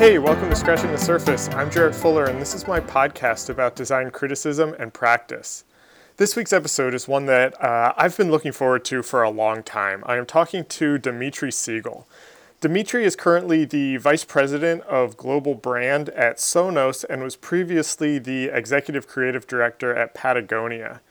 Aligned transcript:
Hey, 0.00 0.18
welcome 0.18 0.48
to 0.48 0.56
Scratching 0.56 0.92
the 0.92 0.96
Surface. 0.96 1.50
I'm 1.50 1.70
Jarrett 1.70 1.94
Fuller, 1.94 2.24
and 2.24 2.40
this 2.40 2.54
is 2.54 2.66
my 2.66 2.80
podcast 2.80 3.50
about 3.50 3.76
design 3.76 4.10
criticism 4.10 4.74
and 4.78 4.94
practice. 4.94 5.64
This 6.16 6.34
week's 6.34 6.54
episode 6.54 6.94
is 6.94 7.06
one 7.06 7.26
that 7.26 7.62
uh, 7.62 7.92
I've 7.98 8.16
been 8.16 8.30
looking 8.30 8.52
forward 8.52 8.82
to 8.86 9.02
for 9.02 9.22
a 9.22 9.28
long 9.28 9.62
time. 9.62 10.02
I 10.06 10.16
am 10.16 10.24
talking 10.24 10.64
to 10.64 10.96
Dimitri 10.96 11.52
Siegel. 11.52 12.08
Dimitri 12.62 13.04
is 13.04 13.14
currently 13.14 13.66
the 13.66 13.98
Vice 13.98 14.24
President 14.24 14.80
of 14.84 15.18
Global 15.18 15.54
Brand 15.54 16.08
at 16.08 16.38
Sonos 16.38 17.04
and 17.10 17.22
was 17.22 17.36
previously 17.36 18.18
the 18.18 18.46
Executive 18.46 19.06
Creative 19.06 19.46
Director 19.46 19.94
at 19.94 20.14
Patagonia. 20.14 21.02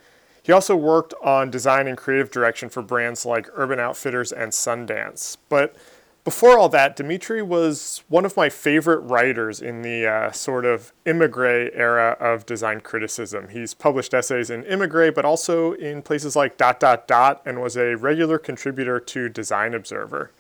He 0.42 0.52
also 0.52 0.76
worked 0.76 1.14
on 1.22 1.52
design 1.52 1.88
and 1.88 1.96
creative 1.96 2.32
direction 2.32 2.70
for 2.70 2.82
brands 2.82 3.24
like 3.24 3.50
Urban 3.54 3.80
Outfitters 3.80 4.32
and 4.32 4.52
Sundance. 4.52 5.38
But 5.48 5.76
before 6.24 6.58
all 6.58 6.70
that, 6.70 6.96
Dimitri 6.96 7.42
was 7.42 8.04
one 8.10 8.26
of 8.26 8.36
my 8.36 8.50
favorite 8.50 9.00
writers 9.00 9.62
in 9.62 9.82
the 9.82 10.06
uh, 10.06 10.32
sort 10.32 10.66
of 10.66 10.92
Emigre 11.06 11.72
era 11.74 12.18
of 12.20 12.46
design 12.46 12.82
criticism. 12.82 13.50
He's 13.50 13.74
published 13.74 14.14
essays 14.14 14.50
in 14.50 14.66
Emigre, 14.66 15.12
but 15.12 15.26
also 15.26 15.74
in 15.74 16.02
places 16.02 16.36
like 16.36 16.58
Dot 16.58 16.80
Dot 16.80 17.08
Dot, 17.08 17.42
and 17.46 17.62
was 17.62 17.78
a 17.78 17.96
regular 17.96 18.38
contributor 18.38 19.00
to 19.00 19.30
Design 19.30 19.74
Observer. 19.74 20.32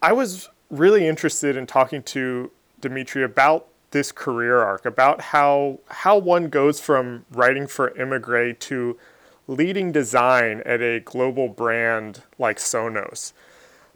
I 0.00 0.12
was 0.12 0.48
really 0.70 1.06
interested 1.06 1.56
in 1.56 1.66
talking 1.66 2.02
to 2.04 2.50
Dimitri 2.80 3.22
about 3.22 3.66
this 3.90 4.12
career 4.12 4.58
arc, 4.58 4.84
about 4.84 5.20
how 5.20 5.80
how 5.88 6.18
one 6.18 6.48
goes 6.48 6.80
from 6.80 7.24
writing 7.30 7.66
for 7.66 7.96
Emigre 7.96 8.52
to 8.52 8.98
leading 9.46 9.92
design 9.92 10.62
at 10.66 10.80
a 10.80 11.00
global 11.00 11.48
brand 11.48 12.22
like 12.38 12.58
Sonos. 12.58 13.32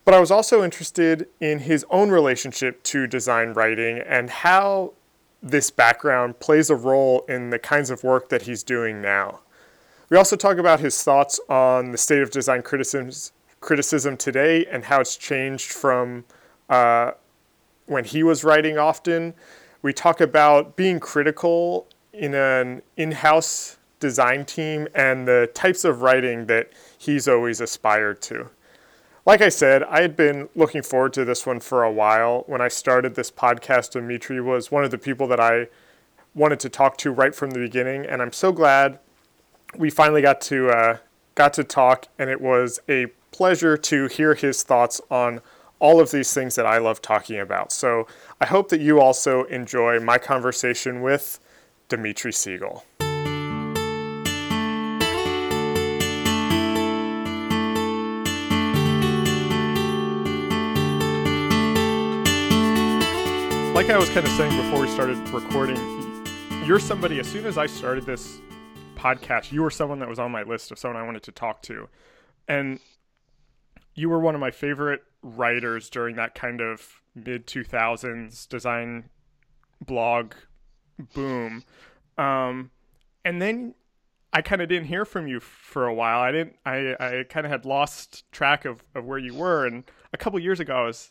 But 0.09 0.15
I 0.15 0.21
was 0.21 0.31
also 0.31 0.65
interested 0.65 1.29
in 1.39 1.59
his 1.59 1.85
own 1.91 2.09
relationship 2.09 2.83
to 2.85 3.07
design 3.07 3.53
writing 3.53 3.99
and 3.99 4.31
how 4.31 4.95
this 5.43 5.71
background 5.71 6.41
plays 6.41 6.71
a 6.71 6.75
role 6.75 7.27
in 7.29 7.51
the 7.51 7.59
kinds 7.59 7.91
of 7.91 8.03
work 8.03 8.31
that 8.31 8.41
he's 8.41 8.63
doing 8.63 9.03
now. 9.03 9.41
We 10.09 10.17
also 10.17 10.35
talk 10.35 10.57
about 10.57 10.81
his 10.81 11.03
thoughts 11.03 11.39
on 11.51 11.93
the 11.93 11.99
state 11.99 12.23
of 12.23 12.31
design 12.31 12.63
criticism 12.63 14.17
today 14.17 14.65
and 14.73 14.85
how 14.85 15.03
it's 15.03 15.15
changed 15.15 15.73
from 15.73 16.25
uh, 16.71 17.11
when 17.85 18.05
he 18.05 18.23
was 18.23 18.43
writing 18.43 18.79
often. 18.79 19.35
We 19.83 19.93
talk 19.93 20.23
about 20.23 20.75
being 20.75 21.01
critical 21.01 21.87
in 22.15 22.33
an 22.33 22.81
in 22.97 23.13
house 23.13 23.77
design 24.01 24.47
team 24.47 24.89
and 24.95 25.29
the 25.29 25.51
types 25.53 25.85
of 25.85 26.01
writing 26.01 26.47
that 26.47 26.71
he's 26.97 27.29
always 27.29 27.61
aspired 27.61 28.23
to 28.23 28.49
like 29.29 29.43
I 29.43 29.51
said, 29.51 29.83
I 29.83 30.01
had 30.01 30.17
been 30.17 30.49
looking 30.55 30.81
forward 30.81 31.13
to 31.13 31.23
this 31.23 31.45
one 31.45 31.61
for 31.61 31.85
a 31.85 31.93
while. 31.93 32.45
When 32.47 32.63
I 32.63 32.69
started 32.69 33.15
this 33.15 33.31
podcast, 33.31 33.91
Dimitri 33.91 34.41
was 34.41 34.73
one 34.73 34.85
of 34.85 34.91
the 34.91 34.97
people 34.97 35.27
that 35.27 35.39
I 35.39 35.69
wanted 36.35 36.61
to 36.61 36.71
talk 36.71 36.97
to 36.99 37.11
right 37.11 37.35
from 37.35 37.51
the 37.51 37.59
beginning, 37.59 38.07
and 38.07 38.23
I'm 38.23 38.33
so 38.33 38.53
glad 38.53 39.01
we 39.77 39.91
finally 39.91 40.23
got 40.23 40.41
to 40.43 40.71
uh, 40.71 40.97
got 41.35 41.53
to 41.55 41.65
talk, 41.65 42.09
and 42.19 42.31
it 42.31 42.41
was 42.41 42.81
a 42.89 43.09
pleasure 43.31 43.77
to 43.77 44.07
hear 44.07 44.35
his 44.35 44.63
thoughts 44.63 44.99
on 45.11 45.43
all 45.79 46.01
of 46.01 46.11
these 46.11 46.33
things 46.33 46.55
that 46.55 46.65
I 46.65 46.79
love 46.79 47.03
talking 47.03 47.39
about. 47.39 47.71
So 47.71 48.07
I 48.41 48.47
hope 48.47 48.71
that 48.71 48.81
you 48.81 48.99
also 48.99 49.45
enjoy 49.45 50.01
my 50.01 50.17
conversation 50.17 51.03
with 51.03 51.39
Dimitri 51.91 52.33
Siegel. 52.33 52.83
Like 63.89 63.97
I 63.97 64.01
was 64.01 64.11
kind 64.11 64.27
of 64.27 64.33
saying 64.33 64.55
before 64.55 64.83
we 64.83 64.89
started 64.89 65.17
recording, 65.31 65.79
you're 66.67 66.79
somebody, 66.79 67.21
as 67.21 67.27
soon 67.27 67.47
as 67.47 67.57
I 67.57 67.65
started 67.65 68.05
this 68.05 68.39
podcast, 68.97 69.51
you 69.51 69.63
were 69.63 69.71
someone 69.71 69.99
that 70.01 70.09
was 70.11 70.19
on 70.19 70.31
my 70.31 70.43
list 70.43 70.71
of 70.71 70.79
someone 70.79 71.03
I 71.03 71.07
wanted 71.07 71.23
to 71.23 71.33
talk 71.33 71.63
to. 71.63 71.89
And 72.47 72.81
you 73.95 74.11
were 74.11 74.21
one 74.21 74.35
of 74.35 74.43
my 74.43 74.51
favorite 74.51 75.05
writers 75.23 75.89
during 75.89 76.17
that 76.17 76.35
kind 76.35 76.61
of 76.61 77.01
mid 77.15 77.47
2000s 77.47 78.47
design 78.47 79.09
blog 79.83 80.35
boom. 81.15 81.65
Um, 82.19 82.71
and 83.25 83.41
then 83.41 83.75
I 84.35 84.43
kind 84.43 84.61
of 84.61 84.69
didn't 84.69 84.89
hear 84.89 85.07
from 85.07 85.29
you 85.29 85.41
for 85.41 85.87
a 85.87 85.95
while. 85.95 86.21
I 86.21 86.31
didn't, 86.31 86.57
I, 86.67 86.95
I 87.01 87.25
kind 87.27 87.47
of 87.47 87.53
had 87.53 87.65
lost 87.65 88.31
track 88.33 88.67
of, 88.67 88.85
of 88.95 89.07
where 89.07 89.19
you 89.19 89.33
were. 89.33 89.67
And 89.67 89.85
a 90.13 90.19
couple 90.19 90.39
years 90.41 90.61
ago, 90.61 90.77
I 90.77 90.85
was 90.85 91.11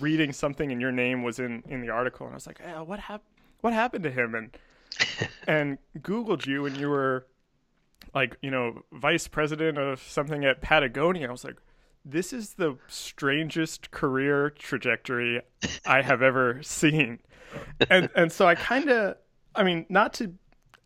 reading 0.00 0.32
something 0.32 0.72
and 0.72 0.80
your 0.80 0.92
name 0.92 1.22
was 1.22 1.38
in 1.38 1.62
in 1.68 1.80
the 1.80 1.90
article 1.90 2.26
and 2.26 2.34
I 2.34 2.36
was 2.36 2.46
like, 2.46 2.60
what 2.84 2.98
happened? 2.98 3.30
What 3.60 3.72
happened 3.72 4.04
to 4.04 4.10
him? 4.10 4.34
And 4.34 4.56
and 5.46 5.78
Googled 5.98 6.46
you 6.46 6.66
and 6.66 6.76
you 6.76 6.88
were 6.88 7.26
like, 8.14 8.36
you 8.42 8.50
know, 8.50 8.82
vice 8.92 9.28
president 9.28 9.78
of 9.78 10.02
something 10.02 10.44
at 10.44 10.62
Patagonia. 10.62 11.28
I 11.28 11.32
was 11.32 11.44
like, 11.44 11.56
this 12.04 12.32
is 12.32 12.54
the 12.54 12.78
strangest 12.86 13.90
career 13.90 14.50
trajectory 14.50 15.42
I 15.84 16.02
have 16.02 16.22
ever 16.22 16.62
seen. 16.62 17.20
And 17.90 18.08
and 18.14 18.32
so 18.32 18.46
I 18.46 18.54
kind 18.54 18.88
of, 18.90 19.16
I 19.54 19.62
mean, 19.62 19.86
not 19.88 20.14
to 20.14 20.34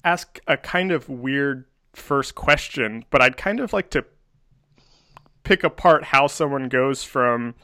ask 0.05 0.41
a 0.47 0.57
kind 0.57 0.93
of 0.93 1.09
weird 1.09 1.67
first 1.95 2.35
question, 2.35 3.05
but 3.11 3.21
I'd 3.21 3.37
kind 3.37 3.61
of 3.61 3.73
like 3.73 3.91
to 3.91 4.05
pick 5.43 5.65
apart 5.65 6.05
how 6.05 6.27
someone 6.27 6.69
goes 6.69 7.03
from 7.03 7.55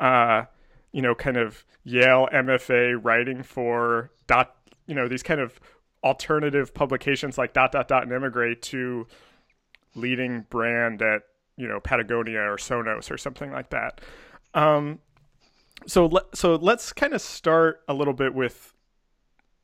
uh, 0.00 0.44
you 0.98 1.02
know, 1.02 1.14
kind 1.14 1.36
of 1.36 1.64
Yale 1.84 2.28
MFA 2.32 2.98
writing 3.00 3.44
for 3.44 4.10
dot, 4.26 4.56
you 4.88 4.96
know, 4.96 5.06
these 5.06 5.22
kind 5.22 5.40
of 5.40 5.60
alternative 6.02 6.74
publications 6.74 7.38
like 7.38 7.52
dot 7.52 7.70
dot 7.70 7.86
dot 7.86 8.02
and 8.02 8.12
Emigre 8.12 8.56
to 8.56 9.06
leading 9.94 10.40
brand 10.50 11.00
at 11.00 11.22
you 11.56 11.68
know 11.68 11.78
Patagonia 11.78 12.40
or 12.40 12.56
Sonos 12.56 13.12
or 13.12 13.16
something 13.16 13.52
like 13.52 13.70
that. 13.70 14.00
Um, 14.54 14.98
so 15.86 16.06
let 16.06 16.24
so 16.34 16.56
let's 16.56 16.92
kind 16.92 17.12
of 17.12 17.20
start 17.20 17.80
a 17.86 17.94
little 17.94 18.12
bit 18.12 18.34
with 18.34 18.74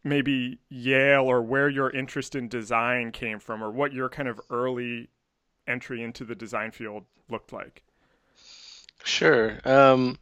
maybe 0.04 0.60
Yale 0.68 1.24
or 1.24 1.42
where 1.42 1.68
your 1.68 1.90
interest 1.90 2.36
in 2.36 2.46
design 2.46 3.10
came 3.10 3.40
from 3.40 3.60
or 3.60 3.72
what 3.72 3.92
your 3.92 4.08
kind 4.08 4.28
of 4.28 4.40
early 4.50 5.08
entry 5.66 6.00
into 6.00 6.24
the 6.24 6.36
design 6.36 6.70
field 6.70 7.06
looked 7.28 7.52
like. 7.52 7.82
Sure. 9.02 9.58
Um, 9.64 10.16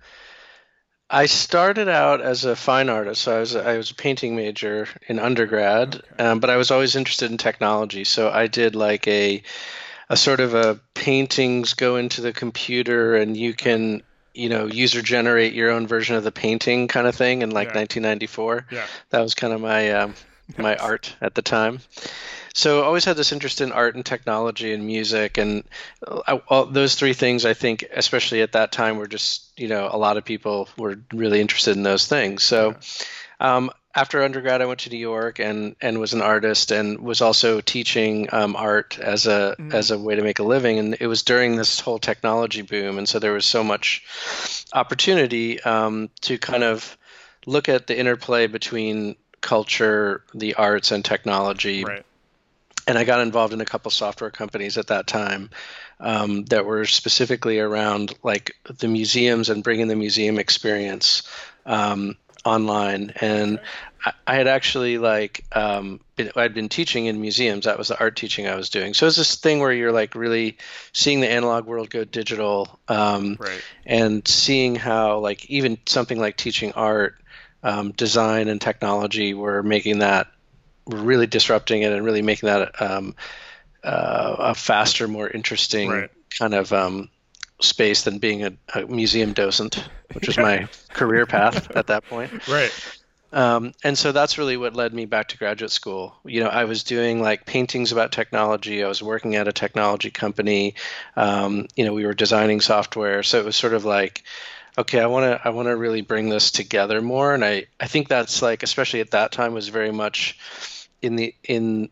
I 1.13 1.27
started 1.27 1.89
out 1.89 2.23
as 2.23 2.47
a 2.47 2.57
fine 2.57 2.89
artist. 2.89 3.21
So 3.23 3.37
I 3.37 3.41
was 3.41 3.55
I 3.55 3.77
was 3.77 3.91
a 3.91 3.95
painting 3.95 4.35
major 4.35 4.89
in 5.07 5.19
undergrad, 5.19 5.97
okay. 5.97 6.25
um, 6.25 6.41
but 6.41 6.49
I 6.49 6.57
was 6.57 6.71
always 6.71 6.97
interested 6.97 7.31
in 7.31 7.37
technology. 7.37 8.05
So 8.05 8.31
I 8.31 8.47
did 8.47 8.75
like 8.75 9.07
a 9.07 9.43
a 10.09 10.17
sort 10.17 10.41
of 10.41 10.55
a 10.55 10.81
paintings 10.95 11.75
go 11.75 11.97
into 11.97 12.23
the 12.23 12.33
computer 12.33 13.15
and 13.15 13.37
you 13.37 13.53
can 13.53 14.03
you 14.33 14.49
know 14.49 14.67
user 14.67 15.03
generate 15.03 15.53
your 15.53 15.71
own 15.71 15.87
version 15.87 16.17
of 16.17 16.25
the 16.25 16.33
painting 16.33 16.89
kind 16.89 17.07
of 17.07 17.15
thing 17.15 17.43
in 17.43 17.51
like 17.51 17.69
yeah. 17.69 17.81
1994. 17.81 18.67
Yeah. 18.71 18.87
That 19.11 19.21
was 19.21 19.35
kind 19.35 19.53
of 19.53 19.61
my 19.61 19.93
um, 19.93 20.15
my 20.57 20.77
art 20.77 21.15
at 21.21 21.35
the 21.35 21.43
time 21.43 21.81
so 22.55 22.83
I 22.83 22.85
always 22.85 23.05
had 23.05 23.17
this 23.17 23.33
interest 23.33 23.61
in 23.61 23.73
art 23.73 23.95
and 23.95 24.05
technology 24.05 24.73
and 24.73 24.85
music 24.87 25.39
and 25.39 25.65
I, 26.07 26.35
all, 26.49 26.67
those 26.67 26.95
three 26.95 27.15
things 27.15 27.45
i 27.45 27.55
think 27.55 27.85
especially 27.93 28.43
at 28.43 28.53
that 28.53 28.73
time 28.73 28.99
were 28.99 29.07
just 29.07 29.53
you 29.57 29.69
know 29.69 29.89
a 29.91 29.99
lot 29.99 30.17
of 30.17 30.25
people 30.25 30.69
were 30.77 30.99
really 31.13 31.41
interested 31.41 31.77
in 31.77 31.83
those 31.83 32.07
things. 32.07 32.43
So 32.43 32.77
um, 33.41 33.71
after 33.95 34.23
undergrad 34.23 34.63
i 34.63 34.67
went 34.67 34.81
to 34.81 34.91
new 34.91 34.97
york 34.97 35.39
and 35.39 35.77
and 35.83 36.01
was 36.01 36.15
an 36.15 36.23
artist 36.23 36.73
and 36.73 37.01
was 37.01 37.21
also 37.21 37.61
teaching 37.61 38.29
um, 38.33 38.57
art 38.57 38.99
as 38.99 39.27
a 39.27 39.55
mm-hmm. 39.59 39.73
as 39.73 39.91
a 39.91 39.99
way 39.99 40.17
to 40.17 40.23
make 40.23 40.39
a 40.39 40.43
living. 40.43 40.79
And 40.79 40.97
it 40.99 41.07
was 41.07 41.23
during 41.23 41.57
this 41.57 41.81
whole 41.81 41.99
technology 41.99 42.63
boom. 42.63 42.99
And 42.99 43.09
so 43.09 43.19
there 43.19 43.33
was 43.33 43.47
so 43.47 43.63
much 43.63 44.05
opportunity 44.73 45.63
um, 45.63 46.11
to 46.23 46.39
kind 46.39 46.65
of 46.65 46.97
look 47.45 47.69
at 47.69 47.87
the 47.87 47.99
interplay 47.99 48.47
between 48.47 49.17
culture 49.41 50.25
the 50.35 50.55
arts 50.55 50.93
and 50.93 51.05
technology 51.05 51.85
right 51.85 52.07
and 52.87 52.99
I 52.99 53.05
got 53.05 53.21
involved 53.21 53.53
in 53.53 53.61
a 53.61 53.65
couple 53.65 53.91
software 53.91 54.31
companies 54.31 54.79
at 54.79 54.89
that 54.89 55.07
time 55.07 55.51
um, 56.01 56.45
that 56.47 56.67
were 56.67 56.85
specifically 56.85 57.59
around 57.61 58.15
like 58.23 58.57
the 58.65 58.89
museums 58.89 59.49
and 59.49 59.63
bringing 59.63 59.89
the 59.89 59.97
museum 59.97 60.39
experience 60.39 61.23
um, 61.65 62.17
online. 62.45 63.13
And 63.21 63.61
I, 64.05 64.13
I, 64.27 64.35
had 64.35 64.49
actually 64.49 64.99
like 64.99 65.45
um, 65.53 66.01
been, 66.17 66.33
I'd 66.35 66.55
been 66.55 66.69
teaching 66.69 67.07
in 67.07 67.21
museums. 67.21 67.67
That 67.67 67.79
was 67.79 67.89
the 67.89 68.01
art 68.01 68.17
teaching 68.17 68.49
I 68.49 68.57
was 68.57 68.69
doing. 68.69 68.95
So 68.95 69.07
it's 69.07 69.17
this 69.17 69.37
thing 69.37 69.61
where 69.61 69.73
you're 69.73 69.93
like 69.93 70.17
really 70.17 70.59
seeing 70.93 71.21
the 71.21 71.31
analog 71.31 71.67
world 71.67 71.89
go 71.89 72.03
digital, 72.05 72.81
um, 72.89 73.37
right. 73.39 73.63
and 73.87 74.27
seeing 74.27 74.75
how 74.75 75.19
like 75.21 75.49
even 75.49 75.79
something 75.87 76.19
like 76.19 76.37
teaching 76.37 76.73
art. 76.73 77.17
Um, 77.65 77.93
design 77.93 78.49
and 78.49 78.61
technology 78.61 79.35
were 79.35 79.63
making 79.63 80.01
that 80.01 80.27
really 80.87 81.27
disrupting 81.27 81.83
it 81.83 81.93
and 81.93 82.05
really 82.05 82.23
making 82.23 82.49
that 82.49 82.81
um, 82.81 83.15
uh, 83.85 84.37
a 84.39 84.55
faster, 84.55 85.09
more 85.09 85.29
interesting 85.29 85.91
right. 85.91 86.11
kind 86.39 86.55
of 86.55 86.73
um, 86.73 87.09
space 87.61 88.03
than 88.03 88.19
being 88.19 88.45
a, 88.45 88.53
a 88.75 88.87
museum 88.87 89.33
docent, 89.33 89.89
which 90.13 90.27
was 90.27 90.39
my 90.39 90.69
career 90.93 91.27
path 91.27 91.71
at 91.77 91.89
that 91.89 92.05
point. 92.07 92.47
Right. 92.49 92.73
Um, 93.33 93.73
and 93.83 93.97
so 93.97 94.13
that's 94.13 94.37
really 94.37 94.59
what 94.59 94.77
led 94.77 94.93
me 94.93 95.07
back 95.07 95.29
to 95.29 95.39
graduate 95.39 95.71
school. 95.71 96.15
You 96.25 96.45
know, 96.45 96.51
I 96.51 96.65
was 96.65 96.85
doing 96.85 97.23
like 97.23 97.47
paintings 97.47 97.91
about 97.91 98.13
technology. 98.13 98.85
I 98.85 98.89
was 98.89 99.03
working 99.03 99.37
at 99.37 99.49
a 99.49 99.53
technology 99.53 100.11
company. 100.11 100.75
Um, 101.17 101.67
you 101.75 101.85
know, 101.87 101.95
we 101.95 102.05
were 102.05 102.13
designing 102.13 102.61
software. 102.61 103.23
So 103.23 103.39
it 103.39 103.45
was 103.47 103.57
sort 103.57 103.73
of 103.73 103.87
like, 103.87 104.23
okay, 104.77 105.01
I 105.01 105.07
want 105.07 105.25
to 105.25 105.47
I 105.47 105.51
want 105.51 105.69
to 105.69 105.77
really 105.77 106.03
bring 106.03 106.29
this 106.29 106.51
together 106.51 107.01
more. 107.01 107.35
And 107.35 107.45
I 107.45 107.67
I 107.81 107.87
think 107.87 108.09
that's 108.09 108.43
like, 108.43 108.63
especially 108.63 109.01
at 109.01 109.13
that 109.13 109.33
time, 109.33 109.55
was 109.55 109.69
very 109.69 109.93
much 109.93 110.39
in 111.01 111.17
the 111.17 111.35
in 111.45 111.91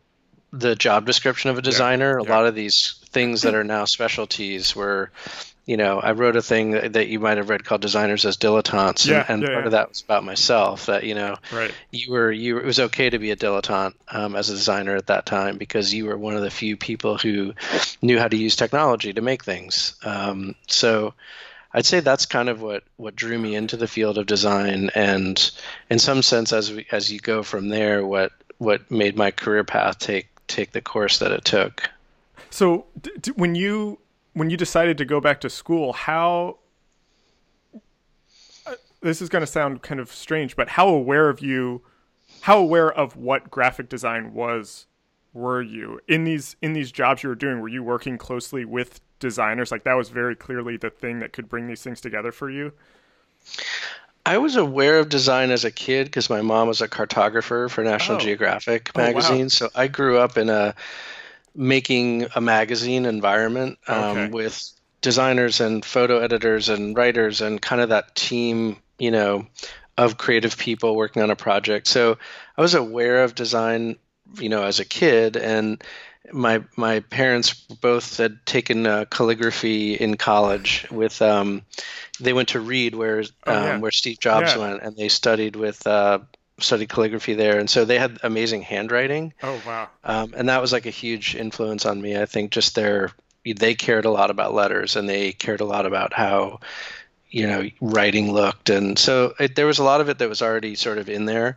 the 0.53 0.75
job 0.75 1.07
description 1.07 1.51
of 1.51 1.59
a 1.59 1.63
designer. 1.63 2.19
Yeah, 2.19 2.25
yeah. 2.25 2.31
A 2.31 2.35
lot 2.35 2.47
of 2.47 2.55
these 2.55 3.01
things 3.11 3.43
that 3.43 3.55
are 3.55 3.65
now 3.65 3.85
specialties 3.85 4.75
were 4.75 5.11
you 5.71 5.77
know, 5.77 6.01
I 6.01 6.13
wrote 6.13 6.35
a 6.35 6.43
thing 6.43 6.73
that, 6.73 6.95
that, 6.95 7.07
you 7.07 7.21
might 7.21 7.37
have 7.37 7.49
read 7.49 7.65
called 7.65 7.81
"Designers 7.81 8.25
as 8.25 8.37
Dilettantes," 8.37 9.07
yeah, 9.07 9.25
and, 9.29 9.31
and 9.31 9.43
yeah, 9.43 9.49
part 9.51 9.63
yeah. 9.63 9.67
of 9.67 9.71
that 9.73 9.89
was 9.91 10.01
about 10.01 10.25
myself. 10.25 10.87
That 10.87 11.05
you 11.05 11.15
know, 11.15 11.37
right. 11.53 11.73
you 11.93 12.11
were 12.11 12.33
you 12.33 12.59
it 12.59 12.65
was 12.65 12.81
okay 12.81 13.09
to 13.09 13.21
be 13.21 13.31
a 13.31 13.37
dilettante 13.37 13.95
um, 14.09 14.35
as 14.35 14.49
a 14.51 14.55
designer 14.55 14.97
at 14.97 15.07
that 15.07 15.27
time 15.27 15.59
because 15.59 15.95
you 15.95 16.07
were 16.07 16.19
one 16.19 16.35
of 16.35 16.43
the 16.43 16.51
few 16.51 16.77
people 16.77 17.19
who 17.19 17.55
knew 18.03 18.19
how 18.19 18.27
to 18.27 18.37
use 18.37 18.57
technology 18.57 19.13
to 19.13 19.21
make 19.21 19.45
things. 19.45 19.95
Um, 20.03 20.57
so. 20.67 21.15
I'd 21.73 21.87
say 21.87 22.01
that's 22.01 22.27
kind 22.27 22.49
of 22.49 22.61
what, 22.61 22.83
what 22.97 23.15
drew 23.15 23.39
me 23.39 23.55
into 23.55 23.77
the 23.77 23.87
field 23.87 24.19
of 24.19 24.27
design, 24.27 24.91
and 24.95 25.51
in 25.89 25.99
some 25.99 26.23
sense, 26.23 26.53
as 26.53 26.73
we, 26.73 26.87
as 26.91 27.13
you 27.13 27.21
go 27.21 27.43
from 27.43 27.69
there, 27.69 28.05
what 28.05 28.33
what 28.59 28.91
made 28.91 29.17
my 29.17 29.31
career 29.31 29.65
path 29.65 29.99
take 29.99 30.29
take 30.47 30.73
the 30.73 30.81
course 30.83 31.19
that 31.21 31.31
it 31.33 31.45
took. 31.45 31.89
So, 32.51 32.87
d- 33.01 33.13
d- 33.21 33.31
when 33.37 33.55
you 33.55 33.99
when 34.33 34.51
you 34.51 34.57
decided 34.57 34.99
to 34.99 35.05
go 35.05 35.21
back 35.21 35.41
to 35.43 35.51
school, 35.51 35.93
how 35.93 36.59
uh, 38.67 38.75
this 39.01 39.23
is 39.23 39.29
going 39.29 39.43
to 39.43 39.47
sound 39.47 39.83
kind 39.83 40.01
of 40.01 40.13
strange, 40.13 40.57
but 40.57 40.71
how 40.71 40.89
aware 40.89 41.29
of 41.29 41.41
you, 41.41 41.83
how 42.43 42.59
aware 42.59 42.91
of 42.93 43.17
what 43.17 43.51
graphic 43.51 43.89
design 43.89 44.35
was, 44.35 44.87
were 45.33 45.63
you 45.63 46.01
in 46.09 46.25
these 46.25 46.57
in 46.61 46.73
these 46.73 46.91
jobs 46.91 47.23
you 47.23 47.29
were 47.29 47.37
doing? 47.37 47.61
Were 47.61 47.69
you 47.69 47.85
working 47.85 48.19
closely 48.19 48.65
with 48.65 49.01
designers? 49.21 49.71
Like 49.71 49.85
that 49.85 49.95
was 49.95 50.09
very 50.09 50.35
clearly 50.35 50.77
the 50.77 50.91
thing 50.91 51.21
that 51.21 51.33
could 51.33 51.49
bring 51.49 51.69
these 51.69 51.83
things 51.83 52.01
together 52.01 52.33
for 52.33 52.51
you. 52.51 52.73
I 54.27 54.39
was 54.39 54.57
aware 54.57 54.99
of 54.99 55.09
design 55.09 55.51
as 55.51 55.65
a 55.65 55.71
kid 55.71 56.05
because 56.07 56.29
my 56.29 56.43
mom 56.43 56.69
was 56.69 56.81
a 56.83 56.89
cartographer 56.89 57.71
for 57.71 57.83
National 57.83 58.19
Oh. 58.19 58.21
Geographic 58.21 58.91
Oh, 58.95 59.01
wow. 59.01 59.07
magazine. 59.07 59.49
So 59.49 59.71
I 59.75 59.87
grew 59.87 60.19
up 60.19 60.37
in 60.37 60.51
a 60.51 60.75
making 61.55 62.27
a 62.35 62.41
magazine 62.41 63.07
environment 63.07 63.79
um, 63.89 63.97
Okay. 64.19 64.29
with 64.29 64.71
designers 65.01 65.61
and 65.61 65.85
photo 65.85 66.19
editors 66.19 66.69
and 66.69 66.97
writers 66.97 67.41
and 67.41 67.61
kind 67.61 67.81
of 67.81 67.89
that 67.89 68.15
team, 68.15 68.77
you 68.99 69.11
know, 69.11 69.47
of 69.97 70.19
creative 70.19 70.57
people 70.57 70.95
working 70.95 71.23
on 71.23 71.31
a 71.31 71.37
project. 71.37 71.87
So 71.87 72.19
I 72.57 72.61
was 72.61 72.75
aware 72.75 73.25
of 73.25 73.35
design, 73.35 73.97
you 74.39 74.49
know, 74.51 74.63
as 74.63 74.79
a 74.81 74.85
kid 74.85 75.37
and 75.37 75.83
my 76.33 76.63
my 76.77 77.01
parents 77.01 77.55
both 77.55 78.17
had 78.19 78.45
taken 78.47 78.87
uh, 78.87 79.05
calligraphy 79.11 79.95
in 79.95 80.17
college 80.17 80.87
with 80.91 81.21
um, 81.23 81.63
they 82.21 82.33
went 82.33 82.51
to 82.51 82.61
Reed 82.61 82.95
where 82.95 83.19
um, 83.21 83.27
Oh, 83.47 83.57
yeah. 83.57 83.81
where 83.81 83.91
Steve 83.91 84.19
Jobs 84.21 84.55
Yeah. 84.55 84.57
went 84.57 84.83
and 84.83 84.97
they 84.97 85.09
studied 85.09 85.57
with 85.57 85.87
uh, 85.87 86.21
studied 86.61 86.89
calligraphy 86.89 87.35
there 87.35 87.59
and 87.59 87.69
so 87.71 87.85
they 87.85 87.99
had 87.99 88.19
amazing 88.23 88.63
handwriting 88.63 89.33
Oh 89.43 89.57
wow. 89.57 89.91
um, 90.05 90.35
and 90.37 90.49
that 90.49 90.61
was 90.61 90.73
like 90.73 90.87
a 90.87 90.91
huge 90.91 91.35
influence 91.37 91.85
on 91.87 92.01
me. 92.01 92.17
I 92.21 92.27
think 92.27 92.53
just 92.53 92.75
their 92.75 93.11
they 93.57 93.75
cared 93.75 94.05
a 94.05 94.11
lot 94.11 94.31
about 94.31 94.55
letters 94.55 94.97
and 94.97 95.09
they 95.09 95.33
cared 95.33 95.61
a 95.61 95.65
lot 95.65 95.87
about 95.87 96.13
how 96.13 96.61
you 97.31 97.47
know 97.47 97.69
writing 97.81 98.33
looked 98.33 98.71
and 98.71 98.99
so 98.99 99.33
it, 99.39 99.55
there 99.55 99.67
was 99.67 99.79
a 99.79 99.85
lot 99.85 100.01
of 100.01 100.09
it 100.09 100.19
that 100.19 100.29
was 100.29 100.43
already 100.43 100.75
sort 100.75 100.99
of 100.99 101.09
in 101.09 101.25
there 101.27 101.57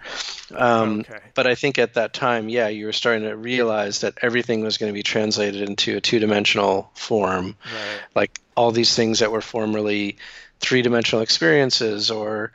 um, 0.56 1.00
Okay. 1.00 1.20
but 1.34 1.48
i 1.48 1.56
think 1.56 1.80
at 1.80 1.96
that 1.96 2.14
time 2.14 2.48
yeah 2.50 2.68
you 2.68 2.86
were 2.86 2.94
starting 2.94 3.24
to 3.24 3.36
realize 3.36 4.02
that 4.02 4.14
everything 4.22 4.62
was 4.64 4.78
going 4.78 4.92
to 4.92 4.94
be 4.94 5.02
translated 5.04 5.68
into 5.68 5.98
a 5.98 6.02
two-dimensional 6.02 6.92
form 6.94 7.56
Right. 7.66 8.00
like 8.16 8.40
all 8.56 8.72
these 8.72 8.96
things 8.96 9.20
that 9.20 9.32
were 9.32 9.42
formerly 9.42 10.18
three-dimensional 10.60 11.24
experiences 11.24 12.12
or 12.12 12.52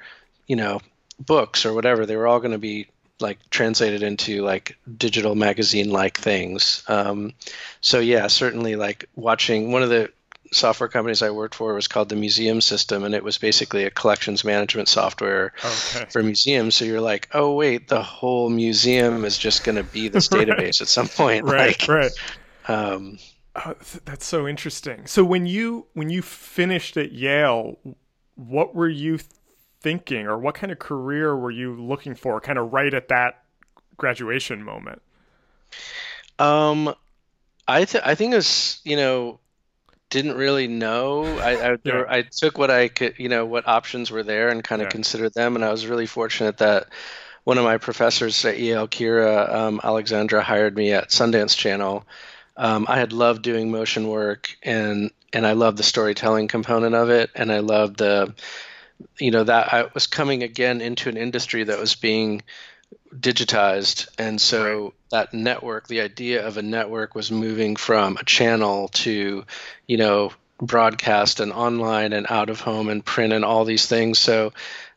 you 0.46 0.54
know 0.56 0.80
books 1.18 1.66
or 1.66 1.72
whatever 1.74 2.06
they 2.06 2.14
were 2.16 2.28
all 2.28 2.38
going 2.38 2.52
to 2.52 2.58
be 2.58 2.86
like 3.20 3.38
translated 3.50 4.04
into 4.04 4.42
like 4.44 4.78
digital 4.96 5.34
magazine 5.34 5.90
like 5.90 6.16
things 6.16 6.84
um, 6.86 7.32
so 7.80 7.98
yeah 7.98 8.28
certainly 8.28 8.76
like 8.76 9.08
watching 9.16 9.72
one 9.72 9.82
of 9.82 9.88
the 9.88 10.08
software 10.52 10.88
companies 10.88 11.22
i 11.22 11.30
worked 11.30 11.54
for 11.54 11.74
was 11.74 11.88
called 11.88 12.08
the 12.08 12.16
museum 12.16 12.60
system 12.60 13.04
and 13.04 13.14
it 13.14 13.22
was 13.22 13.38
basically 13.38 13.84
a 13.84 13.90
collections 13.90 14.44
management 14.44 14.88
software 14.88 15.52
Okay. 15.64 16.06
for 16.10 16.22
museums 16.22 16.74
so 16.76 16.84
you're 16.84 17.00
like 17.00 17.28
oh 17.32 17.54
wait 17.54 17.88
the 17.88 18.02
whole 18.02 18.48
museum 18.50 19.24
is 19.24 19.36
just 19.38 19.64
going 19.64 19.76
to 19.76 19.82
be 19.84 20.08
this 20.08 20.28
Right. 20.32 20.48
database 20.48 20.80
at 20.80 20.88
some 20.88 21.08
point 21.08 21.44
Right. 21.44 21.78
like 21.80 21.88
right. 21.88 22.12
um, 22.68 23.18
Oh, 23.56 23.72
th- 23.72 24.04
that's 24.04 24.24
so 24.24 24.46
interesting. 24.46 25.06
So 25.06 25.24
when 25.24 25.44
you 25.44 25.86
when 25.94 26.10
you 26.10 26.22
finished 26.22 26.96
at 26.96 27.10
Yale, 27.10 27.76
what 28.36 28.72
were 28.76 28.88
you 28.88 29.18
thinking, 29.80 30.26
or 30.28 30.38
what 30.38 30.54
kind 30.54 30.70
of 30.70 30.78
career 30.78 31.34
were 31.36 31.50
you 31.50 31.74
looking 31.74 32.14
for? 32.14 32.40
Kind 32.40 32.56
of 32.58 32.72
right 32.72 32.94
at 32.94 33.08
that 33.08 33.42
graduation 33.96 34.62
moment. 34.62 35.02
Um, 36.38 36.94
I 37.66 37.84
th- 37.84 38.04
I 38.06 38.14
think 38.14 38.32
it 38.32 38.36
was 38.36 38.80
you 38.84 38.94
know 38.96 39.40
didn't 40.10 40.36
really 40.36 40.68
know. 40.68 41.38
I 41.40 41.72
I, 41.72 41.76
Yeah. 41.84 42.04
I 42.08 42.22
took 42.22 42.58
what 42.58 42.70
I 42.70 42.88
could 42.88 43.14
you 43.18 43.28
know 43.28 43.44
what 43.46 43.68
options 43.68 44.10
were 44.10 44.22
there 44.22 44.48
and 44.48 44.62
kind 44.64 44.82
of 44.82 44.86
Yeah. 44.86 44.92
considered 44.92 45.34
them, 45.34 45.56
and 45.56 45.64
I 45.64 45.70
was 45.70 45.86
really 45.86 46.06
fortunate 46.06 46.58
that 46.58 46.88
one 47.44 47.58
of 47.58 47.64
my 47.64 47.78
professors 47.78 48.44
at 48.44 48.58
Yale, 48.58 48.88
Keira 48.88 49.52
um, 49.54 49.80
Alexandra, 49.82 50.42
hired 50.42 50.76
me 50.76 50.92
at 50.92 51.10
Sundance 51.10 51.56
Channel. 51.56 52.06
Um, 52.56 52.86
I 52.88 52.98
had 52.98 53.12
loved 53.12 53.42
doing 53.42 53.70
motion 53.70 54.08
work 54.08 54.56
and 54.62 55.10
and 55.32 55.46
I 55.46 55.52
loved 55.52 55.78
the 55.78 55.82
storytelling 55.82 56.48
component 56.48 56.94
of 56.94 57.10
it, 57.10 57.30
and 57.34 57.52
I 57.52 57.60
loved 57.60 57.98
the 57.98 58.34
you 59.18 59.30
know 59.30 59.44
that 59.44 59.72
I 59.72 59.88
was 59.94 60.06
coming 60.06 60.42
again 60.42 60.80
into 60.80 61.08
an 61.08 61.16
industry 61.16 61.64
that 61.64 61.78
was 61.78 61.94
being 61.94 62.42
digitized. 63.14 64.08
And 64.18 64.40
so 64.40 64.94
that 65.10 65.32
network 65.32 65.88
the 65.88 66.00
idea 66.00 66.46
of 66.46 66.56
a 66.56 66.62
network 66.62 67.14
was 67.14 67.30
moving 67.30 67.76
from 67.76 68.16
a 68.16 68.24
channel 68.24 68.88
to 68.88 69.44
you 69.86 69.96
know 69.96 70.32
broadcast 70.60 71.40
and 71.40 71.52
online 71.52 72.12
and 72.12 72.26
out 72.28 72.50
of 72.50 72.60
home 72.60 72.88
and 72.88 73.04
print 73.04 73.32
and 73.32 73.44
all 73.44 73.64
these 73.64 73.86
things. 73.86 74.18
So 74.18 74.52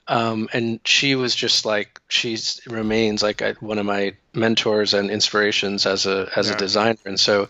um, 0.07 0.49
and 0.51 0.79
she 0.83 1.15
was 1.15 1.33
just 1.35 1.65
like 1.65 2.01
she 2.09 2.37
remains 2.67 3.23
like 3.23 3.41
I, 3.41 3.53
one 3.53 3.77
of 3.77 3.85
my 3.85 4.15
mentors 4.33 4.93
and 4.93 5.09
inspirations 5.09 5.85
as 5.85 6.05
a 6.05 6.29
as 6.35 6.49
Yeah. 6.49 6.55
a 6.55 6.57
designer. 6.57 6.97
And 7.05 7.19
so 7.19 7.47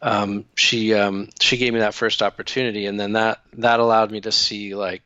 um, 0.00 0.44
she 0.54 0.94
um, 0.94 1.28
she 1.40 1.56
gave 1.56 1.72
me 1.74 1.80
that 1.80 1.94
first 1.94 2.22
opportunity. 2.22 2.86
And 2.86 2.98
then 2.98 3.12
that 3.12 3.40
that 3.54 3.80
allowed 3.80 4.10
me 4.10 4.20
to 4.22 4.32
see 4.32 4.74
like 4.74 5.02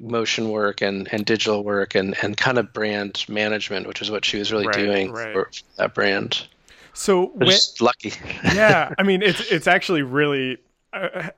motion 0.00 0.50
work 0.50 0.80
and, 0.80 1.08
and 1.12 1.24
digital 1.26 1.64
work 1.64 1.94
and, 1.94 2.16
and 2.22 2.36
kind 2.36 2.58
of 2.58 2.72
brand 2.72 3.24
management, 3.28 3.86
which 3.86 4.00
is 4.00 4.10
what 4.10 4.24
she 4.24 4.38
was 4.38 4.52
really 4.52 4.66
Right, 4.66 4.76
doing 4.76 5.12
right. 5.12 5.32
for 5.32 5.50
that 5.76 5.94
brand. 5.94 6.46
So 6.92 7.26
when, 7.26 7.50
Just 7.50 7.80
lucky. 7.80 8.12
yeah, 8.44 8.92
I 8.98 9.02
mean 9.02 9.22
it's 9.22 9.40
it's 9.52 9.66
actually 9.66 10.02
really. 10.02 10.58
Uh, 10.92 11.30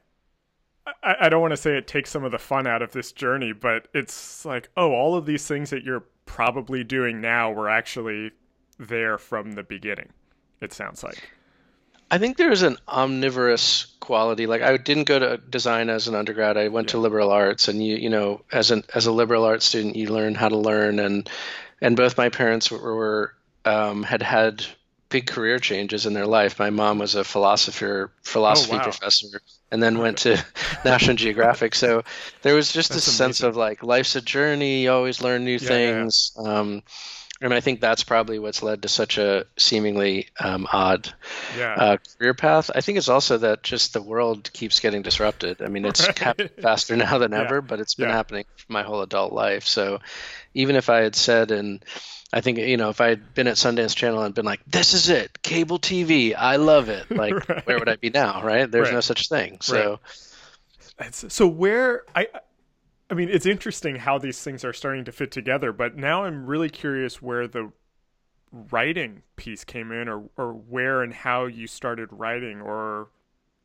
I, 1.03 1.17
I 1.21 1.29
don't 1.29 1.41
want 1.43 1.53
to 1.53 1.57
say 1.57 1.77
it 1.77 1.87
takes 1.87 2.11
some 2.11 2.25
of 2.25 2.33
the 2.33 2.39
fun 2.39 2.67
out 2.67 2.83
of 2.83 2.93
this 2.93 3.13
journey, 3.13 3.53
but 3.53 3.89
it's 3.93 4.45
like, 4.45 4.71
oh, 4.77 4.93
all 4.93 5.15
of 5.17 5.27
these 5.27 5.47
things 5.47 5.71
that 5.71 5.85
you're 5.85 6.05
probably 6.25 6.83
doing 6.83 7.21
now 7.21 7.53
were 7.53 7.69
actually 7.69 8.31
there 8.79 9.19
from 9.19 9.53
the 9.53 9.63
beginning. 9.63 10.09
It 10.61 10.73
sounds 10.73 11.03
like. 11.03 11.31
I 12.11 12.19
think 12.19 12.37
there's 12.37 12.63
an 12.63 12.77
omnivorous 12.89 13.87
quality. 14.01 14.47
Like 14.47 14.63
I 14.63 14.77
didn't 14.77 15.05
go 15.05 15.19
to 15.19 15.37
design 15.39 15.89
as 15.91 16.09
an 16.09 16.15
undergrad. 16.15 16.57
I 16.57 16.69
went 16.69 16.89
to 16.91 16.99
liberal 16.99 17.31
arts, 17.31 17.69
and 17.69 17.85
you 17.85 17.97
you 17.97 18.11
know 18.11 18.43
as 18.53 18.71
an 18.71 18.85
as 18.95 19.07
a 19.07 19.13
liberal 19.13 19.45
arts 19.45 19.65
student, 19.67 19.97
you 19.97 20.09
learn 20.09 20.35
how 20.35 20.49
to 20.49 20.57
learn. 20.57 20.99
And 20.99 21.29
and 21.81 21.97
both 21.97 22.19
my 22.19 22.29
parents 22.29 22.71
were, 22.71 22.79
were 22.97 23.35
um, 23.65 24.03
had 24.03 24.23
had 24.23 24.65
big 25.09 25.27
career 25.27 25.59
changes 25.61 26.07
in 26.07 26.13
their 26.15 26.27
life. 26.27 26.59
My 26.59 26.71
mom 26.71 26.99
was 26.99 27.15
a 27.15 27.25
philosopher 27.25 28.13
philosophy 28.23 28.77
Oh, 28.77 28.79
wow. 28.79 28.81
professor, 28.81 29.41
and 29.71 29.83
then 29.83 29.99
went 29.99 30.19
to 30.19 30.45
National 30.85 31.17
Geographic. 31.17 31.75
So 31.77 32.03
there 32.43 32.55
was 32.57 32.73
just 32.73 32.91
That's 32.91 33.05
this 33.05 33.05
sense 33.05 33.43
of 33.43 33.57
like 33.57 33.83
life's 33.85 34.17
a 34.17 34.21
journey. 34.21 34.83
You 34.85 34.93
always 34.93 35.23
learn 35.23 35.45
new 35.45 35.59
Yeah, 35.59 35.79
yeah. 35.79 36.05
things. 36.05 36.33
And 37.43 37.55
I 37.55 37.61
think 37.61 37.81
that's 37.81 38.05
probably 38.05 38.39
what's 38.39 38.63
led 38.63 38.83
to 38.83 38.89
such 38.89 39.17
a 39.17 39.47
seemingly 39.57 40.29
um, 40.39 40.67
odd 40.71 41.13
Yeah. 41.57 41.75
uh, 41.75 41.97
career 42.19 42.35
path. 42.35 42.71
I 42.75 42.83
think 42.83 42.99
it's 42.99 43.09
also 43.09 43.39
that 43.39 43.63
just 43.63 43.95
the 43.95 44.03
world 44.03 44.53
keeps 44.53 44.81
getting 44.81 45.01
disrupted. 45.01 45.63
I 45.63 45.69
mean, 45.69 45.87
it's 45.87 46.07
Right. 46.07 46.19
happening 46.19 46.51
faster 46.61 46.97
now 46.97 47.17
than 47.19 47.33
Yeah. 47.33 47.41
ever, 47.41 47.63
but 47.63 47.81
it's 47.81 47.95
been 47.95 48.09
Yeah. 48.09 48.15
happening 48.17 48.45
my 48.69 48.83
whole 48.83 49.01
adult 49.01 49.33
life. 49.33 49.65
So 49.67 50.01
even 50.53 50.77
if 50.77 50.91
I 50.91 50.99
had 51.01 51.17
said, 51.17 51.51
and 51.51 51.83
I 52.31 52.43
think, 52.43 52.59
you 52.59 52.77
know, 52.77 52.91
if 52.91 53.01
I 53.01 53.09
had 53.09 53.35
been 53.35 53.47
at 53.47 53.57
Sundance 53.57 53.97
Channel 53.97 54.23
and 54.23 54.35
been 54.35 54.45
like, 54.45 54.61
this 54.67 54.93
is 54.93 55.09
it, 55.09 55.43
cable 55.43 55.79
TV, 55.79 56.35
I 56.37 56.57
love 56.57 56.91
it, 56.91 57.07
like, 57.17 57.33
Right. 57.49 57.67
where 57.67 57.79
would 57.79 57.89
I 57.89 57.97
be 57.97 58.11
now, 58.11 58.43
right? 58.45 58.71
There's 58.71 58.89
Right. 58.89 58.95
no 58.95 59.01
such 59.01 59.31
thing. 59.31 59.59
So, 59.63 59.99
so 61.11 61.47
where 61.47 62.03
I 62.15 62.29
I 63.11 63.15
mean 63.15 63.29
it's 63.29 63.47
interesting 63.47 63.97
how 63.97 64.19
these 64.19 64.41
things 64.43 64.65
are 64.65 64.73
starting 64.73 65.05
to 65.05 65.13
fit 65.13 65.31
together, 65.31 65.73
but 65.73 65.97
now 65.97 66.25
I'm 66.25 66.47
really 66.47 66.71
curious 66.71 67.21
where 67.21 67.49
the 67.49 67.73
writing 68.53 69.23
piece 69.37 69.65
came 69.65 69.93
in 69.93 70.09
or 70.09 70.31
or 70.37 70.53
where 70.53 71.03
and 71.03 71.13
how 71.13 71.47
you 71.47 71.67
started 71.67 72.09
writing 72.13 72.61
or 72.61 73.09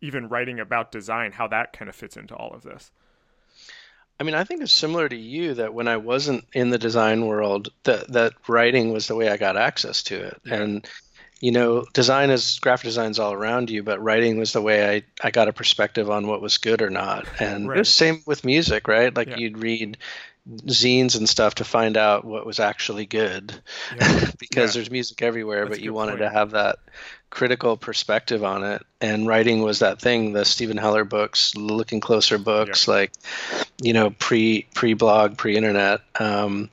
even 0.02 0.28
writing 0.28 0.60
about 0.60 0.92
design, 0.92 1.32
how 1.34 1.48
that 1.48 1.74
kind 1.74 1.90
of 1.90 1.96
fits 1.96 2.18
into 2.18 2.36
all 2.36 2.54
of 2.54 2.64
this. 2.64 2.92
I 4.20 4.24
mean, 4.24 4.36
I 4.36 4.44
think 4.46 4.62
it's 4.62 4.72
similar 4.72 5.10
to 5.10 5.16
you 5.16 5.56
that 5.56 5.74
when 5.74 5.88
I 5.88 5.98
wasn't 5.98 6.46
in 6.54 6.70
the 6.70 6.78
design 6.78 7.26
world, 7.26 7.70
that 7.84 8.08
that 8.14 8.34
writing 8.48 8.94
was 8.94 9.08
the 9.08 9.16
way 9.16 9.30
I 9.30 9.38
got 9.38 9.58
access 9.58 10.04
to 10.04 10.16
it. 10.28 10.42
Yeah. 10.46 10.56
And 10.56 10.90
you 11.46 11.52
know, 11.52 11.86
design 11.94 12.32
is 12.32 12.58
graphic 12.58 12.86
design 12.86 13.12
is 13.12 13.20
all 13.20 13.32
around 13.32 13.70
you, 13.70 13.84
but 13.84 14.02
writing 14.02 14.40
was 14.40 14.52
the 14.52 14.64
way 14.64 14.96
I, 14.96 15.04
I 15.28 15.30
got 15.30 15.48
a 15.48 15.54
perspective 15.54 16.10
on 16.10 16.26
what 16.26 16.42
was 16.42 16.58
good 16.58 16.82
or 16.82 16.90
not. 16.90 17.28
And 17.40 17.70
right. 17.70 17.86
same 17.86 18.24
with 18.26 18.44
music, 18.44 18.88
right? 18.88 19.16
Like 19.16 19.28
yeah. 19.28 19.38
you'd 19.38 19.60
read 19.60 20.00
zines 20.66 21.16
and 21.16 21.30
stuff 21.30 21.54
to 21.56 21.64
find 21.64 21.98
out 21.98 22.26
what 22.26 22.48
was 22.48 22.60
actually 22.60 23.06
good 23.06 23.54
yeah. 23.96 24.32
because 24.40 24.74
yeah. 24.74 24.80
there's 24.80 24.90
music 24.90 25.22
everywhere, 25.22 25.66
That's 25.66 25.78
but 25.78 25.84
you 25.84 25.94
wanted 25.94 26.14
point. 26.18 26.22
to 26.22 26.30
have 26.32 26.50
that 26.52 26.80
critical 27.30 27.78
perspective 27.78 28.44
on 28.44 28.64
it. 28.64 28.82
And 29.00 29.28
writing 29.28 29.62
was 29.62 29.80
that 29.80 30.02
thing, 30.02 30.34
the 30.34 30.46
Steven 30.46 30.78
Heller 30.78 31.04
books, 31.04 31.56
looking 31.56 32.00
closer 32.00 32.40
books, 32.40 32.88
like, 32.88 33.12
you 33.80 33.94
know, 33.94 34.10
pre 34.10 34.66
pre 34.74 34.96
blog, 34.96 35.38
pre 35.38 35.56
internet. 35.56 36.02
Um, 36.20 36.72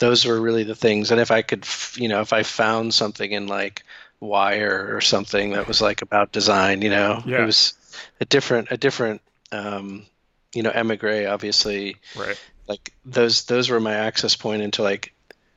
those 0.00 0.24
were 0.24 0.40
really 0.40 0.64
the 0.64 0.74
things. 0.74 1.12
And 1.12 1.20
if 1.20 1.30
I 1.30 1.42
could, 1.42 1.64
you 1.94 2.08
know, 2.08 2.20
if 2.20 2.32
I 2.32 2.42
found 2.42 2.94
something 2.94 3.30
in 3.30 3.46
like 3.46 3.84
Wire 4.20 4.96
or 4.96 5.00
something 5.00 5.50
that 5.50 5.68
was 5.68 5.80
like 5.80 6.02
about 6.02 6.32
design, 6.32 6.82
you 6.82 6.90
know, 6.90 7.22
yeah. 7.24 7.42
it 7.42 7.46
was 7.46 7.74
a 8.20 8.24
different, 8.24 8.68
a 8.70 8.76
different, 8.76 9.20
um, 9.52 10.06
you 10.52 10.62
know, 10.62 10.70
emigre, 10.70 11.26
obviously. 11.28 11.96
Right. 12.16 12.38
Like 12.66 12.92
those, 13.04 13.44
those 13.44 13.70
were 13.70 13.80
my 13.80 13.94
access 13.94 14.36
point 14.36 14.62
into 14.62 14.82
like, 14.82 15.14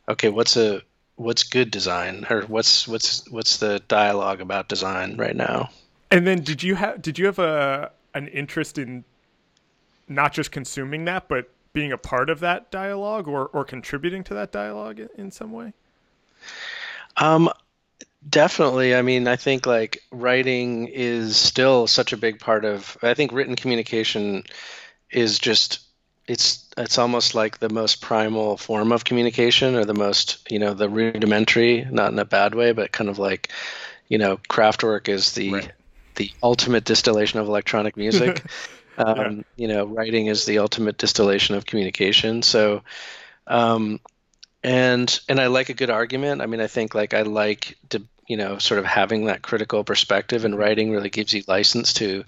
okay, 0.08 0.30
what's 0.30 0.58
a, 0.58 0.82
what's 1.16 1.44
good 1.44 1.72
design 1.72 2.26
or 2.30 2.44
what's, 2.44 2.88
what's, 2.88 3.30
what's 3.30 3.58
the 3.58 3.82
dialogue 3.88 4.42
about 4.42 4.68
design 4.68 5.18
right 5.18 5.36
now? 5.36 5.70
And 6.10 6.28
then 6.28 6.42
did 6.42 6.62
you 6.62 6.76
have, 6.76 7.02
did 7.02 7.18
you 7.18 7.26
have 7.26 7.40
a, 7.40 7.92
an 8.14 8.28
interest 8.28 8.78
in 8.78 9.04
not 10.08 10.34
just 10.34 10.52
consuming 10.52 11.06
that, 11.06 11.28
but 11.28 11.50
being 11.74 11.92
a 11.92 11.98
part 11.98 12.30
of 12.30 12.42
that 12.42 12.70
dialogue 12.70 13.28
or, 13.28 13.48
or 13.48 13.64
contributing 13.64 14.24
to 14.26 14.34
that 14.34 14.52
dialogue 14.52 15.00
in, 15.00 15.10
in 15.18 15.32
some 15.32 15.52
way? 15.52 15.74
Um, 17.18 17.50
definitely. 18.28 18.96
I 18.96 19.02
mean, 19.02 19.28
I 19.28 19.36
think 19.36 19.66
like 19.66 20.04
writing 20.12 20.88
is 20.88 21.38
still 21.38 21.88
such 21.88 22.14
a 22.14 22.18
big 22.18 22.40
part 22.40 22.66
of. 22.66 22.98
I 23.02 23.14
think 23.14 23.32
written 23.32 23.56
communication 23.56 24.44
is 25.10 25.40
just 25.40 25.80
it's 26.28 26.70
it's 26.78 26.98
almost 26.98 27.36
like 27.36 27.60
the 27.60 27.70
most 27.70 28.02
primal 28.02 28.58
form 28.58 28.92
of 28.92 29.04
communication 29.04 29.76
or 29.76 29.86
the 29.86 29.94
most 29.94 30.48
you 30.52 30.60
know 30.60 30.74
the 30.74 30.88
rudimentary 30.88 31.86
not 31.90 32.12
in 32.12 32.20
a 32.20 32.26
bad 32.26 32.54
way 32.54 32.72
but 32.72 32.92
kind 32.92 33.10
of 33.10 33.18
like 33.18 33.50
you 34.08 34.18
know 34.18 34.38
Kraftwerk 34.38 35.10
is 35.10 35.34
the 35.34 35.52
right. 35.52 35.72
the 36.16 36.32
ultimate 36.42 36.86
distillation 36.86 37.40
of 37.40 37.48
electronic 37.48 37.98
music 37.98 38.46
Um, 38.98 39.18
yeah. 39.18 39.44
You 39.56 39.68
know, 39.68 39.86
writing 39.86 40.28
is 40.28 40.46
the 40.46 40.60
ultimate 40.60 40.98
distillation 40.98 41.56
of 41.56 41.66
communication. 41.66 42.42
So, 42.42 42.84
um, 43.48 44.00
and 44.64 45.20
and 45.28 45.40
I 45.40 45.48
like 45.48 45.70
a 45.70 45.74
good 45.74 45.90
argument. 45.90 46.42
I 46.42 46.46
mean, 46.46 46.62
I 46.62 46.68
think 46.68 46.94
like 46.94 47.14
I 47.14 47.24
like 47.24 47.78
to 47.90 48.04
you 48.28 48.38
know 48.38 48.58
sort 48.58 48.80
of 48.80 48.86
having 48.86 49.26
that 49.26 49.42
critical 49.42 49.84
perspective, 49.84 50.46
and 50.46 50.58
writing 50.58 50.92
really 50.92 51.10
gives 51.10 51.34
you 51.34 51.44
license 51.48 51.94
to 51.94 52.24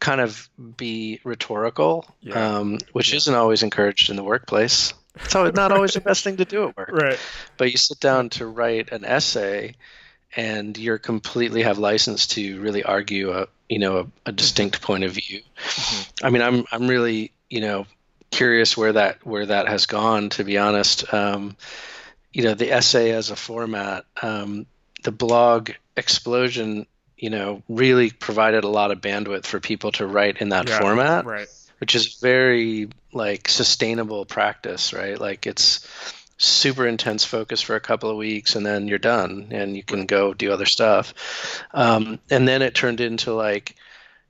kind 0.00 0.20
of 0.20 0.48
be 0.76 1.20
rhetorical, 1.24 2.06
yeah. 2.20 2.58
um, 2.58 2.78
which 2.92 3.12
yeah. 3.12 3.16
isn't 3.16 3.34
always 3.34 3.62
encouraged 3.62 4.10
in 4.10 4.16
the 4.16 4.24
workplace. 4.24 4.92
So 5.28 5.44
It's 5.44 5.56
not 5.56 5.70
always 5.70 5.94
the 5.94 6.00
best 6.00 6.24
thing 6.24 6.38
to 6.38 6.44
do 6.44 6.68
at 6.68 6.76
work. 6.76 6.90
Right. 6.90 7.18
But 7.56 7.70
you 7.70 7.78
sit 7.78 8.00
down 8.00 8.30
to 8.30 8.46
write 8.46 8.90
an 8.90 9.04
essay, 9.04 9.76
and 10.34 10.76
you're 10.76 10.98
completely 10.98 11.62
have 11.62 11.78
license 11.78 12.26
to 12.28 12.60
really 12.60 12.82
argue 12.82 13.30
a 13.32 13.46
you 13.68 13.78
know 13.78 13.96
a, 13.96 14.00
a 14.00 14.04
mm-hmm. 14.04 14.36
distinct 14.36 14.82
point 14.82 15.04
of 15.04 15.12
view. 15.12 15.40
Mm-hmm. 15.40 16.26
I 16.26 16.30
mean, 16.30 16.42
I'm 16.42 16.64
I'm 16.72 16.88
really 16.88 17.32
you 17.48 17.60
know 17.60 17.86
curious 18.30 18.76
where 18.76 18.92
that 18.92 19.24
where 19.24 19.46
that 19.46 19.68
has 19.68 19.86
gone. 19.86 20.30
To 20.30 20.44
be 20.44 20.58
honest, 20.58 21.12
um, 21.14 21.56
you 22.32 22.42
know, 22.42 22.54
the 22.54 22.72
essay 22.72 23.12
as 23.12 23.30
a 23.30 23.36
format, 23.36 24.04
um, 24.20 24.66
the 25.04 25.12
blog 25.12 25.70
explosion, 25.96 26.86
you 27.16 27.30
know, 27.30 27.62
really 27.68 28.10
provided 28.10 28.64
a 28.64 28.68
lot 28.68 28.90
of 28.90 29.00
bandwidth 29.00 29.46
for 29.46 29.60
people 29.60 29.92
to 29.92 30.06
write 30.06 30.38
in 30.38 30.48
that 30.48 30.68
yeah, 30.68 30.80
format, 30.80 31.24
right. 31.24 31.48
which 31.78 31.94
is 31.94 32.16
very 32.16 32.88
like 33.12 33.48
sustainable 33.48 34.24
practice, 34.24 34.92
right? 34.92 35.20
Like 35.20 35.46
it's 35.46 35.86
super 36.36 36.86
intense 36.86 37.24
focus 37.24 37.60
for 37.60 37.76
a 37.76 37.80
couple 37.80 38.10
of 38.10 38.16
weeks 38.16 38.56
and 38.56 38.66
then 38.66 38.88
you're 38.88 38.98
done 38.98 39.48
and 39.52 39.76
you 39.76 39.82
can 39.82 40.04
go 40.04 40.34
do 40.34 40.52
other 40.52 40.66
stuff 40.66 41.14
um, 41.72 42.18
and 42.28 42.48
then 42.48 42.60
it 42.60 42.74
turned 42.74 43.00
into 43.00 43.32
like 43.32 43.76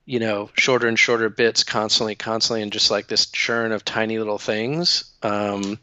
you 0.04 0.18
know 0.18 0.50
shorter 0.54 0.86
and 0.86 0.98
shorter 0.98 1.30
bits 1.30 1.64
constantly 1.64 2.14
constantly 2.14 2.60
and 2.60 2.72
just 2.72 2.90
like 2.90 3.06
this 3.06 3.26
churn 3.26 3.72
of 3.72 3.84
tiny 3.86 4.18
little 4.18 4.38
things 4.38 5.14
um, 5.22 5.78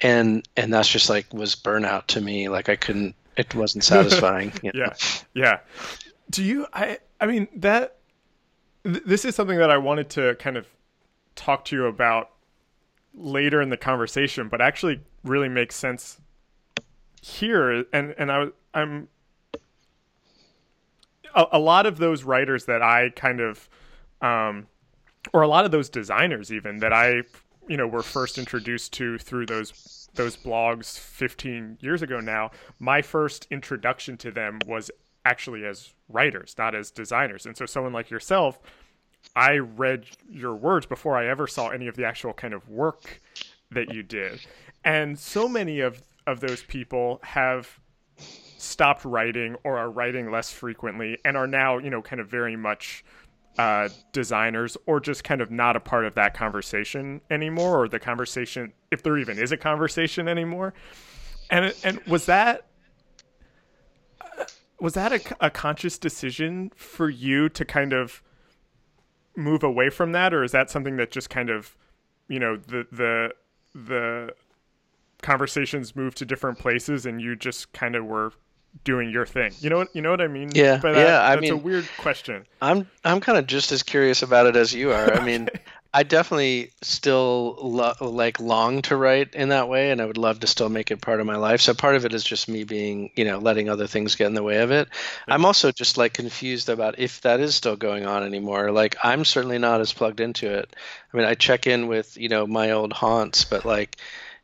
and 0.00 0.46
and 0.56 0.74
that's 0.74 0.88
just 0.88 1.08
like 1.08 1.32
was 1.32 1.54
burnout 1.54 2.06
to 2.08 2.20
me 2.20 2.48
like 2.48 2.68
i 2.68 2.74
couldn't 2.74 3.14
it 3.36 3.54
wasn't 3.54 3.82
satisfying 3.92 4.52
know? 4.62 4.70
yeah 4.74 4.94
yeah 5.34 5.58
do 6.30 6.42
you 6.42 6.66
i 6.72 6.98
i 7.20 7.26
mean 7.26 7.48
that 7.56 7.98
th- 8.84 9.02
this 9.04 9.24
is 9.24 9.34
something 9.34 9.58
that 9.58 9.70
i 9.70 9.76
wanted 9.76 10.08
to 10.10 10.34
kind 10.36 10.56
of 10.56 10.66
talk 11.34 11.64
to 11.66 11.76
you 11.76 11.86
about 11.86 12.30
later 13.14 13.60
in 13.60 13.68
the 13.68 13.76
conversation, 13.76 14.48
but 14.48 14.60
actually 14.60 15.00
really 15.24 15.48
makes 15.48 15.76
sense 15.76 16.20
here. 17.20 17.84
And 17.92 18.14
and 18.18 18.30
I 18.30 18.46
I'm 18.74 19.08
a, 21.34 21.46
a 21.52 21.58
lot 21.58 21.86
of 21.86 21.98
those 21.98 22.24
writers 22.24 22.66
that 22.66 22.82
I 22.82 23.10
kind 23.10 23.40
of 23.40 23.68
um, 24.20 24.66
or 25.32 25.42
a 25.42 25.48
lot 25.48 25.64
of 25.64 25.70
those 25.70 25.88
designers 25.88 26.52
even 26.52 26.78
that 26.78 26.92
I 26.92 27.22
you 27.68 27.76
know 27.76 27.86
were 27.86 28.02
first 28.02 28.38
introduced 28.38 28.92
to 28.94 29.18
through 29.18 29.46
those 29.46 30.01
those 30.14 30.36
blogs 30.36 30.98
15 30.98 31.78
years 31.80 32.02
ago 32.02 32.20
now 32.20 32.50
my 32.78 33.00
first 33.02 33.46
introduction 33.50 34.16
to 34.16 34.30
them 34.30 34.58
was 34.66 34.90
actually 35.24 35.64
as 35.64 35.94
writers 36.08 36.54
not 36.58 36.74
as 36.74 36.90
designers 36.90 37.46
and 37.46 37.56
so 37.56 37.64
someone 37.64 37.92
like 37.92 38.10
yourself 38.10 38.60
I 39.34 39.58
read 39.58 40.06
your 40.28 40.54
words 40.54 40.86
before 40.86 41.16
I 41.16 41.26
ever 41.26 41.46
saw 41.46 41.68
any 41.68 41.86
of 41.86 41.96
the 41.96 42.04
actual 42.04 42.32
kind 42.32 42.54
of 42.54 42.68
work 42.68 43.20
that 43.70 43.92
you 43.92 44.02
did. 44.02 44.44
And 44.84 45.18
so 45.18 45.48
many 45.48 45.80
of, 45.80 46.02
of 46.26 46.40
those 46.40 46.62
people 46.62 47.20
have 47.22 47.78
stopped 48.16 49.04
writing 49.04 49.56
or 49.64 49.78
are 49.78 49.90
writing 49.90 50.30
less 50.30 50.52
frequently 50.52 51.18
and 51.24 51.36
are 51.36 51.46
now, 51.46 51.78
you 51.78 51.90
know, 51.90 52.02
kind 52.02 52.20
of 52.20 52.28
very 52.28 52.56
much 52.56 53.04
uh, 53.58 53.88
designers 54.12 54.76
or 54.86 55.00
just 55.00 55.24
kind 55.24 55.40
of 55.40 55.50
not 55.50 55.76
a 55.76 55.80
part 55.80 56.04
of 56.04 56.14
that 56.14 56.34
conversation 56.34 57.20
anymore 57.30 57.82
or 57.82 57.88
the 57.88 57.98
conversation, 57.98 58.72
if 58.90 59.02
there 59.02 59.18
even 59.18 59.38
is 59.38 59.52
a 59.52 59.56
conversation 59.56 60.28
anymore. 60.28 60.74
And, 61.50 61.74
and 61.84 62.00
was 62.06 62.26
that 62.26 62.66
was 64.80 64.94
that 64.94 65.12
a, 65.12 65.46
a 65.46 65.50
conscious 65.50 65.96
decision 65.96 66.72
for 66.74 67.08
you 67.08 67.48
to 67.50 67.64
kind 67.64 67.92
of 67.92 68.20
move 69.36 69.62
away 69.62 69.90
from 69.90 70.12
that, 70.12 70.34
or 70.34 70.42
is 70.42 70.50
that 70.52 70.70
something 70.70 70.96
that 70.96 71.12
just 71.12 71.30
kind 71.30 71.50
of, 71.50 71.76
you 72.28 72.40
know, 72.40 72.56
the 72.56 72.86
the 72.90 73.32
the 73.74 74.34
conversations 75.22 75.94
moved 75.94 76.16
to 76.16 76.24
different 76.24 76.58
places, 76.58 77.06
and 77.06 77.20
you 77.20 77.36
just 77.36 77.72
kind 77.72 77.94
of 77.94 78.04
were 78.04 78.32
doing 78.84 79.10
your 79.10 79.26
thing. 79.26 79.52
You 79.60 79.70
know 79.70 79.78
what 79.78 79.94
you 79.94 80.02
know 80.02 80.10
what 80.10 80.20
I 80.20 80.28
mean? 80.28 80.50
Yeah, 80.54 80.76
that, 80.76 80.96
yeah. 80.96 81.22
I 81.22 81.36
mean, 81.36 81.44
it's 81.44 81.52
a 81.52 81.56
weird 81.56 81.88
question. 81.98 82.44
I'm 82.60 82.88
I'm 83.04 83.20
kind 83.20 83.38
of 83.38 83.46
just 83.46 83.72
as 83.72 83.82
curious 83.82 84.22
about 84.22 84.46
it 84.46 84.56
as 84.56 84.74
you 84.74 84.92
are. 84.92 85.12
I 85.12 85.24
mean, 85.24 85.48
I 85.94 86.04
definitely 86.04 86.72
still 86.80 87.58
lo- 87.60 87.94
like 88.00 88.40
long 88.40 88.80
to 88.82 88.96
write 88.96 89.34
in 89.34 89.50
that 89.50 89.68
way, 89.68 89.90
and 89.90 90.00
I 90.00 90.06
would 90.06 90.16
love 90.16 90.40
to 90.40 90.46
still 90.46 90.70
make 90.70 90.90
it 90.90 91.02
part 91.02 91.20
of 91.20 91.26
my 91.26 91.36
life. 91.36 91.60
So 91.60 91.74
part 91.74 91.96
of 91.96 92.06
it 92.06 92.14
is 92.14 92.24
just 92.24 92.48
me 92.48 92.64
being, 92.64 93.10
you 93.14 93.26
know, 93.26 93.38
letting 93.38 93.68
other 93.68 93.86
things 93.86 94.14
get 94.14 94.28
in 94.28 94.34
the 94.34 94.42
way 94.42 94.58
of 94.62 94.70
it. 94.70 94.88
I'm 95.28 95.44
also 95.44 95.70
just 95.70 95.98
like 95.98 96.14
confused 96.14 96.70
about 96.70 96.98
if 96.98 97.20
that 97.22 97.40
is 97.40 97.54
still 97.54 97.76
going 97.76 98.06
on 98.06 98.24
anymore. 98.24 98.70
Like 98.70 98.96
I'm 99.04 99.26
certainly 99.26 99.58
not 99.58 99.82
as 99.82 99.92
plugged 99.92 100.20
into 100.20 100.50
it. 100.50 100.74
I 101.12 101.16
mean, 101.16 101.26
I 101.26 101.34
check 101.34 101.66
in 101.66 101.88
with, 101.88 102.16
you 102.16 102.30
know, 102.30 102.46
my 102.46 102.70
old 102.70 102.94
haunts, 102.94 103.44
but 103.44 103.66
like 103.66 103.98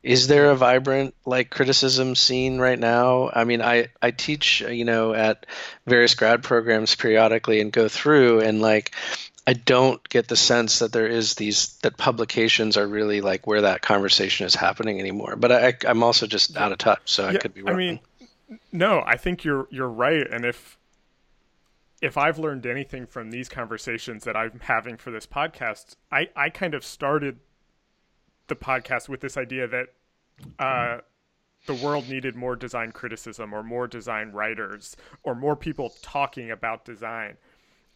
is 0.08 0.26
there 0.26 0.50
a 0.50 0.56
vibrant 0.56 1.14
like 1.26 1.50
criticism 1.50 2.14
scene 2.14 2.58
right 2.58 2.78
now 2.78 3.30
i 3.34 3.44
mean 3.44 3.60
i 3.60 3.88
i 4.00 4.10
teach 4.10 4.62
you 4.62 4.84
know 4.84 5.12
at 5.12 5.44
various 5.86 6.14
grad 6.14 6.42
programs 6.42 6.94
periodically 6.94 7.60
and 7.60 7.72
go 7.72 7.88
through 7.88 8.40
and 8.40 8.62
like 8.62 8.94
I 9.46 9.54
don't 9.54 10.06
get 10.10 10.28
the 10.28 10.36
sense 10.36 10.80
that 10.80 10.92
there 10.92 11.06
is 11.06 11.36
these 11.36 11.78
that 11.78 11.96
publications 11.96 12.76
are 12.76 12.86
really 12.86 13.22
like 13.22 13.46
where 13.46 13.62
that 13.62 13.80
conversation 13.80 14.44
is 14.44 14.54
happening 14.54 15.00
anymore. 15.00 15.36
But 15.36 15.52
I, 15.52 15.74
am 15.88 16.02
also 16.02 16.26
just 16.26 16.54
out 16.54 16.70
of 16.70 16.76
touch, 16.76 17.00
so 17.06 17.22
yeah, 17.22 17.30
I 17.30 17.36
could 17.38 17.54
be 17.54 17.62
wrong. 17.62 17.74
I 17.74 17.78
mean, 17.78 18.00
no, 18.72 19.02
I 19.06 19.16
think 19.16 19.44
you're 19.44 19.66
you're 19.70 19.88
right. 19.88 20.26
And 20.30 20.44
if 20.44 20.76
if 22.02 22.18
I've 22.18 22.38
learned 22.38 22.66
anything 22.66 23.06
from 23.06 23.30
these 23.30 23.48
conversations 23.48 24.24
that 24.24 24.36
I'm 24.36 24.60
having 24.64 24.98
for 24.98 25.10
this 25.10 25.26
podcast, 25.26 25.96
I, 26.12 26.28
I 26.36 26.50
kind 26.50 26.74
of 26.74 26.84
started 26.84 27.38
the 28.48 28.56
podcast 28.56 29.08
with 29.08 29.20
this 29.20 29.36
idea 29.36 29.66
that 29.66 29.88
uh, 30.58 30.98
the 31.66 31.74
world 31.74 32.08
needed 32.08 32.34
more 32.34 32.56
design 32.56 32.92
criticism 32.92 33.52
or 33.52 33.62
more 33.62 33.86
design 33.86 34.32
writers 34.32 34.96
or 35.22 35.34
more 35.34 35.56
people 35.56 35.92
talking 36.02 36.50
about 36.50 36.84
design. 36.84 37.36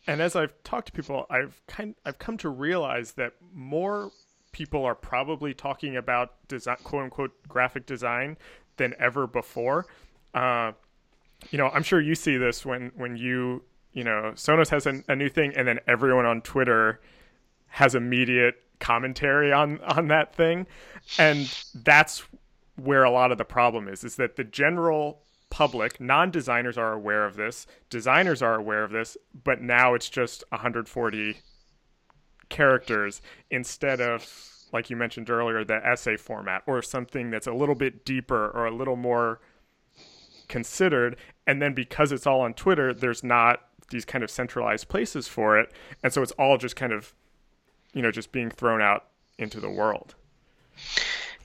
And 0.07 0.21
as 0.21 0.37
I've 0.37 0.53
talked 0.65 0.87
to 0.89 0.93
people, 0.93 1.27
I've 1.31 1.61
kind 1.67 1.95
I've 2.05 2.19
come 2.19 2.37
to 2.39 2.49
realize 2.49 3.13
that 3.13 3.35
more 3.55 4.11
people 4.53 4.85
are 4.85 4.95
probably 4.95 5.55
talking 5.55 5.97
about 5.97 6.47
design, 6.49 6.77
quote 6.85 7.05
unquote 7.05 7.49
graphic 7.49 7.87
design 7.87 8.37
than 8.77 8.95
ever 8.99 9.27
before. 9.27 9.87
Uh, 10.35 10.73
you 11.51 11.59
know, 11.59 11.69
I'm 11.69 11.83
sure 11.83 12.01
you 12.01 12.15
see 12.15 12.37
this 12.37 12.65
when 12.65 12.93
when 12.97 13.17
you 13.17 13.63
you 13.93 14.05
know 14.05 14.33
Sonos 14.35 14.69
has 14.71 14.87
a, 14.87 15.03
a 15.09 15.17
new 15.17 15.29
thing, 15.29 15.53
and 15.57 15.67
then 15.67 15.81
everyone 15.87 16.27
on 16.27 16.43
Twitter 16.43 17.01
has 17.69 17.95
immediate 17.95 18.57
commentary 18.81 19.53
on 19.53 19.79
on 19.81 20.09
that 20.09 20.35
thing, 20.35 20.67
and 21.19 21.49
that's 21.75 22.25
where 22.77 23.05
a 23.05 23.11
lot 23.11 23.33
of 23.33 23.39
the 23.39 23.45
problem 23.45 23.89
is. 23.89 24.05
Is 24.05 24.17
that 24.17 24.37
the 24.37 24.45
general 24.45 25.23
public, 25.51 26.01
non-designers 26.01 26.79
are 26.79 26.93
aware 26.93 27.27
of 27.27 27.37
this, 27.37 27.67
designers 27.91 28.41
are 28.41 28.55
aware 28.55 28.85
of 28.85 28.91
this, 28.91 29.17
but 29.45 29.61
now 29.61 29.95
it's 29.95 30.09
just 30.09 30.43
140 30.49 31.37
characters 32.49 33.23
instead 33.51 34.01
of 34.01 34.29
like 34.73 34.91
you 34.91 34.97
mentioned 34.97 35.31
earlier 35.31 35.65
the 35.65 35.87
essay 35.87 36.17
format 36.19 36.63
or 36.67 36.83
something 36.83 37.31
that's 37.31 37.47
a 37.47 37.53
little 37.53 37.75
bit 37.75 38.05
deeper 38.05 38.51
or 38.51 38.67
a 38.67 38.71
little 38.71 38.95
more 38.97 39.41
considered 40.49 41.17
and 41.47 41.63
then 41.63 41.73
because 41.73 42.13
it's 42.13 42.27
all 42.27 42.43
on 42.43 42.53
Twitter 42.53 42.93
there's 42.93 43.25
not 43.25 43.61
these 43.91 44.05
kind 44.05 44.23
of 44.23 44.31
centralized 44.31 44.89
places 44.89 45.27
for 45.27 45.59
it 45.59 45.73
and 46.03 46.13
so 46.13 46.21
it's 46.21 46.33
all 46.33 46.59
just 46.59 46.77
kind 46.77 46.93
of 46.93 47.15
you 47.95 48.03
know 48.03 48.11
just 48.11 48.33
being 48.33 48.51
thrown 48.51 48.83
out 48.83 49.07
into 49.39 49.59
the 49.59 49.71
world 49.71 50.15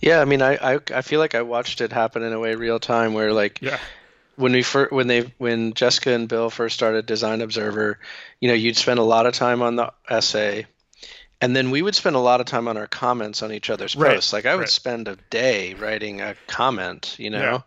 yeah 0.02 0.22
i 0.22 0.26
mean 0.26 0.42
i 0.42 0.56
i, 0.76 0.80
I 0.94 1.02
feel 1.02 1.20
like 1.20 1.36
i 1.36 1.42
watched 1.42 1.82
it 1.82 1.92
happen 1.92 2.24
in 2.24 2.34
a 2.34 2.40
way 2.40 2.56
real 2.56 2.80
time 2.80 3.14
where 3.14 3.34
like 3.34 3.62
yeah. 3.62 3.80
when 4.36 4.52
we 4.52 4.64
first 4.64 4.92
when 4.92 5.08
they 5.08 5.32
when 5.38 5.74
jessica 5.74 6.12
and 6.12 6.28
bill 6.28 6.50
first 6.50 6.76
started 6.76 7.06
design 7.06 7.42
observer 7.42 8.00
you 8.40 8.48
know 8.48 8.54
you'd 8.54 8.78
spend 8.78 9.00
a 9.00 9.04
lot 9.04 9.26
of 9.26 9.34
time 9.34 9.62
on 9.62 9.76
the 9.76 9.92
essay 10.10 10.66
and 11.40 11.56
then 11.56 11.70
we 11.70 11.82
would 11.82 11.96
spend 11.96 12.16
a 12.16 12.20
lot 12.20 12.40
of 12.42 12.48
time 12.48 12.68
on 12.68 12.78
our 12.78 12.88
comments 12.88 13.44
on 13.44 13.52
each 13.52 13.70
other's 13.70 13.96
Right, 13.96 14.16
posts. 14.16 14.34
Like 14.34 14.46
i 14.46 14.56
would 14.56 14.62
right. 14.62 14.70
spend 14.70 15.08
a 15.08 15.18
day 15.30 15.74
writing 15.76 16.22
a 16.22 16.36
comment 16.48 17.16
you 17.20 17.30
know? 17.30 17.40
Yeah. 17.40 17.60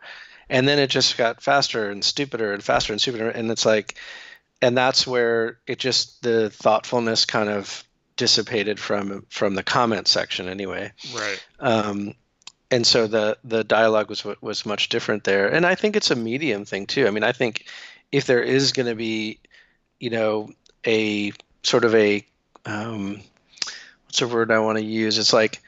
and 0.48 0.66
then 0.68 0.78
it 0.78 0.88
just 0.90 1.16
got 1.16 1.42
faster 1.42 1.90
and 1.90 2.04
stupider 2.04 2.52
and 2.52 2.62
faster 2.62 2.92
and 2.92 3.00
stupider 3.00 3.28
and 3.30 3.50
it's 3.50 3.66
like 3.66 3.94
and 4.62 4.76
that's 4.76 5.06
where 5.06 5.58
it 5.66 5.78
just 5.78 6.22
the 6.22 6.50
thoughtfulness 6.50 7.24
kind 7.24 7.48
of 7.48 7.84
dissipated 8.16 8.78
from 8.78 9.24
from 9.30 9.54
the 9.54 9.62
comment 9.62 10.06
section 10.06 10.46
anyway. 10.46 10.92
Right. 11.14 11.42
Um, 11.58 12.14
and 12.70 12.86
so 12.86 13.06
the 13.06 13.36
the 13.44 13.64
dialogue 13.64 14.08
was 14.08 14.24
was 14.40 14.66
much 14.66 14.88
different 14.88 15.24
there. 15.24 15.48
And 15.48 15.66
i 15.66 15.74
think 15.74 15.96
it's 15.96 16.10
a 16.10 16.16
medium 16.16 16.64
thing 16.64 16.86
too. 16.86 17.06
I 17.06 17.10
mean 17.10 17.24
i 17.24 17.32
think 17.32 17.66
if 18.12 18.26
there 18.26 18.42
is 18.42 18.72
going 18.72 18.86
to 18.86 18.94
be 18.94 19.38
you 19.98 20.10
know 20.10 20.50
a 20.86 21.32
sort 21.62 21.84
of 21.84 21.94
a 21.94 22.24
um, 22.66 23.20
what's 24.06 24.18
the 24.18 24.28
word 24.28 24.50
i 24.50 24.58
want 24.58 24.78
to 24.78 24.84
use? 24.84 25.18
It's 25.18 25.32
like 25.32 25.60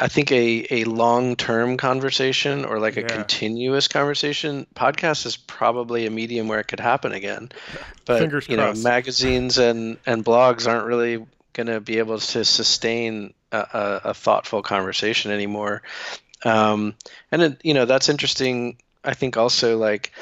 I 0.00 0.06
think 0.06 0.30
a, 0.30 0.66
a 0.70 0.84
long 0.84 1.34
term 1.34 1.76
conversation 1.76 2.64
or 2.64 2.78
like 2.78 2.96
a 2.96 3.02
continuous 3.02 3.88
conversation 3.88 4.66
podcast 4.74 5.26
is 5.26 5.36
probably 5.36 6.06
a 6.06 6.10
medium 6.10 6.46
where 6.46 6.60
it 6.60 6.68
could 6.68 6.80
happen 6.80 7.12
again. 7.12 7.50
But 8.04 8.20
Fingers 8.20 8.48
you 8.48 8.56
know, 8.56 8.72
magazines 8.72 9.58
and, 9.58 9.98
and 10.06 10.24
blogs 10.24 10.66
aren't 10.66 10.86
really 10.86 11.26
going 11.52 11.66
to 11.66 11.78
be 11.78 11.98
able 11.98 12.18
to 12.18 12.42
sustain 12.42 13.34
a, 13.52 14.00
a, 14.04 14.14
thoughtful 14.14 14.62
conversation 14.62 15.30
anymore. 15.32 15.82
Um, 16.44 16.94
and 17.32 17.42
it, 17.42 17.60
you 17.64 17.74
know 17.74 17.84
that's 17.84 18.08
interesting. 18.08 18.78
I 19.04 19.14
think 19.14 19.36
also 19.36 19.78
like 19.78 20.12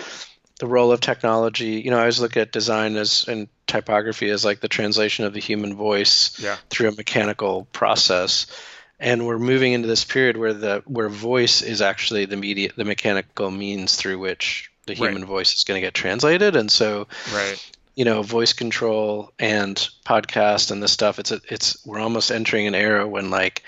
the 0.59 0.67
role 0.67 0.93
of 0.93 1.01
technology. 1.01 1.83
You 1.85 1.91
know, 1.91 1.99
I 1.99 2.01
always 2.01 2.21
look 2.21 2.37
at 2.37 2.53
design 2.53 2.97
as 2.97 3.27
and 3.29 3.49
typography 3.67 4.31
as 4.31 4.45
like 4.45 4.61
the 4.61 4.69
translation 4.69 5.25
of 5.25 5.35
the 5.35 5.41
human 5.41 5.75
voice 5.75 6.39
Yeah. 6.39 6.57
through 6.71 6.89
a 6.89 6.93
mechanical 6.93 7.67
process. 7.73 8.47
And 8.99 9.27
we're 9.27 9.39
moving 9.39 9.75
into 9.75 9.89
this 9.89 10.05
period 10.05 10.39
where 10.39 10.55
the 10.55 10.83
where 10.87 11.11
voice 11.11 11.61
is 11.61 11.83
actually 11.83 12.25
the 12.25 12.37
media, 12.37 12.71
the 12.75 12.85
mechanical 12.85 13.51
means 13.51 13.97
through 13.97 14.19
which 14.19 14.71
the 14.87 14.95
Right. 14.95 15.11
human 15.11 15.27
voice 15.27 15.53
is 15.53 15.65
going 15.65 15.77
to 15.81 15.87
get 15.87 15.93
translated. 15.93 16.57
And 16.57 16.71
so, 16.71 17.09
right 17.35 17.71
you 17.97 18.05
know, 18.05 18.23
voice 18.23 18.53
control 18.53 19.33
and 19.39 19.77
podcast 20.05 20.71
and 20.71 20.83
this 20.83 20.93
stuff. 20.93 21.19
It's 21.19 21.33
a, 21.33 21.41
it's 21.49 21.85
we're 21.85 21.99
almost 21.99 22.31
entering 22.31 22.67
an 22.67 22.75
era 22.75 23.09
when 23.09 23.31
like, 23.31 23.63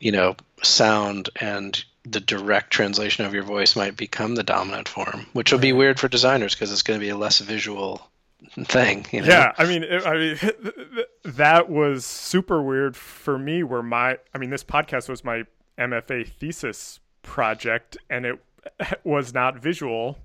you 0.00 0.10
know, 0.10 0.34
sound 0.62 1.28
and 1.40 1.82
the 2.04 2.20
direct 2.20 2.72
translation 2.72 3.26
of 3.26 3.34
your 3.34 3.42
voice 3.42 3.76
might 3.76 3.96
become 3.96 4.34
the 4.34 4.42
dominant 4.42 4.88
form, 4.88 5.26
which 5.34 5.52
will 5.52 5.58
be 5.58 5.72
weird 5.72 6.00
for 6.00 6.08
designers 6.08 6.54
because 6.54 6.72
it's 6.72 6.82
going 6.82 6.98
to 6.98 7.04
be 7.04 7.10
a 7.10 7.16
less 7.16 7.40
visual 7.40 8.10
thing. 8.64 9.06
You 9.12 9.20
know? 9.20 9.28
Yeah, 9.28 9.52
I 9.58 9.66
mean, 9.66 9.84
it, 9.84 10.06
I 10.06 10.14
mean, 10.14 10.38
that 11.24 11.68
was 11.68 12.06
super 12.06 12.62
weird 12.62 12.96
for 12.96 13.38
me. 13.38 13.62
Where 13.62 13.82
my, 13.82 14.18
I 14.34 14.38
mean, 14.38 14.48
this 14.48 14.64
podcast 14.64 15.10
was 15.10 15.22
my 15.22 15.44
MFA 15.78 16.26
thesis 16.26 17.00
project, 17.22 17.98
and 18.08 18.24
it 18.24 18.38
was 19.04 19.34
not 19.34 19.58
visual 19.58 20.18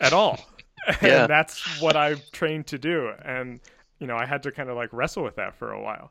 at 0.00 0.12
all. 0.12 0.38
Yeah. 1.02 1.22
and 1.22 1.30
that's 1.30 1.80
what 1.80 1.96
I've 1.96 2.30
trained 2.30 2.66
to 2.68 2.78
do, 2.78 3.10
and 3.24 3.60
you 3.98 4.06
know, 4.06 4.16
I 4.16 4.26
had 4.26 4.42
to 4.42 4.52
kind 4.52 4.68
of 4.68 4.76
like 4.76 4.92
wrestle 4.92 5.24
with 5.24 5.36
that 5.36 5.56
for 5.56 5.72
a 5.72 5.80
while. 5.80 6.10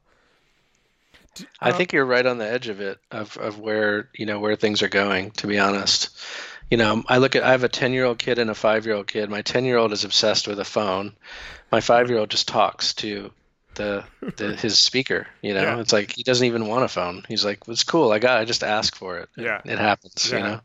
I 1.60 1.72
uh, 1.72 1.78
think 1.78 1.94
you're 1.94 2.06
right 2.06 2.26
on 2.26 2.38
the 2.38 2.48
edge 2.48 2.68
of 2.68 2.80
it, 2.80 3.00
of, 3.12 3.38
of 3.38 3.60
where 3.60 4.10
you 4.16 4.26
know 4.26 4.40
where 4.40 4.56
things 4.56 4.82
are 4.82 4.90
going. 4.90 5.32
To 5.32 5.48
be 5.48 5.60
honest, 5.60 6.10
you 6.70 6.78
know, 6.78 7.04
I 7.08 7.18
look 7.18 7.36
at 7.36 7.44
I 7.44 7.52
have 7.52 7.64
a 7.64 7.70
ten 7.70 7.94
year 7.94 8.06
old 8.06 8.20
kid 8.20 8.40
and 8.40 8.50
a 8.50 8.56
five 8.56 8.86
year 8.86 8.96
old 8.96 9.08
kid. 9.08 9.30
My 9.30 9.42
ten 9.42 9.66
year 9.66 9.78
old 9.78 9.94
is 9.94 10.04
obsessed 10.04 10.48
with 10.48 10.60
a 10.60 10.66
phone. 10.66 11.14
My 11.72 11.80
uh-huh. 11.80 11.86
five 11.86 12.10
year 12.10 12.20
old 12.20 12.30
just 12.30 12.48
talks 12.48 12.94
to 12.96 13.32
the, 13.76 14.04
the 14.38 14.56
his 14.60 14.80
speaker. 14.80 15.28
You 15.42 15.54
know, 15.54 15.62
Yeah. 15.62 15.80
it's 15.80 15.94
like 15.94 16.12
he 16.12 16.24
doesn't 16.24 16.46
even 16.46 16.68
want 16.68 16.84
a 16.84 16.88
phone. 16.88 17.24
He's 17.28 17.46
like, 17.46 17.60
"It's 17.68 17.84
cool. 17.84 18.12
I 18.12 18.20
got. 18.20 18.40
I 18.40 18.46
just 18.46 18.64
ask 18.64 18.96
for 18.96 19.20
it. 19.20 19.30
Yeah. 19.38 19.62
it 19.66 19.80
happens. 19.80 20.32
Yeah. 20.32 20.38
You 20.38 20.44
know." 20.44 20.62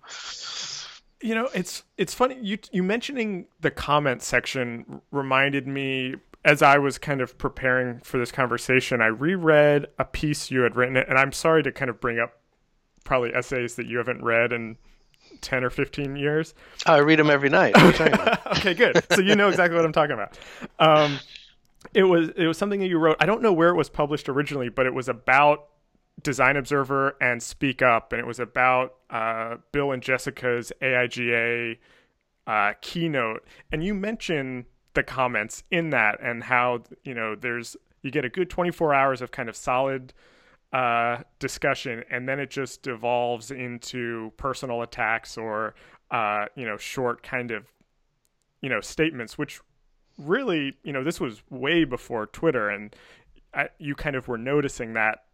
You 1.21 1.35
know, 1.35 1.49
it's 1.55 1.83
it's 1.97 2.15
funny 2.15 2.39
you 2.41 2.59
you 2.71 2.83
mentioning 2.83 3.47
the 3.61 3.71
comment 3.71 4.23
section 4.23 5.01
reminded 5.11 5.67
me 5.67 6.17
as 6.45 6.63
I 6.63 6.79
was 6.79 6.99
kind 6.99 7.21
of 7.21 7.37
preparing 7.37 8.01
for 8.01 8.19
this 8.19 8.31
conversation, 8.33 9.01
I 9.01 9.07
reread 9.07 9.87
a 9.99 10.05
piece 10.05 10.51
you 10.51 10.61
had 10.61 10.77
written, 10.77 10.97
and 10.97 11.19
I'm 11.19 11.33
sorry 11.33 11.63
to 11.65 11.73
kind 11.73 11.91
of 11.91 12.01
bring 12.01 12.19
up 12.19 12.39
probably 13.05 13.35
essays 13.35 13.75
that 13.77 13.87
you 13.87 13.99
haven't 13.99 14.23
read 14.23 14.53
in 14.53 14.77
10 15.41 15.65
or 15.65 15.71
15 15.71 16.17
years. 16.17 16.55
Oh, 16.87 16.95
I 16.95 16.99
read 16.99 17.19
them 17.19 17.31
every 17.31 17.49
night. 17.49 17.75
What 17.75 17.83
are 17.83 17.87
you 17.87 17.93
talking 17.93 18.15
about? 18.15 18.47
okay, 18.59 18.75
good. 18.75 19.05
So 19.13 19.21
you 19.21 19.35
know 19.35 19.49
exactly 19.49 19.77
what 19.77 19.85
I'm 19.85 19.93
talking 19.93 20.13
about. 20.13 20.39
Um, 20.79 21.19
it 21.95 22.05
was 22.05 22.31
it 22.31 22.47
was 22.47 22.59
something 22.59 22.81
that 22.81 22.89
you 22.89 22.99
wrote. 22.99 23.17
I 23.21 23.27
don't 23.27 23.43
know 23.43 23.53
where 23.53 23.69
it 23.69 23.77
was 23.77 23.89
published 23.89 24.29
originally, 24.29 24.69
but 24.69 24.87
it 24.87 24.95
was 24.95 25.09
about 25.09 25.67
Design 26.23 26.57
Observer 26.57 27.17
and 27.21 27.43
Speak 27.43 27.83
Up, 27.83 28.13
and 28.13 28.21
it 28.21 28.27
was 28.27 28.41
about 28.41 28.95
uh, 29.11 29.57
Bill 29.73 29.93
and 29.93 30.03
Jessica's 30.03 30.73
AIGA 30.83 31.79
uh, 32.47 32.73
keynote. 32.81 33.47
And 33.71 33.85
you 33.85 33.95
mention 33.95 34.67
the 34.95 35.03
comments 35.03 35.63
in 35.71 35.91
that 35.91 36.19
and 36.21 36.43
how 36.43 36.83
you 37.05 37.15
know 37.15 37.37
there's 37.37 37.77
you 38.03 38.11
get 38.11 38.25
a 38.25 38.29
good 38.29 38.51
24 38.51 38.95
hours 38.95 39.23
of 39.23 39.31
kind 39.31 39.49
of 39.49 39.57
solid 39.57 40.13
uh, 40.73 41.19
discussion, 41.39 42.05
and 42.11 42.29
then 42.29 42.41
it 42.41 42.51
just 42.51 42.83
devolves 42.83 43.51
into 43.51 44.33
personal 44.37 44.83
attacks 44.83 45.39
or 45.39 45.75
uh, 46.11 46.47
you 46.57 46.67
know 46.67 46.77
short 46.77 47.23
kind 47.23 47.51
of 47.51 47.73
you 48.61 48.69
know 48.69 48.81
statements, 48.81 49.39
which 49.39 49.61
really 50.19 50.77
you 50.83 50.93
know 50.93 51.05
this 51.05 51.21
was 51.21 51.43
way 51.51 51.85
before 51.85 52.27
Twitter, 52.27 52.69
and 52.69 52.95
I, 53.55 53.69
you 53.79 53.95
kind 53.95 54.17
of 54.17 54.27
were 54.27 54.39
noticing 54.39 54.95
that 54.95 55.25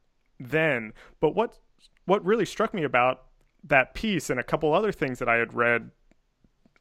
then. 0.48 0.92
But 1.20 1.34
what 1.34 1.58
what 2.06 2.24
really 2.24 2.44
struck 2.44 2.74
me 2.74 2.84
about 2.84 3.22
that 3.64 3.94
piece 3.94 4.28
and 4.28 4.38
a 4.38 4.42
couple 4.42 4.72
other 4.72 4.92
things 4.92 5.18
that 5.18 5.28
I 5.28 5.36
had 5.36 5.54
read 5.54 5.90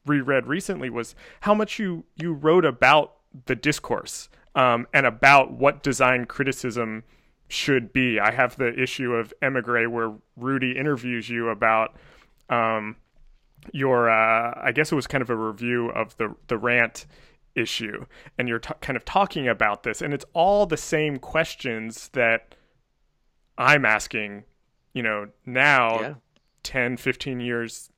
reread 0.06 0.46
recently 0.46 0.90
was 0.90 1.14
how 1.40 1.54
much 1.54 1.78
you 1.78 2.04
you 2.16 2.32
wrote 2.32 2.64
about 2.64 3.14
the 3.46 3.56
discourse 3.56 4.28
um, 4.54 4.86
and 4.92 5.06
about 5.06 5.52
what 5.52 5.82
design 5.82 6.26
criticism 6.26 7.04
should 7.48 7.92
be. 7.92 8.20
I 8.20 8.32
have 8.32 8.56
the 8.56 8.78
issue 8.80 9.14
of 9.14 9.32
Emigre 9.42 9.88
where 9.88 10.12
Rudy 10.36 10.72
interviews 10.72 11.28
you 11.28 11.48
about 11.48 11.96
um, 12.48 12.96
your 13.72 14.10
uh, 14.10 14.60
I 14.62 14.72
guess 14.72 14.92
it 14.92 14.94
was 14.94 15.06
kind 15.06 15.22
of 15.22 15.30
a 15.30 15.36
review 15.36 15.88
of 15.88 16.16
the 16.16 16.34
the 16.48 16.58
rant 16.58 17.06
issue, 17.54 18.04
and 18.38 18.48
you're 18.48 18.58
t- 18.58 18.74
kind 18.80 18.96
of 18.96 19.04
talking 19.04 19.48
about 19.48 19.84
this, 19.84 20.02
and 20.02 20.12
it's 20.12 20.24
all 20.32 20.66
the 20.66 20.76
same 20.76 21.18
questions 21.18 22.08
that 22.12 22.54
I'm 23.58 23.84
asking, 23.84 24.44
you 24.92 25.02
know, 25.02 25.28
now 25.46 26.00
Yeah. 26.00 26.14
10, 26.62 26.96
15 26.96 27.40
years 27.40 27.90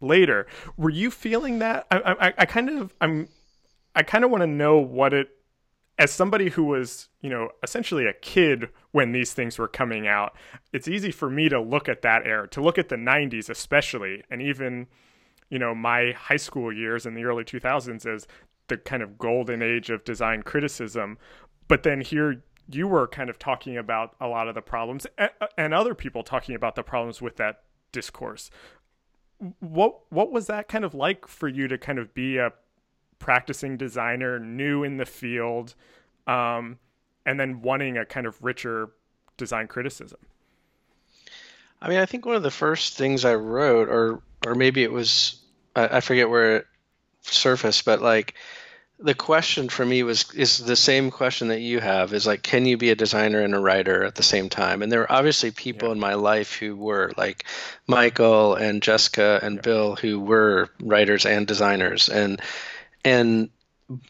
later. 0.00 0.46
Were 0.76 0.90
you 0.90 1.10
feeling 1.10 1.58
that? 1.58 1.86
I, 1.90 1.98
I, 2.28 2.34
I 2.38 2.46
kind 2.46 2.70
of, 2.70 2.94
I'm, 3.00 3.28
I 3.94 4.02
kind 4.02 4.24
of 4.24 4.30
want 4.30 4.42
to 4.42 4.46
know 4.46 4.78
what 4.78 5.12
it 5.12 5.28
as 5.98 6.12
somebody 6.12 6.48
who 6.50 6.62
was, 6.62 7.08
you 7.20 7.28
know, 7.28 7.48
essentially 7.64 8.06
a 8.06 8.12
kid 8.12 8.68
when 8.92 9.10
these 9.10 9.32
things 9.32 9.58
were 9.58 9.66
coming 9.66 10.06
out, 10.06 10.32
it's 10.72 10.86
easy 10.86 11.10
for 11.10 11.28
me 11.28 11.48
to 11.48 11.60
look 11.60 11.88
at 11.88 12.02
that 12.02 12.24
era, 12.24 12.46
to 12.48 12.60
look 12.62 12.78
at 12.78 12.88
the 12.88 12.94
90s 12.96 13.50
especially, 13.50 14.22
and 14.30 14.40
even, 14.40 14.86
you 15.50 15.58
know, 15.58 15.74
my 15.74 16.12
high 16.12 16.36
school 16.36 16.72
years 16.72 17.04
in 17.04 17.14
the 17.14 17.24
early 17.24 17.42
2000s 17.42 18.06
as 18.06 18.28
the 18.68 18.76
kind 18.76 19.02
of 19.02 19.18
golden 19.18 19.60
age 19.60 19.90
of 19.90 20.04
design 20.04 20.42
criticism. 20.44 21.18
But 21.66 21.82
then 21.82 22.00
here 22.00 22.44
you 22.70 22.86
were 22.86 23.06
kind 23.06 23.30
of 23.30 23.38
talking 23.38 23.76
about 23.76 24.14
a 24.20 24.26
lot 24.26 24.48
of 24.48 24.54
the 24.54 24.62
problems 24.62 25.06
and 25.56 25.74
other 25.74 25.94
people 25.94 26.22
talking 26.22 26.54
about 26.54 26.74
the 26.74 26.82
problems 26.82 27.22
with 27.22 27.36
that 27.36 27.62
discourse. 27.92 28.50
What 29.60 30.00
what 30.10 30.32
was 30.32 30.46
that 30.48 30.68
kind 30.68 30.84
of 30.84 30.94
like 30.94 31.26
for 31.26 31.48
you 31.48 31.68
to 31.68 31.78
kind 31.78 31.98
of 31.98 32.12
be 32.12 32.38
a 32.38 32.52
practicing 33.18 33.76
designer, 33.76 34.38
new 34.38 34.84
in 34.84 34.96
the 34.96 35.06
field, 35.06 35.74
um, 36.26 36.78
and 37.24 37.38
then 37.38 37.62
wanting 37.62 37.96
a 37.96 38.04
kind 38.04 38.26
of 38.26 38.42
richer 38.42 38.90
design 39.36 39.68
criticism? 39.68 40.18
I 41.80 41.88
mean, 41.88 41.98
I 41.98 42.06
think 42.06 42.26
one 42.26 42.34
of 42.34 42.42
the 42.42 42.50
first 42.50 42.96
things 42.96 43.24
I 43.24 43.36
wrote, 43.36 43.88
or 43.88 44.20
or 44.44 44.54
maybe 44.54 44.82
it 44.82 44.92
was, 44.92 45.40
I, 45.76 45.98
I 45.98 46.00
forget 46.00 46.28
where 46.28 46.56
it 46.56 46.66
surfaced, 47.22 47.84
but 47.84 48.02
like 48.02 48.34
the 49.00 49.14
question 49.14 49.68
for 49.68 49.84
me 49.84 50.02
was 50.02 50.32
is 50.34 50.58
the 50.58 50.76
same 50.76 51.10
question 51.10 51.48
that 51.48 51.60
you 51.60 51.78
have 51.80 52.12
is 52.12 52.26
like 52.26 52.42
can 52.42 52.66
you 52.66 52.76
be 52.76 52.90
a 52.90 52.96
designer 52.96 53.40
and 53.40 53.54
a 53.54 53.58
writer 53.58 54.02
at 54.02 54.16
the 54.16 54.22
same 54.22 54.48
time 54.48 54.82
and 54.82 54.90
there 54.90 55.00
were 55.00 55.12
obviously 55.12 55.50
people 55.50 55.88
yeah. 55.88 55.92
in 55.92 56.00
my 56.00 56.14
life 56.14 56.54
who 56.56 56.74
were 56.74 57.12
like 57.16 57.44
michael 57.86 58.54
and 58.54 58.82
jessica 58.82 59.38
and 59.42 59.56
yeah. 59.56 59.62
bill 59.62 59.96
who 59.96 60.18
were 60.18 60.68
writers 60.80 61.26
and 61.26 61.46
designers 61.46 62.08
and 62.08 62.40
and 63.04 63.50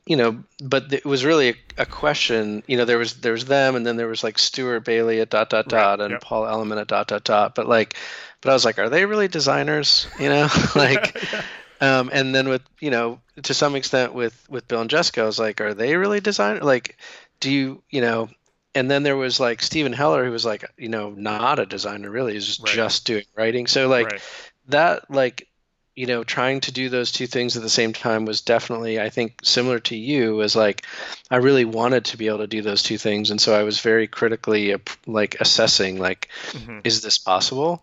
you 0.07 0.17
know 0.17 0.43
but 0.63 0.93
it 0.93 1.05
was 1.05 1.25
really 1.25 1.51
a, 1.51 1.55
a, 1.79 1.87
question 1.87 2.63
you 2.67 2.77
know 2.77 2.85
there 2.85 2.99
was 2.99 3.21
there 3.21 3.33
was 3.33 3.45
them 3.45 3.77
and 3.77 3.87
then 3.87 3.97
there 3.97 4.09
was 4.09 4.25
like 4.25 4.39
stuart 4.39 4.85
bailey 4.85 5.21
at 5.21 5.31
dot 5.31 5.51
dot 5.51 5.69
dot 5.69 5.99
right. 5.99 6.05
and 6.07 6.13
yep. 6.13 6.23
paul 6.23 6.47
elliman 6.47 6.79
at 6.79 6.89
dot 6.89 7.07
dot 7.07 7.25
dot 7.25 7.55
but 7.55 7.69
like 7.69 7.95
but 8.41 8.51
i 8.51 8.53
was 8.55 8.65
like 8.65 8.79
are 8.79 8.89
they 8.89 9.05
really 9.05 9.29
designers 9.29 10.09
you 10.19 10.29
know 10.29 10.49
like 10.75 11.23
yeah. 11.33 11.43
Um 11.81 12.11
and 12.13 12.35
then 12.35 12.49
with 12.49 12.63
you 12.81 12.91
know 12.91 13.21
to 13.43 13.55
some 13.55 13.77
extent 13.77 14.15
with 14.15 14.49
with 14.51 14.67
bill 14.67 14.81
and 14.81 14.91
jessica 14.91 15.23
i 15.23 15.25
was 15.25 15.39
like 15.39 15.61
are 15.61 15.75
they 15.75 15.95
really 15.97 16.21
designer? 16.21 16.61
like 16.61 16.97
do 17.41 17.51
you 17.51 17.83
you 17.91 18.01
know 18.01 18.29
and 18.75 18.91
then 18.91 19.03
there 19.03 19.17
was 19.17 19.41
like 19.41 19.61
Steven 19.63 19.93
Heller, 19.93 20.25
who 20.25 20.31
was 20.31 20.45
like, 20.45 20.65
you 20.77 20.89
know, 20.89 21.11
not 21.11 21.59
a 21.59 21.67
designer 21.67 22.11
really, 22.11 22.35
he's 22.35 22.61
right. 22.61 22.73
just 22.73 23.07
doing 23.07 23.25
writing. 23.35 23.67
So 23.67 23.89
like 23.89 24.07
right. 24.07 24.21
that, 24.69 25.11
like 25.11 25.49
you 25.99 26.07
know, 26.07 26.23
trying 26.23 26.61
to 26.61 26.71
do 26.71 26.89
those 26.89 27.11
two 27.11 27.27
things 27.27 27.57
at 27.57 27.63
the 27.65 27.69
same 27.69 27.93
time 27.93 28.25
was 28.25 28.41
definitely, 28.41 29.01
I 29.01 29.11
think, 29.11 29.41
similar 29.43 29.81
to 29.81 29.97
you. 29.97 30.37
Was 30.37 30.55
like, 30.55 30.87
I 31.29 31.39
really 31.39 31.65
wanted 31.65 32.05
to 32.05 32.17
be 32.17 32.29
able 32.29 32.39
to 32.39 32.47
do 32.47 32.63
those 32.63 32.85
two 32.85 32.99
things, 32.99 33.33
and 33.33 33.41
so 33.41 33.53
I 33.53 33.65
was 33.65 33.81
very 33.81 34.07
critically 34.07 34.77
like 35.09 35.41
assessing, 35.41 35.99
like, 35.99 36.29
mm-hmm. 36.53 36.83
is 36.85 37.03
this 37.03 37.19
possible? 37.19 37.83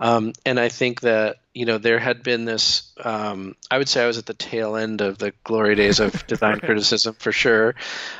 Um, 0.00 0.32
and 0.44 0.58
I 0.58 0.68
think 0.68 1.02
that 1.02 1.36
you 1.52 1.64
know 1.64 1.78
there 1.78 2.00
had 2.00 2.24
been 2.24 2.44
this. 2.44 2.90
Um, 3.00 3.54
I 3.70 3.78
would 3.78 3.88
say 3.88 4.02
I 4.02 4.08
was 4.08 4.18
at 4.18 4.26
the 4.26 4.34
tail 4.34 4.74
end 4.74 5.00
of 5.00 5.18
the 5.18 5.32
glory 5.44 5.76
days 5.76 6.00
of 6.00 6.26
design 6.26 6.58
criticism 6.58 7.14
for 7.14 7.30
sure, 7.30 7.76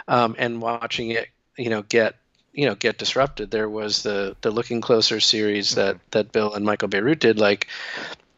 um, 0.06 0.36
and 0.38 0.62
watching 0.62 1.10
it, 1.10 1.26
you 1.58 1.70
know, 1.70 1.82
get 1.82 2.14
you 2.52 2.66
know 2.66 2.76
get 2.76 2.98
disrupted 2.98 3.50
there 3.50 3.68
was 3.68 4.04
the 4.04 4.36
the 4.42 4.52
looking 4.52 4.80
closer 4.80 5.18
series 5.18 5.70
mm-hmm. 5.70 5.80
that 5.80 6.10
that 6.12 6.30
bill 6.30 6.54
and 6.54 6.64
michael 6.64 6.88
bierut 6.88 7.18
did 7.18 7.36
like 7.36 7.66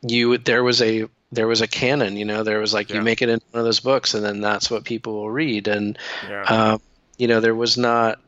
you 0.07 0.39
there 0.39 0.63
was 0.63 0.83
a 0.83 1.09
there 1.33 1.47
was 1.47 1.61
a 1.61 1.67
canon 1.67 2.17
you 2.17 2.25
know 2.25 2.43
there 2.43 2.61
was 2.61 2.73
like 2.73 2.91
yeah. 2.91 2.97
you 2.97 3.03
make 3.03 3.23
it 3.23 3.29
in 3.29 3.41
one 3.51 3.61
of 3.61 3.65
those 3.65 3.81
books 3.81 4.15
and 4.15 4.25
then 4.25 4.41
that's 4.41 4.71
what 4.71 4.85
people 4.85 5.15
will 5.15 5.31
read 5.31 5.69
and 5.69 5.99
yeah. 6.29 6.45
uh, 6.47 6.79
you 7.19 7.27
know 7.27 7.41
there 7.41 7.55
was 7.55 7.77
not 7.77 8.21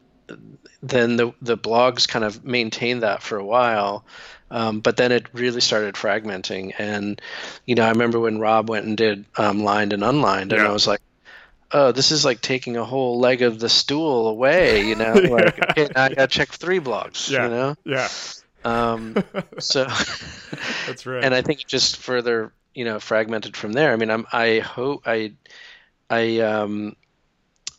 then 0.83 1.17
the 1.17 1.33
the 1.41 1.57
blogs 1.57 2.09
kind 2.09 2.25
of 2.25 2.45
maintained 2.45 3.03
that 3.03 3.23
for 3.23 3.39
a 3.39 3.45
while 3.45 4.05
um, 4.51 4.81
but 4.81 4.97
then 4.97 5.13
it 5.13 5.27
really 5.33 5.61
started 5.61 5.95
fragmenting 5.95 6.73
and 6.79 7.21
you 7.67 7.75
know 7.75 7.85
i 7.85 7.91
remember 7.91 8.19
when 8.19 8.39
rob 8.39 8.69
went 8.69 8.87
and 8.87 8.97
did 8.97 9.25
um, 9.37 9.63
lined 9.63 9.93
and 9.93 10.03
unlined 10.03 10.53
and 10.53 10.63
i 10.63 10.73
was 10.73 10.87
like 10.87 11.01
oh, 11.73 11.93
this 11.93 12.13
is 12.13 12.25
like 12.25 12.41
taking 12.41 12.77
a 12.77 12.85
whole 12.85 13.21
leg 13.21 13.43
of 13.43 13.59
the 13.59 13.69
stool 13.69 14.29
away, 14.29 14.87
you 14.87 14.95
know? 14.95 15.13
Like, 15.29 15.71
okay, 15.71 15.89
I 15.95 16.09
got 16.09 16.15
to 16.15 16.27
check 16.27 16.49
three 16.49 16.81
blogs, 16.81 17.31
yeah. 17.31 17.45
you 17.45 17.51
know? 17.51 17.75
Yeah. 17.85 18.09
Um, 18.65 19.17
so 19.59 19.85
that's 20.87 21.07
right. 21.07 21.25
And 21.25 21.35
I 21.35 21.43
think 21.43 21.67
just 21.67 21.97
further, 21.97 22.53
you 22.75 22.85
know, 22.85 23.01
fragmented 23.01 23.57
from 23.57 23.73
there. 23.73 23.93
I 23.93 23.97
mean, 23.97 24.11
I'm, 24.11 24.27
I 24.33 24.59
hope 24.59 25.03
I, 25.07 25.33
I, 26.11 26.41
um, 26.41 26.97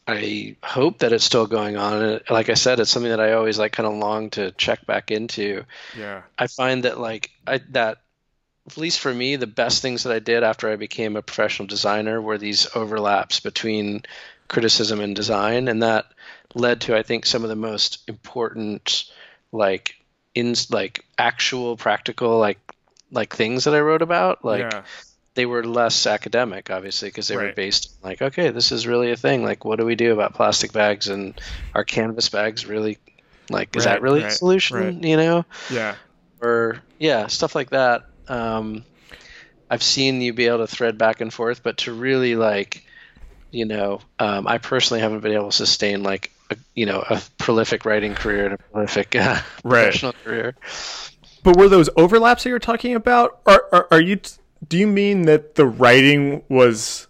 I 0.08 0.56
hope 0.64 1.00
that 1.00 1.14
it's 1.14 1.24
still 1.24 1.46
going 1.46 1.78
on. 1.78 2.02
And 2.02 2.22
like 2.30 2.50
I 2.50 2.56
said, 2.56 2.80
it's 2.80 2.90
something 2.90 3.12
that 3.12 3.20
I 3.20 3.34
always 3.34 3.60
like 3.60 3.74
kind 3.74 3.88
of 3.88 3.94
long 3.94 4.32
to 4.32 4.52
check 4.54 4.86
back 4.88 5.12
into. 5.12 5.66
Yeah. 5.98 6.24
I 6.38 6.48
find 6.48 6.84
that 6.84 7.00
like 7.00 7.30
I, 7.46 7.60
that, 7.70 8.00
at 8.68 8.78
least 8.78 9.00
for 9.00 9.14
me, 9.14 9.36
the 9.36 9.48
best 9.48 9.82
things 9.82 10.04
that 10.04 10.14
I 10.14 10.20
did 10.20 10.44
after 10.44 10.70
I 10.70 10.76
became 10.76 11.16
a 11.16 11.22
professional 11.22 11.68
designer 11.68 12.22
were 12.22 12.38
these 12.38 12.68
overlaps 12.76 13.40
between 13.40 14.04
criticism 14.48 15.00
and 15.00 15.16
design. 15.16 15.68
And 15.68 15.84
that 15.84 16.06
led 16.56 16.82
to, 16.82 16.98
I 16.98 17.04
think, 17.04 17.26
some 17.26 17.44
of 17.44 17.50
the 17.50 17.56
most 17.56 18.08
important, 18.08 19.12
like 19.52 19.96
in 20.36 20.56
like 20.70 21.06
actual 21.18 21.76
practical 21.78 22.38
like 22.38 22.60
like 23.12 23.36
things 23.36 23.64
that 23.64 23.74
I 23.74 23.80
wrote 23.80 24.02
about 24.02 24.46
like 24.46 24.72
yeah. 24.72 24.84
they 25.34 25.46
were 25.46 25.64
less 25.64 26.06
academic 26.06 26.70
obviously 26.70 27.10
because 27.10 27.28
they 27.28 27.36
right. 27.36 27.48
were 27.48 27.54
based 27.54 27.92
like 28.04 28.22
okay 28.22 28.50
this 28.52 28.72
is 28.72 28.88
really 28.88 29.12
a 29.12 29.18
thing. 29.18 29.44
Like 29.44 29.66
what 29.66 29.80
do 29.80 29.86
we 29.86 29.96
do 29.96 30.14
about 30.14 30.36
plastic 30.36 30.72
bags 30.72 31.08
and 31.08 31.40
our 31.74 31.84
canvas 31.84 32.30
bags 32.30 32.66
really 32.66 32.98
like 33.50 33.76
is 33.76 33.86
right, 33.86 33.94
that 33.94 34.02
really 34.02 34.22
right, 34.22 34.32
a 34.32 34.36
solution 34.36 35.04
you 35.04 35.18
know? 35.18 35.46
Yeah. 35.70 35.96
Or 36.42 36.82
yeah 37.00 37.28
stuff 37.28 37.56
like 37.56 37.72
that. 37.72 38.06
Um 38.28 38.86
I've 39.72 39.84
seen 39.84 40.22
you 40.22 40.34
be 40.34 40.48
able 40.48 40.60
to 40.60 40.68
thread 40.68 40.98
back 40.98 41.22
and 41.22 41.34
forth 41.34 41.64
but 41.64 41.78
to 41.80 41.94
really 41.94 42.36
like 42.36 42.86
you 43.52 43.66
know 43.66 44.02
um, 44.20 44.46
I 44.48 44.60
personally 44.60 45.02
haven't 45.02 45.22
been 45.22 45.34
able 45.34 45.50
to 45.50 45.56
sustain 45.56 46.04
like 46.04 46.32
a, 46.50 46.58
you 46.76 46.86
know 46.86 47.04
a 47.10 47.22
prolific 47.38 47.86
writing 47.86 48.16
career 48.16 48.46
and 48.46 48.54
a 48.56 48.58
prolific 48.58 49.16
uh, 49.16 49.40
right. 49.64 49.84
professional 49.84 50.14
career. 50.24 50.56
But 51.44 51.58
were 51.58 51.70
those 51.70 51.90
overlaps 51.96 52.44
that 52.44 52.50
you're 52.50 52.60
talking 52.60 52.96
about? 52.96 53.40
Are, 53.46 53.64
are, 53.72 53.88
are 53.92 54.02
you? 54.02 54.20
Do 54.68 54.78
you 54.78 54.88
mean 54.88 55.24
that 55.24 55.56
the 55.56 55.66
writing 55.66 56.44
was 56.50 57.08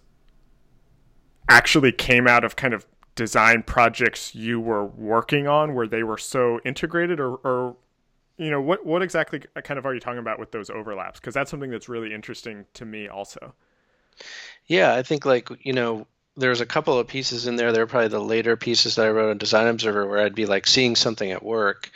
actually 1.48 1.92
came 1.92 2.28
out 2.28 2.44
of 2.44 2.54
kind 2.54 2.72
of 2.72 2.86
design 3.16 3.62
projects 3.64 4.34
you 4.34 4.60
were 4.60 4.86
working 4.86 5.48
on, 5.48 5.74
where 5.74 5.88
they 5.88 6.04
were 6.04 6.16
so 6.16 6.60
integrated, 6.64 7.18
or, 7.18 7.34
or 7.36 7.76
you 8.38 8.50
know, 8.50 8.60
what 8.60 8.86
what 8.86 9.02
exactly 9.02 9.42
kind 9.64 9.78
of 9.78 9.84
are 9.84 9.92
you 9.92 10.00
talking 10.00 10.20
about 10.20 10.38
with 10.38 10.52
those 10.52 10.70
overlaps? 10.70 11.20
Because 11.20 11.34
that's 11.34 11.50
something 11.50 11.70
that's 11.70 11.88
really 11.88 12.14
interesting 12.14 12.66
to 12.74 12.84
me, 12.84 13.08
also. 13.08 13.54
Yeah, 14.66 14.94
I 14.94 15.02
think 15.02 15.24
like 15.24 15.50
you 15.62 15.72
know 15.72 16.06
there's 16.36 16.60
a 16.60 16.66
couple 16.66 16.98
of 16.98 17.06
pieces 17.06 17.46
in 17.46 17.56
there. 17.56 17.72
They're 17.72 17.86
probably 17.86 18.08
the 18.08 18.20
later 18.20 18.56
pieces 18.56 18.94
that 18.96 19.06
I 19.06 19.10
wrote 19.10 19.30
on 19.30 19.38
Design 19.38 19.66
Observer 19.66 20.06
where 20.06 20.20
I'd 20.20 20.34
be 20.34 20.46
like 20.46 20.66
seeing 20.66 20.96
something 20.96 21.30
at 21.30 21.42
work 21.42 21.90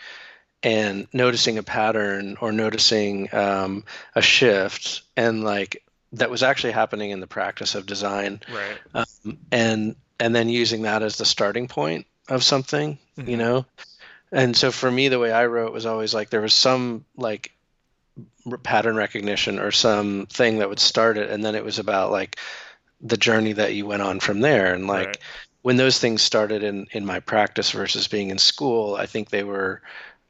and 0.65 1.07
noticing 1.13 1.59
a 1.59 1.63
pattern 1.63 2.39
or 2.41 2.51
noticing 2.51 3.33
um, 3.35 3.85
a 4.15 4.23
shift 4.23 5.03
and 5.17 5.45
like 5.45 5.85
that 6.15 6.31
was 6.31 6.43
actually 6.43 6.73
happening 6.73 7.11
in 7.11 7.21
the 7.21 7.27
practice 7.27 7.75
of 7.75 7.87
design 7.87 8.41
right 8.53 8.79
um, 8.95 9.39
and 9.53 9.97
and 10.19 10.35
then 10.35 10.49
using 10.49 10.83
that 10.83 11.03
as 11.03 11.19
the 11.19 11.25
starting 11.25 11.69
point 11.69 12.07
of 12.29 12.43
something 12.43 12.99
mm-hmm. 13.19 13.29
you 13.29 13.37
know 13.37 13.67
and 14.33 14.57
so 14.57 14.71
for 14.71 14.91
me 14.91 15.09
the 15.09 15.19
way 15.19 15.31
i 15.31 15.45
wrote 15.45 15.73
was 15.73 15.87
always 15.87 16.15
like 16.15 16.31
there 16.31 16.41
was 16.41 16.55
some 16.55 17.05
like 17.17 17.53
pattern 18.63 18.97
recognition 18.97 19.59
or 19.59 19.71
some 19.71 20.27
thing 20.27 20.59
that 20.59 20.69
would 20.69 20.81
start 20.81 21.19
it 21.19 21.31
and 21.31 21.45
then 21.45 21.55
it 21.55 21.65
was 21.65 21.79
about 21.79 22.11
like 22.11 22.39
the 23.01 23.17
journey 23.17 23.53
that 23.53 23.75
you 23.75 23.87
went 23.87 24.03
on 24.03 24.21
from 24.21 24.41
there 24.41 24.75
and 24.75 24.87
like 24.87 25.07
right. 25.07 25.19
when 25.63 25.77
those 25.77 25.99
things 25.99 26.23
started 26.23 26.63
in 26.63 26.87
in 26.93 27.05
my 27.05 27.21
practice 27.21 27.71
versus 27.71 28.09
being 28.09 28.31
in 28.31 28.39
school 28.39 28.95
i 28.97 29.07
think 29.07 29.31
they 29.31 29.45
were 29.45 29.83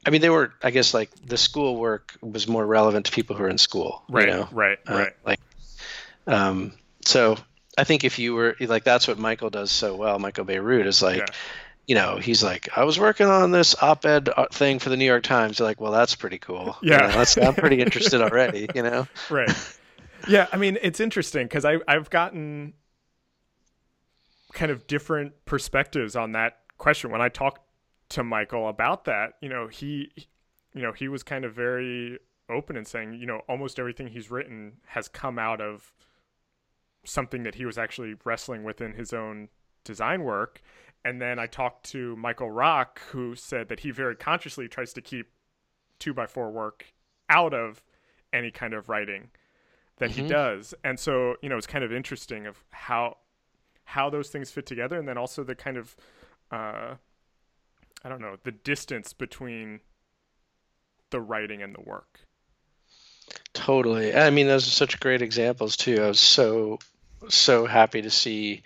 i 0.05 0.09
mean 0.09 0.21
they 0.21 0.29
were 0.29 0.53
i 0.61 0.71
guess 0.71 0.93
like 0.93 1.09
the 1.25 1.37
school 1.37 1.77
work 1.77 2.15
was 2.21 2.47
more 2.47 2.65
relevant 2.65 3.05
to 3.05 3.11
people 3.11 3.35
who 3.35 3.43
are 3.43 3.49
in 3.49 3.57
school 3.57 4.03
right 4.09 4.27
you 4.27 4.33
know? 4.33 4.47
right 4.51 4.79
uh, 4.89 4.93
right 4.93 5.13
like 5.25 5.39
um 6.27 6.73
so 7.05 7.37
i 7.77 7.83
think 7.83 8.03
if 8.03 8.19
you 8.19 8.33
were 8.33 8.55
like 8.61 8.83
that's 8.83 9.07
what 9.07 9.17
michael 9.17 9.49
does 9.49 9.71
so 9.71 9.95
well 9.95 10.19
michael 10.19 10.45
bierut 10.45 10.85
is 10.85 11.01
like 11.01 11.19
yeah. 11.19 11.25
You 11.87 11.93
know, 11.93 12.17
he's 12.17 12.43
like, 12.43 12.75
I 12.75 12.83
was 12.83 12.99
working 12.99 13.27
on 13.27 13.51
this 13.51 13.75
op-ed 13.79 14.29
uh, 14.35 14.47
thing 14.51 14.79
for 14.79 14.89
the 14.89 14.97
New 14.97 15.05
York 15.05 15.21
Times. 15.21 15.59
You're 15.59 15.67
like, 15.67 15.79
well, 15.79 15.91
that's 15.91 16.15
pretty 16.15 16.39
cool. 16.39 16.75
Yeah, 16.81 17.07
you 17.11 17.41
know, 17.41 17.47
I'm 17.47 17.53
pretty 17.53 17.79
interested 17.81 18.21
already. 18.21 18.67
You 18.73 18.81
know, 18.81 19.07
right? 19.29 19.77
Yeah, 20.27 20.47
I 20.51 20.57
mean, 20.57 20.77
it's 20.81 20.99
interesting 20.99 21.45
because 21.45 21.65
I've 21.65 22.09
gotten 22.09 22.73
kind 24.53 24.71
of 24.71 24.87
different 24.87 25.33
perspectives 25.45 26.15
on 26.15 26.31
that 26.31 26.59
question 26.77 27.11
when 27.11 27.21
I 27.21 27.29
talked 27.29 27.61
to 28.09 28.23
Michael 28.23 28.69
about 28.69 29.05
that. 29.05 29.33
You 29.41 29.49
know, 29.49 29.67
he 29.67 30.11
you 30.73 30.81
know 30.81 30.91
he 30.91 31.07
was 31.07 31.23
kind 31.23 31.45
of 31.45 31.53
very 31.53 32.19
open 32.49 32.77
and 32.77 32.87
saying, 32.87 33.13
you 33.13 33.25
know, 33.25 33.41
almost 33.49 33.79
everything 33.79 34.07
he's 34.07 34.29
written 34.31 34.73
has 34.87 35.07
come 35.07 35.39
out 35.39 35.61
of 35.61 35.91
something 37.03 37.43
that 37.43 37.55
he 37.55 37.65
was 37.65 37.77
actually 37.77 38.15
wrestling 38.23 38.63
with 38.63 38.81
in 38.81 38.93
his 38.93 39.13
own 39.13 39.49
design 39.83 40.23
work. 40.23 40.61
And 41.03 41.21
then 41.21 41.37
I 41.37 41.45
talked 41.45 41.85
to 41.91 42.15
Michael 42.15 42.49
Rock, 42.49 42.99
who 43.11 43.35
said 43.35 43.69
that 43.69 43.81
he 43.81 43.91
very 43.91 44.15
consciously 44.15 44.67
tries 44.67 44.91
to 44.93 45.01
keep 45.01 45.27
two 45.99 46.13
by 46.13 46.25
four 46.25 46.51
work 46.51 46.93
out 47.29 47.53
of 47.53 47.83
any 48.33 48.51
kind 48.51 48.73
of 48.73 48.89
writing 48.89 49.29
that 49.97 50.11
mm-hmm. 50.11 50.23
he 50.23 50.27
does. 50.27 50.73
And 50.83 50.99
so, 50.99 51.35
you 51.41 51.49
know, 51.49 51.57
it's 51.57 51.67
kind 51.67 51.83
of 51.83 51.91
interesting 51.91 52.45
of 52.45 52.63
how 52.71 53.17
how 53.85 54.09
those 54.09 54.29
things 54.29 54.49
fit 54.49 54.65
together 54.65 54.97
and 54.97 55.07
then 55.07 55.17
also 55.17 55.43
the 55.43 55.55
kind 55.55 55.77
of 55.77 55.95
uh 56.51 56.95
I 58.03 58.09
don't 58.09 58.21
know, 58.21 58.37
the 58.43 58.51
distance 58.51 59.13
between 59.13 59.79
the 61.09 61.19
writing 61.19 61.63
and 61.63 61.73
the 61.73 61.81
work. 61.81 62.19
Totally. 63.53 64.13
I 64.13 64.29
mean, 64.29 64.47
those 64.47 64.67
are 64.67 64.71
such 64.71 64.99
great 64.99 65.21
examples 65.21 65.75
too. 65.75 66.03
I 66.03 66.07
was 66.07 66.19
so 66.19 66.79
so 67.29 67.65
happy 67.65 68.03
to 68.03 68.11
see 68.11 68.61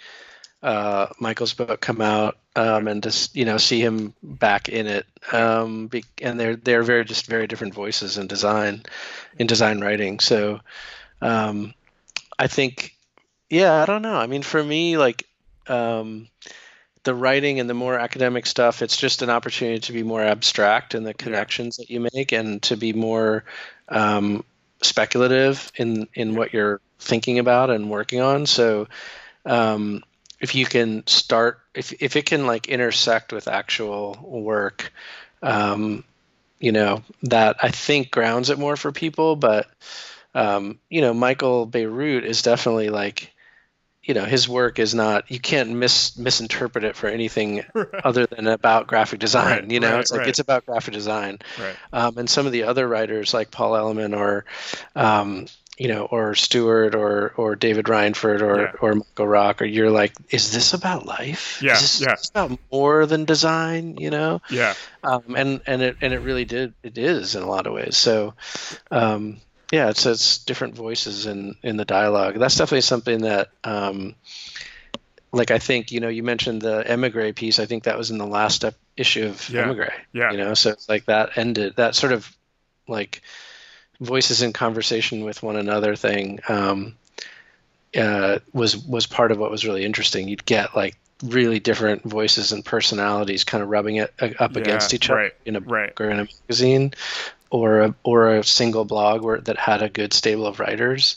uh, 0.62 1.08
Michael's 1.20 1.54
book 1.54 1.80
come 1.80 2.02
out 2.02 2.38
um, 2.56 2.88
and 2.88 3.02
just 3.02 3.36
you 3.36 3.46
know 3.46 3.58
see 3.58 3.80
him 3.80 4.14
back 4.22 4.68
in 4.68 4.88
it. 4.88 5.06
Um, 5.32 5.88
be, 5.88 6.04
and 6.22 6.40
they're 6.40 6.56
they're 6.56 6.84
very 6.84 7.06
just 7.06 7.28
very 7.28 7.48
different 7.48 7.74
voices 7.74 8.18
in 8.18 8.28
design, 8.28 8.84
in 9.38 9.48
design 9.48 9.80
writing. 9.80 10.20
So 10.20 10.60
um, 11.22 11.74
I 12.38 12.48
think, 12.48 12.96
yeah, 13.50 13.82
I 13.82 13.86
don't 13.86 14.02
know. 14.02 14.16
I 14.16 14.28
mean, 14.28 14.44
for 14.44 14.64
me, 14.64 14.98
like 14.98 15.26
um, 15.68 16.28
the 17.04 17.16
writing 17.16 17.60
and 17.60 17.70
the 17.70 17.74
more 17.74 17.98
academic 17.98 18.46
stuff, 18.46 18.82
it's 18.82 18.98
just 18.98 19.22
an 19.22 19.30
opportunity 19.30 19.80
to 19.80 19.94
be 19.94 20.04
more 20.04 20.24
abstract 20.24 20.96
in 20.96 21.04
the 21.04 21.14
connections 21.14 21.78
that 21.78 21.90
you 21.90 22.08
make 22.14 22.32
and 22.32 22.62
to 22.64 22.78
be 22.78 22.94
more 22.94 23.44
um, 23.90 24.44
speculative 24.82 25.72
in 25.76 26.08
in 26.14 26.36
what 26.36 26.54
you're 26.54 26.82
thinking 27.00 27.40
about 27.40 27.70
and 27.70 27.90
working 27.90 28.22
on. 28.22 28.46
So 28.46 28.88
um, 29.46 30.04
if 30.40 30.56
you 30.56 30.66
can 30.66 31.06
start, 31.08 31.60
if 31.74 31.94
if 32.02 32.16
it 32.16 32.26
can 32.26 32.46
like 32.46 32.68
intersect 32.68 33.34
with 33.34 33.48
actual 33.48 34.18
work, 34.22 34.92
um, 35.42 36.04
you 36.60 36.72
know 36.72 37.04
that 37.24 37.58
I 37.62 37.70
think 37.70 38.12
grounds 38.12 38.50
it 38.50 38.60
more 38.60 38.78
for 38.78 38.92
people. 38.92 39.36
But 39.36 39.68
um, 40.36 40.80
you 40.90 41.02
know, 41.02 41.14
Michael 41.14 41.68
Bierut 41.68 42.24
is 42.24 42.42
definitely 42.42 42.90
like 42.90 43.34
you 44.10 44.16
know 44.16 44.26
his 44.26 44.48
work 44.50 44.80
is 44.80 44.96
not 44.96 45.30
you 45.30 45.40
can't 45.40 45.70
mis 45.70 46.18
misinterpret 46.18 46.84
it 46.84 46.96
for 46.96 47.08
anything 47.08 47.64
right. 47.74 47.88
other 48.04 48.26
than 48.26 48.48
about 48.48 48.88
graphic 48.88 49.20
design 49.20 49.46
right, 49.46 49.72
you 49.72 49.80
know? 49.80 49.92
right, 49.92 50.00
it's 50.00 50.12
like 50.12 50.28
it's 50.28 50.40
about 50.40 50.66
graphic 50.66 50.94
design. 50.94 51.38
Um, 51.94 52.18
and 52.18 52.30
some 52.30 52.46
of 52.46 52.52
the 52.52 52.64
other 52.64 52.88
writers 52.88 53.34
like 53.34 53.52
paul 53.52 53.76
Elliman 53.76 54.16
or 54.16 54.46
um, 54.96 55.46
you 55.78 55.90
know 55.90 56.06
or 56.06 56.34
stuart 56.34 56.96
or 56.96 57.34
or 57.38 57.56
david 57.56 57.86
reinfurt 57.86 58.42
or 58.42 58.62
yeah. 58.62 58.72
or 58.82 58.96
michael 58.96 59.28
rock 59.28 59.62
or 59.62 59.66
you're 59.66 59.92
like 59.92 60.14
is 60.32 60.52
this 60.52 60.74
about 60.74 61.06
life? 61.06 61.62
Yeah 61.62 61.74
is 61.74 61.82
this, 61.82 62.02
yeah. 62.02 62.14
is 62.14 62.30
about 62.30 62.58
more 62.72 63.06
than 63.06 63.26
design 63.26 63.98
you 63.98 64.10
know? 64.10 64.42
Yeah. 64.50 64.74
Um, 65.04 65.36
and 65.36 65.62
and 65.68 65.82
it 65.82 65.98
and 66.02 66.14
it 66.14 66.20
really 66.20 66.46
did 66.46 66.74
it 66.82 66.98
is 66.98 67.36
in 67.36 67.44
a 67.44 67.48
lot 67.48 67.68
of 67.68 67.74
ways. 67.74 67.96
So 67.96 68.34
um, 68.90 69.38
yeah, 69.72 69.90
it's 69.90 70.06
it's 70.06 70.40
different 70.40 70.76
voices 70.76 71.26
in 71.26 71.56
in 71.62 71.78
the 71.78 71.86
dialogue. 71.86 72.40
That's 72.40 72.56
definitely 72.56 72.82
something 72.82 73.22
that, 73.22 73.50
um, 73.64 74.16
like 75.32 75.52
I 75.52 75.60
think 75.60 75.92
you 75.92 76.00
know 76.00 76.08
you 76.08 76.24
mentioned 76.24 76.62
the 76.62 76.90
emigre 76.92 77.34
piece. 77.34 77.60
I 77.60 77.66
think 77.66 77.84
that 77.84 77.98
was 77.98 78.10
in 78.10 78.18
the 78.18 78.26
last 78.26 78.64
ep- 78.66 78.76
issue 78.98 79.28
of 79.28 79.50
yeah. 79.50 79.64
emigre. 79.64 79.94
Yeah, 80.12 80.32
you 80.32 80.38
know, 80.38 80.54
so 80.56 80.72
it's 80.72 80.90
like 80.90 81.06
that 81.06 81.38
ended 81.38 81.76
that 81.76 81.96
sort 81.96 82.14
of 82.14 82.36
like 82.88 83.22
voices 84.00 84.42
in 84.42 84.54
conversation 84.54 85.24
with 85.24 85.44
one 85.44 85.56
another 85.56 85.96
thing 85.96 86.40
um, 86.48 86.96
uh, 87.96 88.40
was 88.54 88.78
was 88.78 89.06
part 89.06 89.32
of 89.32 89.38
what 89.38 89.52
was 89.52 89.66
really 89.66 89.86
interesting. 89.86 90.28
You'd 90.28 90.46
get 90.46 90.76
like 90.76 90.96
really 91.24 91.60
different 91.60 92.04
voices 92.04 92.54
and 92.54 92.64
personalities 92.64 93.44
kind 93.44 93.62
of 93.62 93.70
rubbing 93.70 93.98
it 93.98 94.14
uh, 94.20 94.30
up 94.40 94.54
yeah, 94.54 94.62
against 94.62 94.94
each 94.94 95.10
other 95.10 95.20
right, 95.20 95.34
in 95.46 95.56
a 95.56 95.60
right. 95.60 95.94
or 96.00 96.10
in 96.10 96.20
a 96.22 96.28
magazine 96.48 96.94
or 97.50 97.82
a, 97.82 97.96
or 98.04 98.36
a 98.36 98.44
single 98.44 98.86
blog 98.86 99.24
where, 99.24 99.40
that 99.42 99.58
had 99.58 99.82
a 99.82 99.90
good 99.90 100.14
stable 100.14 100.46
of 100.46 100.60
writers. 100.60 101.16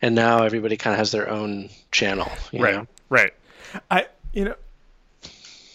And 0.00 0.14
now 0.14 0.42
everybody 0.42 0.76
kind 0.76 0.94
of 0.94 0.98
has 0.98 1.12
their 1.12 1.28
own 1.28 1.70
channel 1.92 2.30
right 2.52 2.74
know? 2.74 2.86
right. 3.08 3.32
I 3.90 4.06
you 4.32 4.44
know 4.46 4.54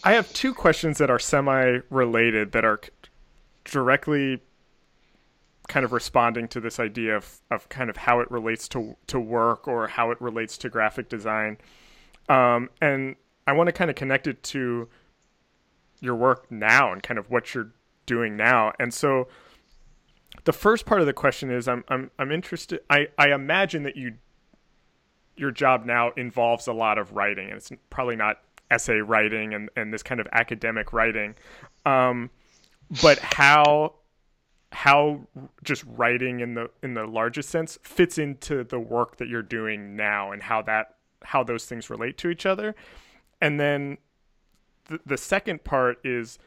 i 0.04 0.14
have 0.14 0.32
two 0.34 0.54
questions 0.54 0.98
that 0.98 1.10
are 1.10 1.20
semi 1.20 1.80
related 1.90 2.52
that 2.52 2.66
are 2.66 2.82
directly 3.64 4.42
kind 5.68 5.84
of 5.84 5.92
responding 5.92 6.48
to 6.48 6.60
this 6.60 6.80
idea 6.80 7.16
of, 7.16 7.40
of 7.52 7.68
kind 7.70 7.90
of 7.90 7.98
how 7.98 8.20
it 8.20 8.32
relates 8.32 8.68
to 8.70 8.96
to 9.08 9.20
work 9.20 9.68
or 9.68 9.88
how 9.88 10.12
it 10.12 10.20
relates 10.22 10.58
to 10.58 10.70
graphic 10.70 11.10
design. 11.10 11.58
Um, 12.30 12.70
and 12.82 13.16
i 13.46 13.54
want 13.54 13.68
to 13.68 13.72
kind 13.72 13.90
of 13.90 13.96
connect 13.96 14.28
it 14.28 14.44
to 14.44 14.90
your 16.02 16.16
work 16.16 16.52
now 16.52 16.92
and 16.92 17.02
kind 17.02 17.18
of 17.18 17.30
what 17.30 17.54
you're 17.54 17.72
doing 18.06 18.36
now. 18.38 18.74
And 18.80 18.94
so 18.94 19.28
the 20.48 20.54
first 20.54 20.86
part 20.86 21.02
of 21.02 21.08
the 21.08 21.14
question 21.14 21.52
is 21.52 21.68
I'm 21.68 21.84
I'm 21.90 22.10
I'm 22.18 22.32
interested. 22.32 22.80
I 22.90 23.10
I 23.18 23.34
imagine 23.34 23.84
that 23.84 23.98
you 23.98 24.14
your 25.36 25.52
job 25.52 25.86
now 25.86 26.12
involves 26.16 26.68
a 26.68 26.74
lot 26.74 26.98
of 26.98 27.12
writing, 27.12 27.50
and 27.50 27.58
it's 27.58 27.70
probably 27.90 28.16
not 28.16 28.40
essay 28.72 29.00
writing 29.00 29.54
and 29.54 29.70
and 29.76 29.94
this 29.94 30.04
kind 30.04 30.22
of 30.22 30.28
academic 30.32 30.94
writing, 30.94 31.36
um, 31.86 32.30
but 33.02 33.20
how 33.20 33.96
how 34.72 35.28
just 35.66 35.84
writing 35.86 36.40
in 36.40 36.54
the 36.54 36.70
in 36.82 36.94
the 36.94 37.06
largest 37.06 37.50
sense 37.50 37.78
fits 37.84 38.18
into 38.18 38.64
the 38.64 38.80
work 38.80 39.18
that 39.18 39.28
you're 39.28 39.42
doing 39.42 39.98
now 39.98 40.32
and 40.32 40.42
how 40.42 40.62
that 40.62 40.96
how 41.24 41.44
those 41.44 41.66
things 41.66 41.90
relate 41.90 42.18
to 42.18 42.30
each 42.30 42.46
other 42.46 42.74
and 43.42 43.60
then 43.60 43.98
the, 44.86 45.00
the 45.06 45.18
second 45.18 45.64
part 45.64 46.00
is 46.06 46.38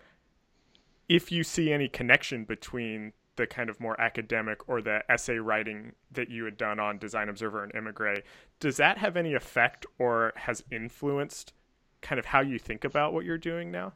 if 1.08 1.32
you 1.32 1.42
see 1.42 1.72
any 1.72 1.88
connection 1.88 2.44
between 2.44 3.12
the 3.40 3.46
kind 3.46 3.70
of 3.70 3.80
more 3.80 3.98
academic 3.98 4.68
or 4.68 4.82
the 4.82 5.02
essay 5.10 5.38
writing 5.38 5.92
that 6.12 6.28
you 6.28 6.44
had 6.44 6.58
done 6.58 6.78
on 6.78 6.98
Design 6.98 7.30
Observer 7.30 7.64
and 7.64 7.74
Emigre, 7.74 8.22
does 8.60 8.76
that 8.76 8.98
have 8.98 9.16
any 9.16 9.32
effect 9.32 9.86
or 9.98 10.34
has 10.36 10.62
influenced 10.70 11.54
kind 12.02 12.18
of 12.18 12.26
how 12.26 12.40
you 12.40 12.58
think 12.58 12.84
about 12.84 13.14
what 13.14 13.24
you're 13.24 13.38
doing 13.38 13.70
now? 13.70 13.94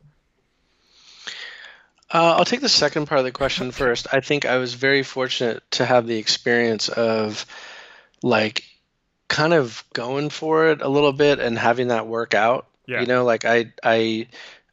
Uh, 2.11 2.37
I'll 2.37 2.47
take 2.47 2.63
the 2.63 2.71
second 2.71 3.07
part 3.07 3.19
of 3.19 3.25
the 3.25 3.33
question 3.33 3.71
first. 3.71 4.07
I 4.11 4.21
think 4.21 4.47
I 4.47 4.57
was 4.57 4.73
very 4.73 5.03
fortunate 5.03 5.63
to 5.73 5.85
have 5.85 6.07
the 6.07 6.17
experience 6.17 6.89
of 6.89 7.45
like 8.23 8.65
kind 9.29 9.53
of 9.53 9.85
going 9.93 10.31
for 10.31 10.69
it 10.69 10.81
a 10.81 10.89
little 10.89 11.13
bit 11.13 11.39
and 11.39 11.59
having 11.59 11.89
that 11.89 12.07
work 12.07 12.33
out. 12.33 12.67
Yeah. 12.87 13.01
You 13.01 13.07
know, 13.07 13.25
like 13.25 13.45
I 13.45 13.73
I 13.83 14.29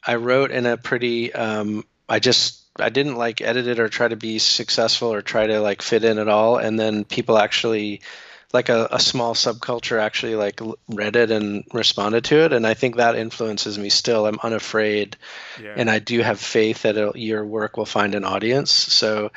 I 0.06 0.14
wrote 0.14 0.50
in 0.50 0.64
a 0.64 0.78
pretty 0.78 1.32
um, 1.34 1.84
I 2.08 2.20
just 2.20 2.61
I 2.78 2.88
didn't 2.88 3.16
like 3.16 3.40
edit 3.40 3.66
it 3.66 3.78
or 3.78 3.88
try 3.88 4.08
to 4.08 4.16
be 4.16 4.38
successful 4.38 5.12
or 5.12 5.22
try 5.22 5.46
to 5.46 5.60
like 5.60 5.82
fit 5.82 6.04
in 6.04 6.18
at 6.18 6.28
all. 6.28 6.56
And 6.56 6.78
then 6.78 7.04
people 7.04 7.36
actually, 7.36 8.00
like 8.52 8.68
a, 8.68 8.88
a 8.90 9.00
small 9.00 9.34
subculture, 9.34 10.00
actually 10.00 10.36
like 10.36 10.60
read 10.88 11.16
it 11.16 11.30
and 11.30 11.64
responded 11.72 12.24
to 12.24 12.44
it. 12.44 12.52
And 12.52 12.66
I 12.66 12.74
think 12.74 12.96
that 12.96 13.16
influences 13.16 13.78
me 13.78 13.90
still. 13.90 14.26
I'm 14.26 14.40
unafraid, 14.42 15.16
yeah. 15.62 15.74
and 15.76 15.90
I 15.90 15.98
do 15.98 16.20
have 16.20 16.40
faith 16.40 16.82
that 16.82 17.16
your 17.16 17.44
work 17.44 17.76
will 17.76 17.86
find 17.86 18.14
an 18.14 18.24
audience. 18.24 18.70
So 18.70 19.32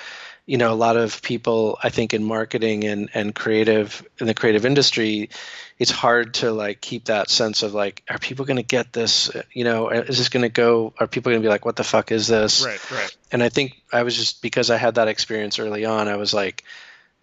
you 0.46 0.58
know 0.58 0.72
a 0.72 0.76
lot 0.76 0.98
of 0.98 1.22
people 1.22 1.78
i 1.82 1.90
think 1.90 2.14
in 2.14 2.24
marketing 2.24 2.84
and 2.84 3.10
and 3.14 3.34
creative 3.34 4.06
in 4.20 4.28
the 4.28 4.34
creative 4.34 4.66
industry 4.66 5.30
it's 5.78 5.92
hard 5.92 6.36
to 6.36 6.52
like 6.52 6.80
keep 6.80 7.06
that 7.06 7.30
sense 7.30 7.64
of 7.64 7.74
like 7.74 8.04
are 8.10 8.18
people 8.18 8.46
going 8.46 8.58
to 8.58 8.64
get 8.64 8.94
this? 8.94 9.30
You 9.52 9.66
know 9.66 9.90
is 9.90 10.18
this 10.18 10.30
going 10.30 10.44
to 10.44 10.50
go 10.50 10.94
are 10.98 11.08
people 11.08 11.32
going 11.32 11.42
to 11.42 11.46
be 11.46 11.50
like 11.50 11.66
what 11.66 11.76
the 11.76 11.84
fuck 11.84 12.12
is 12.12 12.28
this? 12.28 12.66
Right 12.66 12.92
right. 12.92 13.18
And 13.32 13.44
i 13.44 13.50
think 13.50 13.82
i 13.92 14.04
was 14.04 14.16
just 14.16 14.42
because 14.42 14.70
i 14.70 14.78
had 14.78 14.96
that 14.96 15.08
experience 15.08 15.60
early 15.60 15.86
on 15.86 16.08
i 16.08 16.16
was 16.16 16.34
like 16.34 16.64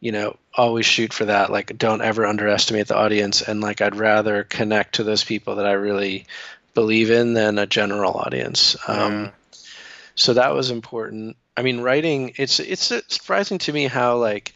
you 0.00 0.12
know 0.12 0.36
always 0.54 0.84
shoot 0.84 1.12
for 1.12 1.24
that. 1.26 1.50
Like 1.50 1.78
don't 1.78 2.02
ever 2.02 2.26
underestimate 2.26 2.88
the 2.88 2.96
audience. 2.96 3.40
And 3.40 3.60
like 3.60 3.80
i'd 3.80 3.96
rather 3.96 4.44
connect 4.44 4.96
to 4.96 5.04
those 5.04 5.24
people 5.24 5.56
that 5.56 5.66
i 5.66 5.72
really 5.72 6.26
believe 6.74 7.10
in 7.10 7.34
than 7.34 7.58
a 7.58 7.66
general 7.66 8.14
audience. 8.14 8.76
Yeah. 8.86 9.04
um, 9.04 9.32
so 10.14 10.34
that 10.34 10.54
was 10.54 10.70
important 10.70 11.36
I 11.56 11.62
mean, 11.62 11.80
writing 11.80 12.32
it's 12.36 12.60
it's 12.60 12.92
surprising 13.08 13.58
to 13.58 13.72
me 13.72 13.86
how 13.86 14.16
like 14.16 14.54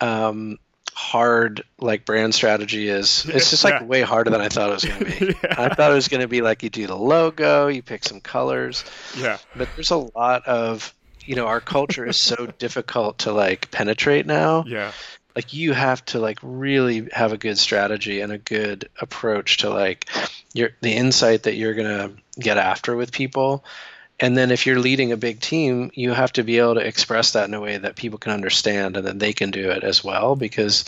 um, 0.00 0.58
hard 0.94 1.62
like 1.78 2.04
brand 2.04 2.34
strategy 2.34 2.88
is. 2.88 3.26
It's 3.34 3.50
just 3.50 3.64
like 3.64 3.80
yeah. 3.80 3.84
way 3.84 4.02
harder 4.02 4.30
than 4.30 4.40
I 4.40 4.48
thought 4.48 4.70
it 4.70 4.74
was 4.74 4.84
going 4.84 5.04
to 5.04 5.04
be. 5.04 5.26
yeah. 5.44 5.54
I 5.56 5.74
thought 5.74 5.90
it 5.90 5.94
was 5.94 6.08
going 6.08 6.20
to 6.20 6.28
be 6.28 6.42
like 6.42 6.62
you 6.62 6.70
do 6.70 6.86
the 6.86 6.96
logo, 6.96 7.68
you 7.68 7.82
pick 7.82 8.04
some 8.04 8.20
colors. 8.20 8.84
Yeah. 9.16 9.38
But 9.56 9.68
there's 9.76 9.90
a 9.90 9.96
lot 9.96 10.46
of 10.46 10.94
you 11.24 11.36
know 11.36 11.46
our 11.46 11.60
culture 11.60 12.06
is 12.06 12.16
so 12.16 12.46
difficult 12.58 13.18
to 13.20 13.32
like 13.32 13.70
penetrate 13.70 14.26
now. 14.26 14.64
Yeah. 14.66 14.92
Like 15.36 15.52
you 15.54 15.72
have 15.72 16.04
to 16.06 16.18
like 16.18 16.38
really 16.42 17.08
have 17.12 17.32
a 17.32 17.38
good 17.38 17.56
strategy 17.56 18.20
and 18.20 18.32
a 18.32 18.38
good 18.38 18.88
approach 19.00 19.58
to 19.58 19.70
like 19.70 20.08
your 20.52 20.70
the 20.80 20.92
insight 20.92 21.44
that 21.44 21.54
you're 21.54 21.74
gonna 21.74 22.12
get 22.38 22.58
after 22.58 22.96
with 22.96 23.12
people 23.12 23.64
and 24.20 24.36
then 24.36 24.50
if 24.50 24.66
you're 24.66 24.78
leading 24.78 25.12
a 25.12 25.16
big 25.16 25.40
team 25.40 25.90
you 25.94 26.12
have 26.12 26.32
to 26.32 26.42
be 26.44 26.58
able 26.58 26.74
to 26.74 26.86
express 26.86 27.32
that 27.32 27.48
in 27.48 27.54
a 27.54 27.60
way 27.60 27.76
that 27.78 27.96
people 27.96 28.18
can 28.18 28.32
understand 28.32 28.96
and 28.96 29.06
then 29.06 29.18
they 29.18 29.32
can 29.32 29.50
do 29.50 29.70
it 29.70 29.82
as 29.82 30.04
well 30.04 30.36
because 30.36 30.84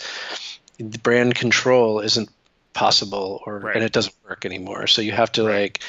the 0.77 0.99
brand 0.99 1.35
control 1.35 1.99
isn't 1.99 2.29
possible 2.73 3.41
or 3.45 3.59
Right. 3.59 3.75
and 3.75 3.83
it 3.85 3.91
doesn't 3.91 4.15
work 4.27 4.45
anymore 4.45 4.87
so 4.87 5.01
you 5.01 5.11
have 5.11 5.31
to 5.33 5.43
like 5.43 5.79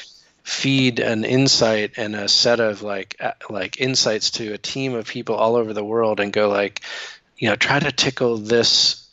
feed 0.43 0.99
an 0.99 1.25
insight 1.25 1.93
and 1.97 2.15
a 2.15 2.27
set 2.27 2.59
of 2.59 2.83
like 2.83 3.19
like 3.49 3.81
insights 3.81 4.31
to 4.31 4.53
a 4.53 4.57
team 4.57 4.93
of 4.93 5.07
people 5.07 5.35
all 5.35 5.55
over 5.55 5.73
the 5.73 5.83
world 5.83 6.19
and 6.19 6.31
go 6.31 6.49
like 6.49 6.81
you 7.37 7.49
know 7.49 7.55
try 7.55 7.79
to 7.79 7.91
tickle 7.91 8.37
this 8.37 9.04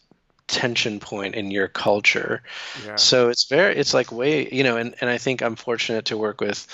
tension 0.53 1.01
point 1.01 1.35
in 1.35 1.51
your 1.51 1.67
culture 1.67 2.43
Yeah. 2.85 2.97
so 2.97 3.31
it's 3.31 3.49
very 3.49 3.75
it's 3.77 3.95
like 3.95 4.13
way 4.13 4.49
you 4.53 4.63
know 4.63 4.77
and, 4.77 4.95
and 5.01 5.09
i 5.11 5.19
think 5.19 5.43
i'm 5.43 5.57
fortunate 5.57 6.05
to 6.07 6.17
work 6.19 6.41
with 6.41 6.67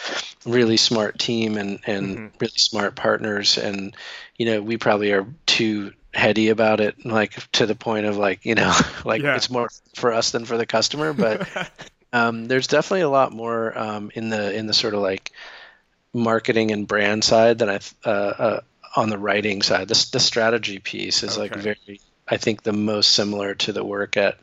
really 0.44 0.76
smart 0.76 1.18
team 1.18 1.56
and 1.56 1.78
and 1.86 2.18
Mhm. 2.18 2.40
really 2.40 2.58
smart 2.58 2.96
partners 2.96 3.56
and 3.56 3.96
you 4.36 4.46
know 4.46 4.60
we 4.60 4.76
probably 4.76 5.12
are 5.12 5.26
too 5.46 5.92
heady 6.12 6.48
about 6.48 6.80
it 6.80 7.06
like 7.06 7.34
to 7.52 7.66
the 7.66 7.76
point 7.76 8.06
of 8.06 8.16
like 8.16 8.44
you 8.44 8.54
know 8.56 8.72
like 9.04 9.22
Yeah. 9.22 9.36
it's 9.36 9.48
more 9.50 9.68
for 9.94 10.12
us 10.12 10.32
than 10.32 10.44
for 10.44 10.56
the 10.58 10.66
customer 10.66 11.12
but 11.12 11.46
um, 12.12 12.46
there's 12.48 12.66
definitely 12.66 13.02
a 13.02 13.08
lot 13.08 13.32
more 13.32 13.78
um, 13.78 14.10
in 14.14 14.28
the 14.28 14.54
in 14.54 14.66
the 14.66 14.74
sort 14.74 14.94
of 14.94 15.00
like 15.00 15.30
marketing 16.14 16.70
and 16.70 16.86
brand 16.88 17.22
side 17.24 17.58
than 17.58 17.68
I 17.68 17.80
uh, 18.04 18.10
uh, 18.10 18.60
on 18.96 19.10
the 19.10 19.18
writing 19.18 19.62
side. 19.62 19.88
This 19.88 20.10
the 20.10 20.20
strategy 20.20 20.78
piece 20.78 21.22
is 21.22 21.36
like 21.36 21.54
very 21.54 22.00
I 22.30 22.36
think 22.36 22.62
the 22.62 22.72
most 22.72 23.12
similar 23.12 23.54
to 23.56 23.72
the 23.72 23.84
work 23.84 24.16
at 24.16 24.38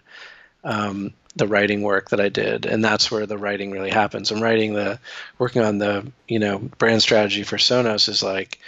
um, 0.63 1.13
the 1.35 1.47
writing 1.47 1.81
work 1.81 2.09
that 2.09 2.19
I 2.19 2.29
did, 2.29 2.65
and 2.65 2.83
that's 2.83 3.11
where 3.11 3.25
the 3.25 3.37
writing 3.37 3.71
really 3.71 3.91
happens. 3.91 4.31
I'm 4.31 4.41
writing 4.41 4.73
the 4.73 4.99
working 5.37 5.61
on 5.61 5.77
the 5.77 6.11
you 6.27 6.39
know 6.39 6.59
brand 6.59 7.01
strategy 7.01 7.43
for 7.43 7.57
Sonos 7.57 8.09
is 8.09 8.23
like 8.23 8.59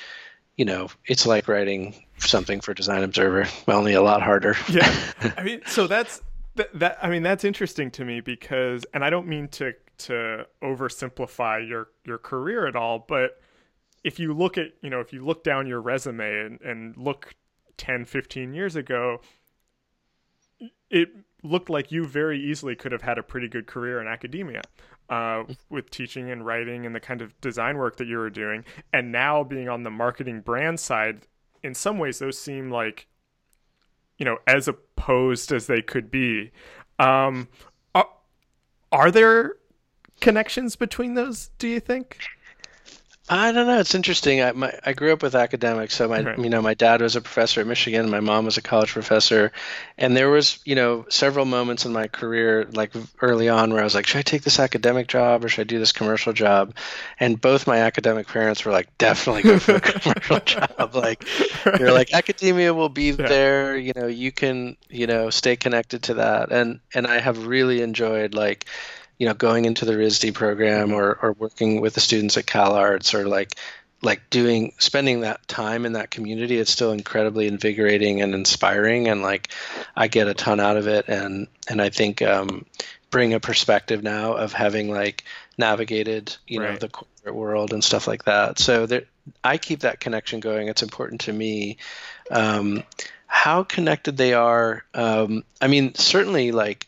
you 0.58 0.66
know 0.66 0.90
it's 1.06 1.26
like 1.26 1.48
writing 1.48 1.96
something 2.18 2.62
for 2.62 2.74
Design 2.74 3.04
Observer, 3.04 3.48
only 3.68 3.94
a 3.94 4.02
lot 4.02 4.22
harder. 4.22 4.56
yeah 4.70 5.14
i 5.38 5.44
mean 5.44 5.62
so 5.66 5.88
that's 5.88 6.22
that, 6.56 6.78
that 6.78 6.98
i 7.02 7.10
mean 7.10 7.24
that's 7.24 7.44
interesting 7.44 7.92
to 7.92 8.04
me 8.04 8.20
because 8.20 8.86
and 8.94 9.06
i 9.06 9.10
don't 9.10 9.28
mean 9.28 9.48
to 9.48 9.74
to 9.98 10.46
oversimplify 10.64 11.68
your 11.68 11.88
your 12.06 12.18
career 12.18 12.68
at 12.68 12.76
all 12.76 13.06
but 13.08 13.42
if 14.04 14.20
you 14.20 14.34
look 14.34 14.58
at 14.58 14.68
you 14.82 14.90
know 14.90 15.00
if 15.00 15.14
you 15.14 15.24
look 15.24 15.44
down 15.44 15.68
your 15.68 15.82
resume 15.82 16.46
and, 16.46 16.62
and 16.62 16.98
look 16.98 17.34
10 17.78 18.06
15 18.06 18.54
years 18.54 18.76
ago 18.76 19.22
it 20.90 21.10
looked 21.44 21.70
like 21.70 21.92
you 21.92 22.06
very 22.06 22.40
easily 22.40 22.76
could 22.76 22.92
have 22.92 23.02
had 23.02 23.18
a 23.18 23.24
pretty 23.24 23.48
good 23.48 23.68
career 23.68 24.02
in 24.02 24.08
academia 24.08 24.62
uh, 25.10 25.44
with 25.70 25.90
teaching 25.90 26.30
and 26.32 26.46
writing 26.46 26.86
and 26.86 26.96
the 26.96 27.00
kind 27.00 27.22
of 27.22 27.40
design 27.42 27.78
work 27.78 27.98
that 27.98 28.08
you 28.08 28.18
were 28.18 28.30
doing. 28.30 28.66
And 28.92 29.12
now 29.12 29.44
being 29.44 29.70
on 29.70 29.84
the 29.84 29.90
marketing 29.90 30.42
brand 30.42 30.80
side 30.80 31.28
in 31.64 31.74
some 31.74 31.98
ways 31.98 32.20
those 32.20 32.40
seem 32.40 32.70
like 32.70 33.08
you 34.18 34.26
know 34.26 34.38
as 34.48 34.68
opposed 34.68 35.52
as 35.52 35.68
they 35.68 35.82
could 35.82 36.12
be. 36.12 36.52
Um 37.00 37.48
are, 37.94 38.08
are 38.92 39.12
there 39.12 39.56
connections 40.20 40.76
between 40.76 41.14
those 41.14 41.52
do 41.60 41.68
you 41.68 41.80
think 41.80 42.18
I 43.30 43.52
don't 43.52 43.68
know. 43.68 43.80
It's 43.80 43.94
interesting. 43.94 44.42
I 44.42 44.54
my, 44.54 44.74
I 44.86 44.94
grew 44.94 45.12
up 45.12 45.22
with 45.22 45.36
academics, 45.36 45.96
so 45.96 46.08
my 46.08 46.22
Right. 46.22 46.40
you 46.40 46.50
know 46.50 46.62
my 46.62 46.76
dad 46.76 47.02
was 47.02 47.18
a 47.18 47.22
professor 47.22 47.60
at 47.60 47.68
Michigan, 47.68 48.10
my 48.10 48.22
mom 48.22 48.46
was 48.46 48.58
a 48.58 48.62
college 48.62 48.92
professor, 48.92 49.52
and 49.98 50.16
there 50.16 50.30
was 50.30 50.60
you 50.64 50.76
know 50.76 51.06
several 51.10 51.44
moments 51.46 51.86
in 51.86 51.92
my 51.92 52.08
career 52.08 52.70
like 52.72 52.94
early 53.22 53.50
on 53.50 53.72
where 53.74 53.82
I 53.82 53.84
was 53.84 53.96
like, 53.96 54.08
should 54.08 54.20
I 54.20 54.22
take 54.22 54.44
this 54.44 54.60
academic 54.60 55.08
job 55.08 55.44
or 55.44 55.50
should 55.50 55.62
I 55.62 55.66
do 55.66 55.78
this 55.78 55.92
commercial 55.92 56.32
job? 56.32 56.74
And 57.20 57.40
both 57.40 57.68
my 57.68 57.80
academic 57.80 58.28
parents 58.28 58.64
were 58.64 58.72
like, 58.72 58.98
definitely 58.98 59.44
go 59.44 59.60
for 59.60 59.76
a 59.76 59.82
commercial 59.82 60.40
job. 60.40 60.96
Like 60.96 61.26
you're 61.80 61.92
like 61.92 62.14
academia 62.14 62.74
will 62.74 62.88
be 62.90 63.12
there. 63.12 63.76
You 63.78 63.92
know 63.94 64.08
you 64.08 64.32
can 64.32 64.78
you 64.90 65.06
know 65.06 65.30
stay 65.32 65.58
connected 65.58 66.04
to 66.04 66.14
that, 66.16 66.54
and 66.54 66.80
and 66.94 67.06
I 67.06 67.20
have 67.20 67.46
really 67.46 67.82
enjoyed 67.82 68.34
like 68.34 68.66
you 69.18 69.28
know 69.28 69.34
going 69.34 69.66
into 69.66 69.86
the 69.86 69.94
RISD 69.94 70.34
program 70.34 70.94
or, 70.94 71.18
or 71.22 71.34
working 71.34 71.82
with 71.82 71.94
the 71.94 72.00
students 72.00 72.38
at 72.38 72.46
CalArts 72.46 73.14
or 73.14 73.28
like 73.28 73.54
like 74.04 74.30
doing 74.30 74.74
spending 74.78 75.22
that 75.22 75.48
time 75.48 75.86
in 75.86 75.94
that 75.94 76.12
community 76.12 76.58
it's 76.58 76.70
still 76.72 76.92
incredibly 76.92 77.48
invigorating 77.48 78.22
and 78.22 78.36
inspiring 78.36 79.08
and 79.08 79.24
like 79.24 79.52
I 79.96 80.08
get 80.08 80.28
a 80.28 80.34
ton 80.34 80.60
out 80.60 80.78
of 80.78 80.88
it. 80.88 81.06
And 81.10 81.48
and 81.68 81.82
I 81.82 81.90
think 81.90 82.22
um, 82.22 82.66
bring 83.10 83.34
a 83.34 83.40
perspective 83.40 84.04
now 84.04 84.34
of 84.34 84.54
having 84.54 84.90
like 84.90 85.24
navigated 85.58 86.36
you 86.48 86.60
know 86.60 86.78
the 86.78 86.88
corporate 86.88 87.36
world 87.36 87.74
and 87.74 87.84
stuff 87.84 88.08
like 88.08 88.26
that. 88.26 88.60
So 88.60 88.86
there 88.86 89.04
I 89.44 89.58
keep 89.58 89.82
that 89.82 90.00
connection 90.00 90.40
going. 90.40 90.68
It's 90.68 90.84
important 90.84 91.22
to 91.22 91.34
me. 91.34 91.78
Um, 92.30 92.84
how 93.26 93.64
connected 93.64 94.16
they 94.16 94.34
are 94.34 94.86
um, 94.94 95.44
I 95.60 95.68
mean 95.68 95.96
certainly 95.96 96.52
like 96.52 96.86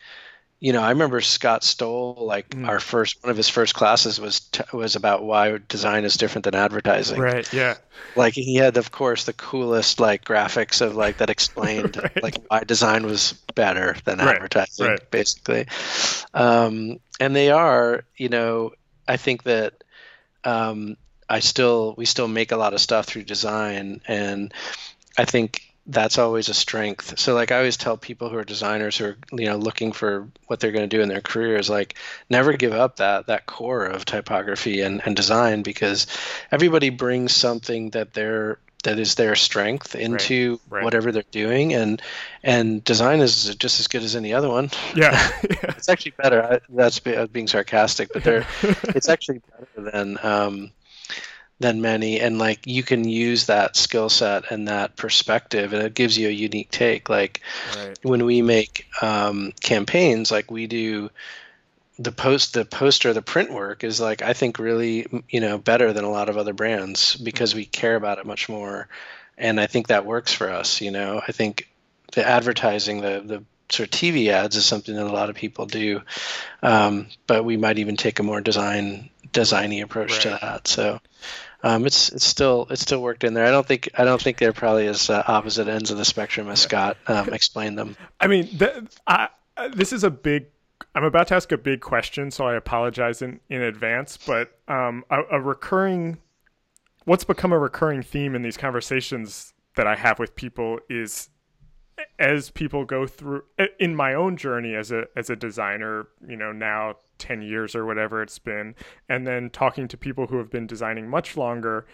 you 0.60 0.74
know, 0.74 0.82
I 0.82 0.90
remember 0.90 1.22
Scott 1.22 1.64
Stowell, 1.64 2.18
like 2.26 2.56
Mm. 2.56 2.68
our 2.68 2.80
first 2.80 3.18
one 3.24 3.32
of 3.32 3.38
his 3.38 3.50
first 3.50 3.74
classes 3.76 4.20
was 4.20 4.42
t- 4.42 4.64
was 4.74 4.96
about 4.96 5.24
why 5.24 5.58
design 5.68 6.04
is 6.06 6.18
different 6.18 6.46
than 6.46 6.56
advertising. 6.56 7.20
right 7.22 7.52
yeah 7.54 7.76
Like 8.16 8.34
he 8.34 8.56
had, 8.56 8.78
of 8.78 8.92
course, 8.92 9.26
the 9.26 9.34
coolest 9.34 10.00
like 10.00 10.26
graphics 10.26 10.82
of 10.82 10.96
like 10.96 11.18
that 11.18 11.30
explained 11.30 12.02
Right. 12.04 12.24
like 12.24 12.36
why 12.48 12.62
design 12.64 13.06
was 13.06 13.34
better 13.56 13.96
than 14.06 14.20
Right, 14.20 14.32
advertising, 14.32 14.86
right. 14.86 15.02
basically. 15.12 15.68
Um, 16.34 17.00
and 17.20 17.36
they 17.36 17.52
are, 17.52 18.04
you 18.18 18.30
know, 18.30 18.72
I 19.08 19.18
think 19.18 19.44
that 19.44 19.74
um, 20.44 20.98
I 21.30 21.40
still 21.40 21.96
we 21.98 22.06
still 22.06 22.28
make 22.28 22.52
a 22.52 22.58
lot 22.58 22.74
of 22.74 22.82
stuff 22.82 23.06
through 23.06 23.24
design, 23.24 24.02
and 24.08 24.54
I 25.18 25.26
think 25.26 25.62
that's 25.90 26.20
always 26.20 26.50
a 26.50 26.54
strength. 26.54 27.18
So 27.20 27.34
like 27.34 27.52
I 27.52 27.58
always 27.58 27.76
tell 27.76 27.98
people 27.98 28.30
who 28.30 28.38
are 28.38 28.44
designers 28.44 28.98
who 28.98 29.06
are 29.06 29.18
you 29.32 29.48
know 29.48 29.58
looking 29.58 29.92
for 29.92 30.28
what 30.46 30.60
they're 30.60 30.72
going 30.72 30.88
to 30.88 30.96
do 30.96 31.02
in 31.02 31.10
their 31.10 31.22
careers, 31.22 31.70
like 31.70 31.96
never 32.30 32.54
give 32.54 32.74
up 32.74 32.98
that 32.98 33.26
that 33.26 33.48
core 33.48 33.86
of 33.86 34.06
typography 34.06 34.82
and, 34.82 35.02
and 35.06 35.16
design 35.16 35.64
because 35.64 36.06
everybody 36.52 36.92
brings 36.92 37.36
something 37.36 37.90
that 37.90 38.14
they're 38.14 38.60
that 38.84 39.00
is 39.00 39.16
their 39.16 39.36
strength 39.36 39.96
into 39.96 40.60
right. 40.70 40.84
whatever 40.84 41.12
they're 41.12 41.24
doing 41.32 41.74
and 41.74 42.02
and 42.44 42.82
design 42.84 43.20
is 43.20 43.56
just 43.56 43.82
as 43.82 43.88
good 43.88 44.04
as 44.04 44.16
any 44.16 44.34
other 44.34 44.48
one 44.48 44.70
yeah 44.96 45.32
it's 45.44 45.90
actually 45.90 46.14
better 46.18 46.42
I, 46.42 46.60
that's 46.70 47.00
being 47.00 47.48
sarcastic 47.48 48.10
but 48.14 48.24
they're 48.24 48.48
it's 48.84 49.10
actually 49.10 49.42
better 49.50 49.92
than 49.92 50.18
um, 50.24 50.72
than 51.60 51.82
many 51.82 52.22
and 52.22 52.40
like 52.40 52.66
you 52.66 52.84
can 52.84 53.08
use 53.08 53.48
that 53.48 53.76
skill 53.76 54.10
set 54.10 54.50
and 54.52 54.70
that 54.70 54.96
perspective 54.96 55.74
and 55.74 55.84
it 55.84 55.94
gives 55.94 56.18
you 56.18 56.30
a 56.30 56.32
unique 56.32 56.72
take. 56.72 57.10
Like 57.10 57.42
right. 57.76 58.00
when 58.02 58.26
we 58.26 58.42
make 58.42 58.88
um, 59.02 59.52
campaigns 59.62 60.32
like 60.32 60.50
we 60.50 60.68
do 60.68 61.10
the 62.00 62.14
post 62.14 62.54
the 62.54 62.64
poster 62.64 63.12
the 63.12 63.22
print 63.22 63.52
work 63.52 63.84
is 63.84 64.00
like 64.00 64.22
i 64.22 64.32
think 64.32 64.58
really 64.58 65.06
you 65.28 65.42
know 65.42 65.58
better 65.58 65.92
than 65.92 66.06
a 66.06 66.10
lot 66.10 66.30
of 66.30 66.38
other 66.38 66.54
brands 66.54 67.18
because 67.18 67.54
we 67.54 67.66
care 67.66 67.98
about 67.98 68.20
it 68.20 68.26
much 68.26 68.48
more 68.48 68.88
and 69.38 69.60
i 69.60 69.68
think 69.68 69.88
that 69.88 70.06
works 70.06 70.34
for 70.34 70.50
us 70.50 70.80
you 70.80 70.92
know? 70.92 71.22
I 71.28 71.34
think 71.34 71.68
the 72.14 72.26
advertising 72.26 73.02
the 73.02 73.22
the 73.26 73.44
sort 73.70 73.94
of 73.94 74.00
tv 74.00 74.30
ads 74.30 74.56
is 74.56 74.66
something 74.66 74.96
that 74.96 75.06
a 75.06 75.12
lot 75.12 75.30
of 75.30 75.36
people 75.36 75.66
do 75.66 76.02
um, 76.64 77.08
but 77.28 77.44
we 77.44 77.58
might 77.58 77.78
even 77.78 77.98
take 77.98 78.20
a 78.20 78.24
more 78.24 78.40
design 78.40 79.10
designy 79.34 79.84
approach 79.84 80.22
to 80.22 80.30
that 80.42 80.68
so 80.68 81.00
um, 81.64 81.86
it's 81.86 82.10
it's 82.10 82.26
still 82.26 82.68
it's 82.70 82.82
still 82.82 83.02
worked 83.02 83.24
in 83.24 83.34
there. 83.34 83.46
I 83.46 83.52
don't 83.52 83.68
think 83.68 83.90
I 83.96 84.06
don't 84.06 84.22
think 84.22 84.38
they're 84.38 84.54
probably 84.54 84.88
as 84.88 85.10
uh, 85.10 85.24
opposite 85.28 85.68
ends 85.68 85.92
of 85.92 85.98
the 85.98 86.06
spectrum 86.06 86.48
as 86.50 86.62
Scott 86.62 86.98
um, 87.08 87.34
explained 87.34 87.78
them. 87.78 87.98
I 88.20 88.28
mean, 88.28 88.48
th- 88.48 88.84
I, 89.06 89.30
this 89.74 89.92
is 89.92 90.04
a 90.04 90.10
big. 90.10 90.46
I'm 90.96 91.04
about 91.04 91.28
to 91.28 91.36
ask 91.36 91.52
a 91.52 91.58
big 91.58 91.82
question, 91.82 92.32
so 92.32 92.46
I 92.46 92.56
apologize 92.56 93.22
in, 93.22 93.42
in 93.50 93.62
advance. 93.62 94.18
But 94.18 94.58
um, 94.68 95.04
a, 95.10 95.22
a 95.32 95.42
recurring, 95.42 96.18
what's 97.04 97.26
become 97.26 97.52
a 97.52 97.60
recurring 97.60 98.02
theme 98.02 98.36
in 98.36 98.42
these 98.42 98.58
conversations 98.58 99.54
that 99.76 99.86
I 99.86 99.96
have 99.96 100.20
with 100.20 100.36
people 100.36 100.80
is, 100.90 101.30
as 102.20 102.52
people 102.52 102.84
go 102.84 103.08
through 103.08 103.44
in 103.80 103.96
my 103.96 104.14
own 104.14 104.36
journey 104.38 104.76
as 104.76 104.92
a 104.92 105.06
as 105.16 105.30
a 105.30 105.36
designer, 105.36 106.08
you 106.28 106.36
know, 106.36 106.52
now 106.52 106.96
ten 107.18 107.42
years 107.42 107.76
or 107.76 107.86
whatever 107.86 108.22
it's 108.22 108.40
been, 108.40 108.76
and 109.08 109.26
then 109.26 109.50
talking 109.50 109.88
to 109.88 109.98
people 109.98 110.28
who 110.28 110.38
have 110.38 110.52
been 110.52 110.68
designing 110.68 111.10
much 111.10 111.38
longer 111.38 111.88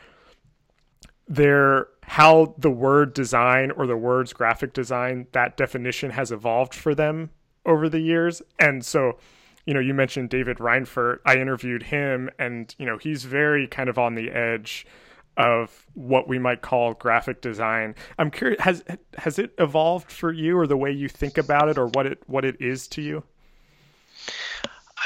their 1.28 1.88
how 2.04 2.54
the 2.58 2.70
word 2.70 3.14
design 3.14 3.72
or 3.72 3.88
the 3.88 3.98
words 3.98 4.34
graphic 4.34 4.74
design 4.74 5.28
that 5.32 5.58
definition 5.58 6.12
has 6.12 6.32
evolved 6.32 6.74
for 6.74 6.94
them 6.94 7.32
over 7.66 7.90
the 7.90 8.00
years. 8.00 8.42
And 8.60 8.86
so 8.86 9.18
you 9.66 9.74
know 9.74 9.80
you 9.80 9.94
mentioned 9.94 10.30
david 10.30 10.58
reinfurt. 10.58 11.20
I 11.26 11.38
interviewed 11.38 11.84
him 11.84 12.30
and 12.38 12.74
you 12.78 12.86
know 12.86 12.98
he's 12.98 13.26
very 13.26 13.68
kind 13.68 13.90
of 13.90 13.98
on 13.98 14.16
the 14.16 14.30
edge 14.32 14.86
of 15.38 15.86
what 15.94 16.28
we 16.28 16.40
might 16.40 16.62
call 16.62 16.94
graphic 16.94 17.42
design 17.42 17.94
i'm 18.18 18.32
curious 18.32 18.62
has 18.62 18.84
has 19.18 19.38
it 19.38 19.54
evolved 19.60 20.12
for 20.12 20.32
you 20.32 20.58
or 20.58 20.66
the 20.68 20.78
way 20.78 20.92
you 20.92 21.10
think 21.10 21.38
about 21.38 21.68
it 21.70 21.78
or 21.78 21.88
what 21.88 22.06
it 22.06 22.20
what 22.28 22.46
it 22.46 22.56
is 22.62 22.88
to 22.88 23.02
you 23.02 23.24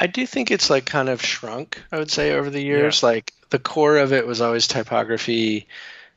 I 0.00 0.06
do 0.06 0.24
think 0.26 0.50
it's 0.50 0.70
like 0.70 0.86
kind 0.86 1.10
of 1.10 1.22
shrunk, 1.22 1.82
I 1.92 1.98
would 1.98 2.10
say, 2.10 2.32
over 2.32 2.48
the 2.48 2.62
years. 2.62 3.02
Like 3.02 3.34
the 3.50 3.58
core 3.58 3.98
of 3.98 4.12
it 4.14 4.26
was 4.26 4.40
always 4.40 4.66
typography 4.66 5.66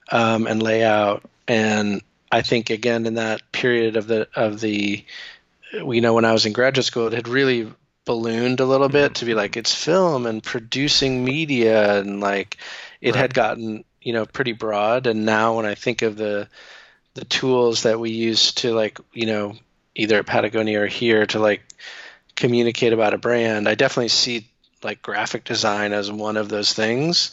um, 0.09 0.47
and 0.47 0.63
layout. 0.63 1.23
And 1.49 2.01
I 2.31 2.43
think 2.43 2.69
again 2.69 3.05
in 3.05 3.15
that 3.15 3.41
period 3.51 3.97
of 3.97 4.07
the 4.07 4.29
of 4.35 4.61
the 4.61 5.03
you 5.73 6.01
know 6.01 6.13
when 6.13 6.23
I 6.23 6.31
was 6.31 6.45
in 6.45 6.53
graduate 6.53 6.85
school, 6.85 7.07
it 7.07 7.13
had 7.13 7.27
really 7.27 7.73
ballooned 8.05 8.59
a 8.61 8.65
little 8.65 8.89
bit 8.89 9.15
to 9.15 9.25
be 9.25 9.33
like 9.33 9.57
it's 9.57 9.73
film 9.73 10.25
and 10.25 10.41
producing 10.41 11.23
media 11.25 11.99
and 11.99 12.21
like 12.21 12.57
it 13.01 13.15
Right. 13.15 13.19
had 13.19 13.33
gotten 13.33 13.83
you 14.03 14.13
know 14.13 14.25
pretty 14.25 14.51
broad. 14.53 15.07
And 15.07 15.25
now 15.25 15.55
when 15.57 15.65
i 15.65 15.75
think 15.75 16.01
of 16.01 16.15
the 16.17 16.47
the 17.15 17.25
tools 17.25 17.83
that 17.83 17.99
we 17.99 18.09
use 18.11 18.53
to 18.53 18.73
like 18.73 18.99
you 19.13 19.25
know 19.25 19.55
either 19.95 20.17
at 20.19 20.25
patagonia 20.25 20.81
or 20.81 20.87
here 20.87 21.25
to 21.27 21.39
like 21.39 21.61
communicate 22.35 22.93
about 22.93 23.13
a 23.13 23.17
brand 23.19 23.69
i 23.69 23.75
definitely 23.75 24.07
see 24.09 24.47
like 24.83 25.01
graphic 25.01 25.43
design 25.43 25.93
as 25.93 26.11
one 26.11 26.35
of 26.35 26.49
those 26.49 26.73
things. 26.73 27.31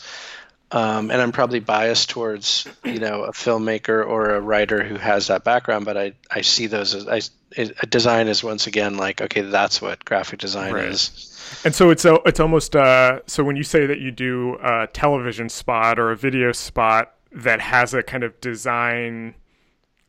Um, 0.72 1.10
and 1.10 1.20
i'm 1.20 1.32
probably 1.32 1.58
biased 1.58 2.10
towards 2.10 2.68
you 2.84 3.00
know 3.00 3.24
a 3.24 3.32
filmmaker 3.32 4.06
or 4.06 4.30
a 4.36 4.40
writer 4.40 4.84
who 4.84 4.94
has 4.96 5.26
that 5.26 5.42
background 5.42 5.84
but 5.84 5.96
i 5.96 6.12
i 6.30 6.42
see 6.42 6.68
those 6.68 6.94
as 6.94 7.30
i 7.56 7.86
design 7.86 8.28
is 8.28 8.44
once 8.44 8.68
again 8.68 8.96
like 8.96 9.20
okay 9.20 9.40
that's 9.40 9.82
what 9.82 10.04
graphic 10.04 10.38
design 10.38 10.72
Right. 10.74 10.84
is 10.90 11.29
And 11.64 11.74
so 11.74 11.90
it's 11.90 12.04
a, 12.04 12.14
it's 12.26 12.40
almost 12.40 12.76
uh, 12.76 13.20
so 13.26 13.44
when 13.44 13.56
you 13.56 13.62
say 13.62 13.86
that 13.86 14.00
you 14.00 14.10
do 14.10 14.56
a 14.62 14.86
television 14.86 15.48
spot 15.48 15.98
or 15.98 16.10
a 16.10 16.16
video 16.16 16.52
spot 16.52 17.14
that 17.32 17.60
has 17.60 17.94
a 17.94 18.02
kind 18.02 18.24
of 18.24 18.40
design, 18.40 19.34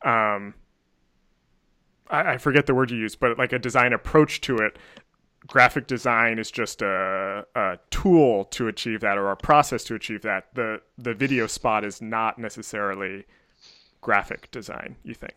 um, 0.04 0.54
I, 2.10 2.34
I 2.34 2.38
forget 2.38 2.66
the 2.66 2.76
word 2.76 2.92
you 2.92 2.98
use, 2.98 3.16
but 3.16 3.38
like 3.38 3.54
a 3.54 3.60
design 3.60 3.94
approach 3.94 4.42
to 4.42 4.58
it. 4.58 4.78
Graphic 5.48 5.88
design 5.88 6.38
is 6.38 6.52
just 6.52 6.84
a, 6.84 7.46
a 7.56 7.80
tool 7.90 8.46
to 8.46 8.68
achieve 8.68 9.02
that 9.02 9.18
or 9.18 9.32
a 9.32 9.36
process 9.36 9.84
to 9.86 9.96
achieve 9.96 10.22
that. 10.22 10.54
The 10.54 10.82
the 11.00 11.16
video 11.16 11.48
spot 11.48 11.84
is 11.84 12.00
not 12.02 12.38
necessarily 12.38 13.26
graphic 14.02 14.52
design. 14.52 14.96
You 15.04 15.16
think? 15.16 15.34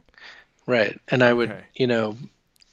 Right. 0.66 1.00
And 1.09 1.22
I 1.22 1.32
would, 1.32 1.50
Okay. 1.50 1.64
you 1.74 1.86
know, 1.86 2.16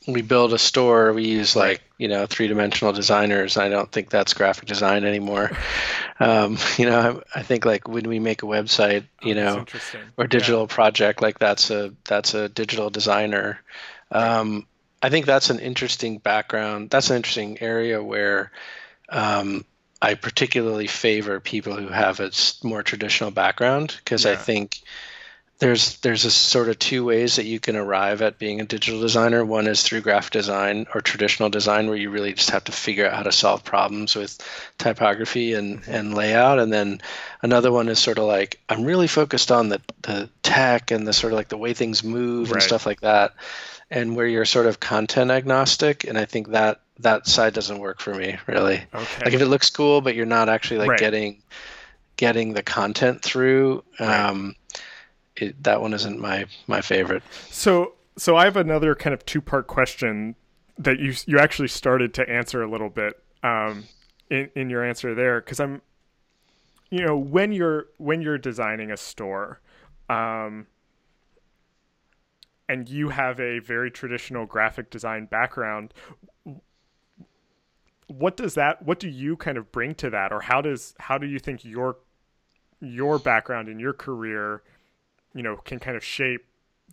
we 0.08 0.22
build 0.22 0.54
a 0.54 0.58
store, 0.58 1.14
we 1.14 1.28
use 1.28 1.56
like, 1.56 1.82
you 1.97 2.08
know, 2.08 2.26
three 2.26 2.47
dimensional 2.47 2.91
designers. 2.91 3.58
I 3.58 3.70
don't 3.70 3.91
think 3.91 4.10
that's 4.10 4.34
graphic 4.34 4.68
design 4.68 5.06
anymore. 5.06 5.52
um, 6.20 6.58
you 6.78 6.86
know, 6.86 7.22
I, 7.36 7.39
I 7.39 7.43
think 7.43 7.66
like 7.66 7.88
when 7.88 8.08
we 8.08 8.20
make 8.20 8.43
a 8.43 8.47
website, 8.47 9.06
you 9.22 9.36
That's 9.36 9.56
know, 9.56 9.66
or 10.18 10.28
digital 10.28 10.68
project, 10.68 11.22
like 11.22 11.39
that's 11.39 11.70
a 11.70 11.93
that's 12.04 12.34
a 12.34 12.49
digital 12.49 12.89
designer. 12.89 13.60
Um, 14.10 14.66
I 15.04 15.10
think 15.10 15.26
that's 15.26 15.49
an 15.49 15.60
interesting 15.60 16.18
background. 16.18 16.89
That's 16.89 17.10
an 17.10 17.16
interesting 17.18 17.62
area 17.62 18.04
where 18.04 18.52
um, 19.10 19.66
I 20.02 20.16
particularly 20.16 20.88
favor 20.88 21.39
people 21.39 21.76
who 21.76 21.88
have 21.88 22.20
a 22.20 22.32
more 22.64 22.84
traditional 22.84 23.32
background 23.32 23.95
because 23.97 24.26
I 24.26 24.36
think 24.36 24.82
there's 25.62 25.97
there's 25.99 26.26
a 26.26 26.32
sort 26.32 26.70
of 26.70 26.80
two 26.80 27.05
ways 27.05 27.36
that 27.36 27.45
you 27.45 27.59
can 27.59 27.76
arrive 27.76 28.24
at 28.24 28.39
being 28.39 28.59
a 28.59 28.66
digital 28.66 28.99
designer. 28.99 29.45
One 29.45 29.68
is 29.68 29.84
through 29.84 30.01
graphic 30.01 30.34
design 30.34 30.88
or 30.95 31.01
traditional 31.01 31.49
design, 31.51 31.88
where 31.88 31.95
you 31.95 32.09
really 32.09 32.34
just 32.34 32.49
have 32.49 32.64
to 32.64 32.72
figure 32.72 33.05
out 33.07 33.14
how 33.14 33.22
to 33.24 33.32
solve 33.32 33.64
problems 33.64 34.16
with 34.16 34.39
typography 34.80 35.53
and, 35.53 35.88
and 35.88 36.16
layout. 36.16 36.57
And 36.57 36.74
then 36.74 36.99
another 37.43 37.72
one 37.72 37.89
is 37.89 37.99
sort 37.99 38.18
of 38.18 38.24
like 38.24 38.59
I'm 38.70 38.84
really 38.84 39.05
focused 39.05 39.51
on 39.51 39.70
the 39.70 39.80
the 40.01 40.30
tech 40.41 40.89
and 40.89 41.07
the 41.07 41.14
sort 41.14 41.32
of 41.32 41.38
like 41.38 41.49
the 41.49 41.57
way 41.59 41.76
things 41.76 42.03
move 42.03 42.49
Right. 42.49 42.55
and 42.55 42.64
stuff 42.64 42.88
like 42.88 43.01
that. 43.01 43.34
And 43.91 44.16
where 44.16 44.26
you're 44.26 44.45
sort 44.45 44.66
of 44.66 44.80
content 44.80 45.30
agnostic, 45.30 46.05
and 46.05 46.18
I 46.18 46.26
think 46.26 46.49
that 46.51 46.82
that 47.01 47.28
side 47.28 47.53
doesn't 47.53 47.78
work 47.78 47.99
for 47.99 48.16
me 48.16 48.38
really. 48.47 48.82
Okay. 48.95 49.26
Like 49.26 49.34
if 49.36 49.41
it 49.41 49.47
looks 49.47 49.70
cool, 49.70 50.01
but 50.01 50.16
you're 50.16 50.26
not 50.26 50.49
actually 50.49 50.80
like 50.80 50.89
Right. 50.89 50.99
getting 50.99 51.43
getting 52.18 52.53
the 52.53 52.64
content 52.64 53.22
through. 53.22 53.84
Right. 53.99 54.26
Um, 54.30 54.55
it, 55.36 55.63
that 55.63 55.82
one 55.82 55.93
isn't 55.93 56.19
my 56.19 56.45
my 56.67 56.82
favorite. 56.82 57.23
So, 57.49 57.93
so 58.17 58.36
I 58.36 58.45
have 58.45 58.57
another 58.57 58.95
kind 58.95 59.13
of 59.13 59.25
two-part 59.25 59.67
question 59.67 60.36
that 60.77 60.99
you 60.99 61.13
you 61.25 61.39
actually 61.39 61.67
started 61.67 62.13
to 62.15 62.29
answer 62.29 62.63
a 62.63 62.69
little 62.69 62.89
bit 62.89 63.21
um, 63.43 63.86
in 64.29 64.49
in 64.55 64.69
your 64.69 64.84
answer 64.84 65.15
there, 65.15 65.39
because 65.39 65.59
I'm, 65.59 65.82
you 66.89 67.05
know, 67.05 67.17
when 67.17 67.51
you're 67.51 67.88
when 67.97 68.21
you're 68.21 68.38
designing 68.38 68.91
a 68.91 68.97
store, 68.97 69.59
um, 70.09 70.67
and 72.67 72.89
you 72.89 73.09
have 73.09 73.39
a 73.39 73.59
very 73.59 73.91
traditional 73.91 74.45
graphic 74.45 74.89
design 74.89 75.25
background. 75.25 75.93
What 78.07 78.36
does 78.36 78.55
that? 78.55 78.84
What 78.86 78.99
do 78.99 79.07
you 79.07 79.38
kind 79.38 79.57
of 79.57 79.71
bring 79.71 79.95
to 79.95 80.09
that, 80.09 80.34
or 80.34 80.41
how 80.41 80.61
does 80.61 80.93
how 80.99 81.17
do 81.17 81.25
you 81.25 81.39
think 81.39 81.63
your 81.63 81.95
your 82.82 83.19
background 83.19 83.69
and 83.69 83.79
your 83.79 83.93
career 83.93 84.63
you 85.34 85.43
know 85.43 85.57
can 85.57 85.79
kind 85.79 85.97
of 85.97 86.03
shape 86.03 86.45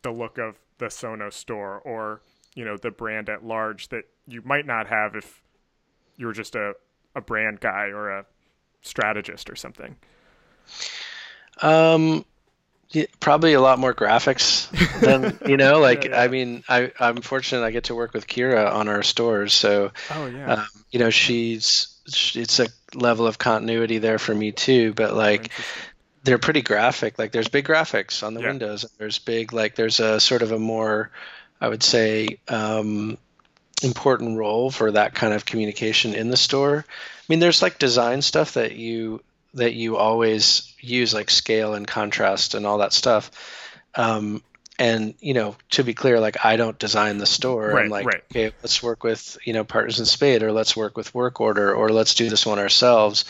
the 0.02 0.10
look 0.10 0.38
of 0.38 0.56
the 0.78 0.86
Sonos 0.86 1.34
store 1.34 1.78
or 1.80 2.22
you 2.54 2.64
know 2.64 2.76
the 2.76 2.90
brand 2.90 3.28
at 3.28 3.44
large 3.44 3.88
that 3.88 4.04
you 4.26 4.42
might 4.44 4.66
not 4.66 4.86
have 4.88 5.14
if 5.16 5.42
you 6.16 6.26
were 6.26 6.32
just 6.32 6.54
a, 6.56 6.74
a 7.14 7.20
brand 7.20 7.60
guy 7.60 7.86
or 7.86 8.10
a 8.10 8.26
strategist 8.82 9.50
or 9.50 9.56
something. 9.56 9.96
Um, 11.62 12.24
yeah, 12.90 13.06
probably 13.20 13.52
a 13.54 13.60
lot 13.60 13.78
more 13.78 13.94
graphics 13.94 14.68
than 15.00 15.38
you 15.44 15.56
know. 15.56 15.80
Like 15.80 16.04
Yeah, 16.04 16.10
yeah. 16.10 16.22
I 16.22 16.28
mean, 16.28 16.64
I 16.68 16.92
I'm 17.00 17.22
fortunate 17.22 17.64
I 17.64 17.70
get 17.70 17.84
to 17.84 17.94
work 17.94 18.14
with 18.14 18.26
Keira 18.26 18.72
on 18.72 18.88
our 18.88 19.02
stores, 19.02 19.52
so 19.52 19.92
Oh 20.10 20.26
yeah. 20.26 20.52
um, 20.52 20.66
you 20.90 20.98
know 20.98 21.10
she's 21.10 21.88
it's 22.06 22.60
a 22.60 22.68
level 22.94 23.26
of 23.26 23.38
continuity 23.38 23.98
there 23.98 24.18
for 24.18 24.34
me 24.34 24.52
too. 24.52 24.94
But 24.94 25.14
like 25.14 25.50
they're 26.28 26.38
pretty 26.38 26.62
graphic. 26.62 27.18
Like 27.18 27.32
there's 27.32 27.48
big 27.48 27.66
graphics 27.66 28.22
on 28.22 28.34
the 28.34 28.40
Yeah. 28.40 28.48
windows. 28.48 28.84
And 28.84 28.92
there's 28.98 29.18
big 29.18 29.52
like 29.52 29.74
there's 29.74 30.00
a 30.00 30.20
sort 30.20 30.42
of 30.42 30.52
a 30.52 30.58
more, 30.58 31.10
I 31.60 31.68
would 31.68 31.82
say, 31.82 32.38
um, 32.48 33.18
important 33.82 34.38
role 34.38 34.70
for 34.70 34.92
that 34.92 35.14
kind 35.14 35.32
of 35.32 35.44
communication 35.44 36.14
in 36.14 36.30
the 36.30 36.36
store. 36.36 36.84
I 36.88 37.24
mean, 37.28 37.38
there's 37.38 37.62
like 37.62 37.78
design 37.78 38.22
stuff 38.22 38.54
that 38.54 38.72
you 38.72 39.22
that 39.54 39.74
you 39.74 39.96
always 39.96 40.74
use, 40.80 41.14
like 41.14 41.30
scale 41.30 41.74
and 41.74 41.86
contrast 41.86 42.54
and 42.54 42.66
all 42.66 42.78
that 42.78 42.92
stuff. 42.92 43.30
Um, 43.94 44.42
and 44.78 45.14
you 45.20 45.34
know, 45.34 45.56
to 45.70 45.82
be 45.82 45.94
clear, 45.94 46.20
like 46.20 46.44
I 46.44 46.56
don't 46.56 46.78
design 46.78 47.18
the 47.18 47.26
store. 47.26 47.68
Right, 47.68 47.84
I'm 47.84 47.90
like, 47.90 48.06
right. 48.06 48.22
okay, 48.30 48.52
let's 48.62 48.82
work 48.82 49.02
with 49.02 49.36
you 49.44 49.52
know 49.52 49.64
Partners 49.64 50.10
& 50.10 50.10
Spade, 50.10 50.42
or 50.42 50.52
let's 50.52 50.76
work 50.76 50.96
with 50.96 51.14
Work 51.14 51.40
Order, 51.40 51.74
or 51.74 51.90
let's 51.90 52.14
do 52.14 52.28
this 52.28 52.46
one 52.46 52.58
ourselves. 52.58 53.24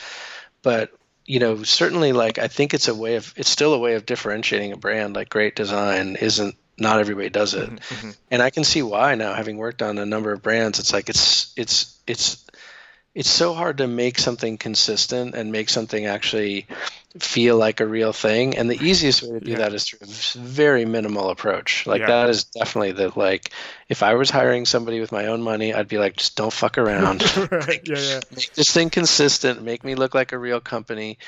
But 0.62 0.92
you 1.29 1.39
know, 1.41 1.62
certainly, 1.62 2.12
like 2.12 2.39
I 2.39 2.49
think 2.49 2.72
it's 2.72 2.89
a 2.89 2.95
way 2.95 3.16
of 3.16 3.33
it's 3.37 3.51
still 3.51 3.74
a 3.74 3.79
way 3.79 3.95
of 3.95 4.07
differentiating 4.07 4.72
a 4.72 4.76
brand. 4.79 5.14
Like 5.14 5.29
great 5.29 5.55
design 5.55 6.16
isn't 6.16 6.57
not 6.79 7.01
everybody 7.01 7.29
does 7.29 7.55
it, 7.55 7.68
Mhm. 7.68 8.16
and 8.31 8.41
I 8.43 8.51
can 8.51 8.64
see 8.64 8.83
why 8.83 9.14
now. 9.14 9.35
Having 9.35 9.59
worked 9.59 9.83
on 9.83 9.99
a 9.99 10.07
number 10.07 10.33
of 10.33 10.43
brands, 10.43 10.79
it's 10.79 10.93
like 10.93 11.09
it's 11.11 11.53
it's 11.55 11.95
it's 12.07 12.39
it's 13.19 13.31
so 13.31 13.53
hard 13.53 13.79
to 13.79 13.89
make 13.89 14.16
something 14.19 14.59
consistent 14.59 15.35
and 15.35 15.51
make 15.51 15.69
something 15.69 16.07
actually 16.07 16.66
feel 17.19 17.57
like 17.57 17.81
a 17.81 17.87
real 17.87 18.12
thing. 18.12 18.57
And 18.57 18.71
the 18.71 18.79
easiest 18.81 19.23
way 19.25 19.41
to 19.41 19.45
do 19.45 19.51
Yeah. 19.53 19.59
that 19.59 19.75
is 19.75 19.85
through 19.85 20.07
a 20.07 20.47
very 20.47 20.85
minimal 20.85 21.31
approach. 21.31 21.85
Like 21.85 22.01
Yeah. 22.03 22.07
that 22.07 22.31
is 22.31 22.45
definitely 22.45 22.93
the 22.93 23.11
like. 23.19 23.51
If 23.89 24.05
I 24.05 24.14
was 24.14 24.31
hiring 24.31 24.66
somebody 24.66 25.01
with 25.01 25.11
my 25.11 25.27
own 25.27 25.43
money, 25.43 25.75
I'd 25.75 25.89
be 25.89 25.99
like, 25.99 26.16
just 26.16 26.37
don't 26.37 26.53
fuck 26.53 26.79
around. 26.79 27.23
right. 27.51 27.81
Yeah, 27.85 27.97
yeah. 27.99 28.21
make 28.37 28.55
this 28.55 28.73
thing 28.73 28.91
consistent 28.91 29.62
make 29.62 29.83
me 29.83 29.97
look 29.97 30.14
like 30.14 30.31
a 30.33 30.39
real 30.39 30.61
company 30.61 31.19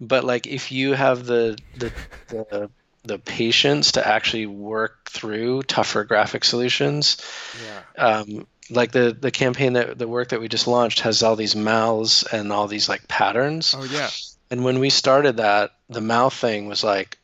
but 0.00 0.24
like 0.24 0.46
if 0.46 0.72
you 0.72 0.92
have 0.94 1.24
the 1.24 1.56
the 1.76 1.92
the, 2.28 2.70
the 3.04 3.18
patience 3.18 3.92
to 3.92 4.06
actually 4.06 4.46
work 4.46 5.08
through 5.10 5.62
tougher 5.62 6.04
graphic 6.04 6.44
solutions 6.44 7.16
Yeah. 7.64 8.04
um, 8.04 8.46
like 8.70 8.92
the 8.92 9.16
the 9.18 9.30
campaign 9.30 9.74
that 9.74 9.98
the 9.98 10.08
work 10.08 10.28
that 10.30 10.40
we 10.40 10.48
just 10.48 10.66
launched 10.66 11.00
has 11.00 11.22
all 11.22 11.36
these 11.36 11.54
mouths 11.56 12.24
and 12.24 12.52
all 12.52 12.66
these 12.66 12.88
like 12.88 13.06
patterns 13.08 13.74
Oh 13.76 13.84
yeah. 13.84 14.10
and 14.50 14.64
when 14.64 14.78
we 14.78 14.90
started 14.90 15.36
that 15.38 15.72
the 15.88 16.00
mouth 16.00 16.34
thing 16.34 16.66
was 16.68 16.82
like 16.84 17.18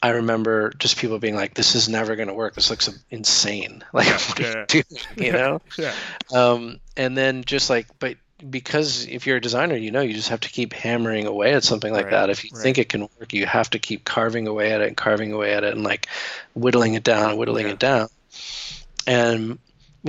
I 0.00 0.10
remember 0.10 0.72
just 0.78 0.96
people 0.96 1.18
being 1.18 1.34
like, 1.34 1.54
"This 1.54 1.74
is 1.74 1.88
never 1.88 2.14
going 2.14 2.28
to 2.28 2.34
work. 2.34 2.54
This 2.54 2.70
looks 2.70 2.88
insane. 3.10 3.82
Like, 3.92 4.06
what 4.06 4.38
yeah. 4.38 4.64
you 4.72 4.82
doing?" 4.84 5.02
You 5.26 5.32
know 5.32 5.60
Yeah. 5.76 5.92
um, 6.32 6.78
and 6.96 7.16
then 7.16 7.42
just 7.42 7.68
like 7.68 7.86
but 7.98 8.16
because 8.48 9.06
if 9.08 9.26
you're 9.26 9.38
a 9.38 9.40
designer 9.40 9.74
you 9.74 9.90
know 9.90 10.00
you 10.00 10.14
just 10.14 10.28
have 10.28 10.38
to 10.40 10.48
keep 10.50 10.72
hammering 10.72 11.26
away 11.26 11.52
at 11.54 11.64
something 11.64 11.92
like 11.92 12.04
Right, 12.04 12.10
that 12.12 12.30
if 12.30 12.44
you 12.44 12.50
right. 12.54 12.62
think 12.62 12.78
it 12.78 12.88
can 12.88 13.08
work 13.18 13.32
you 13.32 13.44
have 13.46 13.70
to 13.70 13.80
keep 13.80 14.04
carving 14.04 14.46
away 14.46 14.70
at 14.70 14.80
it 14.80 14.86
and 14.86 14.96
carving 14.96 15.32
away 15.32 15.52
at 15.54 15.64
it 15.64 15.74
and 15.74 15.82
like 15.82 16.06
whittling 16.54 16.94
it 16.94 17.02
down 17.02 17.36
whittling 17.36 17.66
Yeah. 17.66 17.72
it 17.72 17.78
down 17.80 18.08
and 19.08 19.58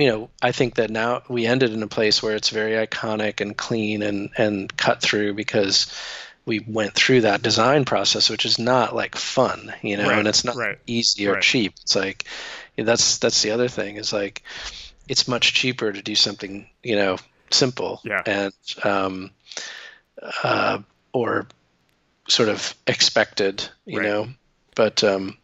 you 0.00 0.08
know 0.08 0.30
i 0.42 0.52
think 0.52 0.76
that 0.76 0.90
now 0.90 1.22
we 1.28 1.46
ended 1.46 1.72
in 1.72 1.82
a 1.82 1.88
place 1.88 2.22
where 2.22 2.34
it's 2.34 2.48
very 2.48 2.72
iconic 2.86 3.40
and 3.40 3.56
clean 3.56 4.02
and 4.02 4.30
and 4.36 4.74
cut 4.76 5.02
through 5.02 5.34
because 5.34 5.92
we 6.46 6.58
went 6.58 6.94
through 6.94 7.20
that 7.20 7.42
design 7.42 7.84
process 7.84 8.30
which 8.30 8.44
is 8.46 8.58
not 8.58 8.94
like 8.94 9.14
fun 9.14 9.72
you 9.82 9.96
know 9.96 10.08
Right, 10.08 10.18
and 10.18 10.28
it's 10.28 10.44
not 10.44 10.56
right, 10.56 10.78
easy 10.86 11.28
or 11.28 11.34
right. 11.34 11.42
cheap 11.42 11.74
it's 11.82 11.94
like 11.94 12.24
that's 12.76 13.18
that's 13.18 13.42
the 13.42 13.50
other 13.50 13.68
thing 13.68 13.96
is 13.96 14.12
like 14.12 14.42
it's 15.08 15.28
much 15.28 15.52
cheaper 15.52 15.92
to 15.92 16.02
do 16.02 16.14
something 16.14 16.68
you 16.82 16.96
know 16.96 17.18
simple 17.50 18.00
Yeah. 18.04 18.22
and 18.24 18.54
um, 18.84 19.30
uh, 20.42 20.78
or 21.12 21.46
sort 22.28 22.48
of 22.48 22.74
expected 22.86 23.68
you 23.84 24.00
know 24.00 24.28
but 24.76 25.02
um, 25.04 25.36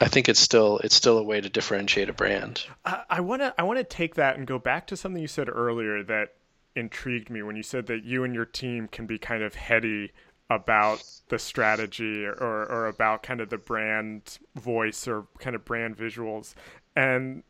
I 0.00 0.08
think 0.08 0.28
it's 0.28 0.40
still 0.40 0.78
it's 0.78 0.94
still 0.94 1.18
a 1.18 1.22
way 1.22 1.40
to 1.40 1.48
differentiate 1.48 2.08
a 2.08 2.12
brand. 2.12 2.64
I 2.84 3.20
want 3.20 3.42
to 3.42 3.54
I 3.58 3.62
want 3.62 3.78
to 3.78 3.84
take 3.84 4.14
that 4.16 4.36
and 4.36 4.46
go 4.46 4.58
back 4.58 4.86
to 4.88 4.96
something 4.96 5.20
you 5.20 5.28
said 5.28 5.48
earlier 5.48 6.02
that 6.04 6.34
intrigued 6.74 7.30
me 7.30 7.42
when 7.42 7.56
you 7.56 7.62
said 7.62 7.86
that 7.86 8.04
you 8.04 8.22
and 8.24 8.34
your 8.34 8.44
team 8.44 8.88
can 8.88 9.06
be 9.06 9.18
kind 9.18 9.42
of 9.42 9.54
heady 9.54 10.12
about 10.50 11.02
the 11.28 11.38
strategy 11.38 12.24
or, 12.24 12.34
or 12.34 12.86
about 12.86 13.22
kind 13.22 13.40
of 13.40 13.48
the 13.48 13.58
brand 13.58 14.38
voice 14.54 15.08
or 15.08 15.26
kind 15.38 15.56
of 15.56 15.64
brand 15.64 15.96
visuals. 15.96 16.54
And 16.94 17.42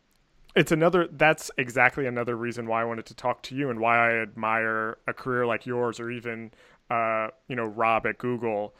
it's 0.54 0.72
another 0.72 1.08
that's 1.10 1.50
exactly 1.58 2.06
another 2.06 2.36
reason 2.36 2.66
why 2.66 2.82
I 2.82 2.84
wanted 2.84 3.06
to 3.06 3.14
talk 3.14 3.42
to 3.44 3.54
you 3.54 3.70
and 3.70 3.80
why 3.80 4.10
I 4.10 4.22
admire 4.22 4.98
a 5.06 5.12
career 5.12 5.46
like 5.46 5.66
yours 5.66 6.00
or 6.00 6.10
even 6.10 6.52
uh, 6.90 7.28
you 7.48 7.56
know 7.56 7.66
Rob 7.66 8.06
at 8.06 8.18
Google 8.18 8.74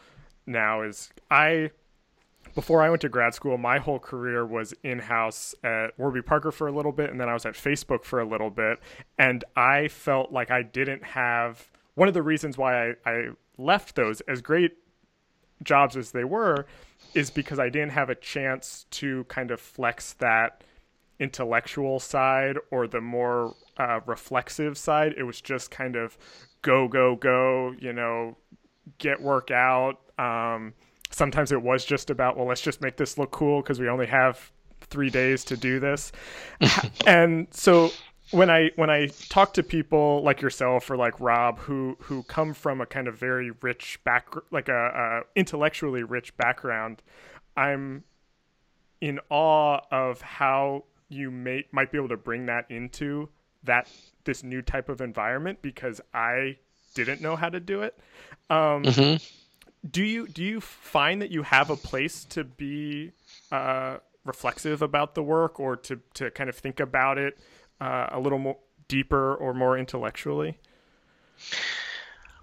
now 0.47 0.83
is 0.83 1.11
I 1.31 1.71
before 2.57 2.83
I 2.83 2.89
went 2.89 3.03
to 3.03 3.11
grad 3.11 3.35
school, 3.35 3.59
my 3.59 3.79
whole 3.79 3.99
career 3.99 4.45
was 4.45 4.73
in 4.83 4.99
house 4.99 5.55
at 5.63 5.97
Warby 5.99 6.23
Parker 6.23 6.51
for 6.51 6.67
a 6.67 6.73
little 6.73 6.91
bit, 6.91 7.11
and 7.11 7.21
then 7.21 7.29
I 7.29 7.35
was 7.35 7.45
at 7.45 7.53
Facebook 7.53 8.03
for 8.03 8.19
a 8.19 8.25
little 8.25 8.49
bit. 8.49 8.79
And 9.19 9.45
I 9.55 9.89
felt 9.89 10.33
like 10.33 10.51
I 10.51 10.63
didn't 10.63 11.05
have 11.05 11.69
one 11.97 12.09
of 12.09 12.15
the 12.15 12.23
reasons 12.23 12.57
why 12.57 12.89
I, 12.89 12.95
I 13.05 13.29
left 13.59 13.95
those, 13.95 14.23
as 14.23 14.41
great 14.41 14.73
jobs 15.63 15.99
as 15.99 16.13
they 16.13 16.25
were, 16.25 16.65
is 17.13 17.29
because 17.29 17.59
I 17.59 17.69
didn't 17.69 17.93
have 17.93 18.09
a 18.09 18.15
chance 18.15 18.87
to 18.93 19.25
kind 19.25 19.51
of 19.51 19.61
flex 19.61 20.15
that 20.15 20.65
intellectual 21.21 22.01
side 22.01 22.57
or 22.71 22.87
the 22.87 23.03
more 23.03 23.55
uh, 23.77 24.01
reflexive 24.07 24.79
side. 24.79 25.13
It 25.19 25.25
was 25.25 25.43
just 25.43 25.71
kind 25.71 25.95
of 25.95 26.17
go, 26.63 26.89
go, 26.89 27.17
go, 27.17 27.75
you 27.79 27.93
know, 27.93 28.39
get 28.97 29.21
work 29.21 29.51
out. 29.51 30.01
Um, 30.19 30.73
sometimes 31.11 31.53
it 31.53 31.63
was 31.63 31.85
just 31.85 32.11
about 32.11 32.37
well 32.37 32.47
let's 32.47 32.61
just 32.61 32.81
make 32.81 32.97
this 32.97 33.19
look 33.19 33.31
cool 33.31 33.63
because 33.63 33.81
we 33.81 33.89
only 33.89 34.07
have 34.07 34.53
three 34.83 35.11
days 35.11 35.45
to 35.45 35.57
do 35.57 35.81
this. 35.81 36.13
And 37.07 37.47
so 37.51 37.91
when 38.33 38.51
i 38.51 38.69
when 38.75 38.91
i 38.91 39.07
talk 39.29 39.55
to 39.55 39.63
people 39.63 40.21
like 40.25 40.43
yourself 40.43 40.91
or 40.91 40.97
like 40.97 41.15
rob 41.21 41.61
who 41.61 41.97
who 42.01 42.25
come 42.25 42.53
from 42.53 42.81
a 42.81 42.87
kind 42.87 43.07
of 43.07 43.17
very 43.17 43.53
rich 43.61 44.01
back 44.03 44.35
like 44.51 44.69
a, 44.69 44.75
a 44.75 45.39
intellectually 45.39 46.03
rich 46.03 46.37
background 46.37 47.01
i'm 47.57 48.03
in 49.01 49.21
awe 49.31 49.79
of 49.93 50.21
how 50.23 50.83
you 51.09 51.31
may 51.31 51.65
might 51.71 51.93
be 51.93 51.99
able 51.99 52.09
to 52.09 52.17
bring 52.17 52.47
that 52.47 52.69
into 52.69 53.29
that 53.63 53.89
this 54.25 54.43
new 54.43 54.61
type 54.61 54.89
of 54.89 55.01
environment 55.01 55.57
because 55.63 56.01
i 56.13 56.57
didn't 56.97 57.21
know 57.21 57.37
how 57.37 57.49
to 57.49 57.61
do 57.61 57.83
it. 57.83 57.99
Um, 58.51 58.83
mm-hmm 58.83 59.17
do 59.91 60.03
you 60.03 60.28
do 60.28 60.43
you 60.43 60.61
find 60.61 61.22
that 61.22 61.30
you 61.30 61.43
have 61.43 61.70
a 61.70 61.76
place 61.76 62.24
to 62.26 62.45
be 62.45 63.12
uh, 63.53 63.99
reflexive 64.24 64.82
about 64.82 65.14
the 65.14 65.22
work 65.22 65.61
or 65.61 65.76
to 65.76 66.01
to 66.14 66.30
kind 66.30 66.51
of 66.51 66.57
think 66.57 66.80
about 66.80 67.18
it 67.18 67.39
uh, 67.80 68.09
a 68.11 68.20
little 68.20 68.39
more 68.39 68.59
deeper 68.89 69.34
or 69.34 69.55
more 69.55 69.78
intellectually? 69.78 70.59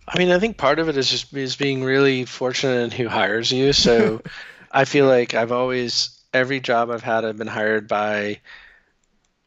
I 0.08 0.20
mean, 0.20 0.32
I 0.32 0.40
think 0.40 0.58
part 0.58 0.80
of 0.80 0.90
it 0.90 0.98
is 0.98 1.10
just 1.10 1.34
is 1.34 1.56
being 1.56 1.84
really 1.84 2.26
fortunate 2.26 2.82
in 2.84 2.92
who 2.92 3.08
hires 3.08 3.52
you. 3.52 3.74
So 3.74 4.22
I 4.72 4.86
feel 4.86 5.08
like 5.08 5.34
I've 5.34 5.52
always 5.52 6.20
every 6.34 6.60
job 6.60 6.90
I've 6.90 7.04
had 7.04 7.26
I've 7.26 7.38
been 7.38 7.48
hired 7.48 7.88
by 7.88 8.40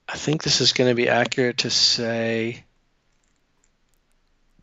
I 0.08 0.16
think 0.16 0.42
this 0.42 0.60
is 0.60 0.72
going 0.72 0.88
to 0.90 0.94
be 0.94 1.08
accurate 1.08 1.58
to 1.58 1.70
say 1.70 2.64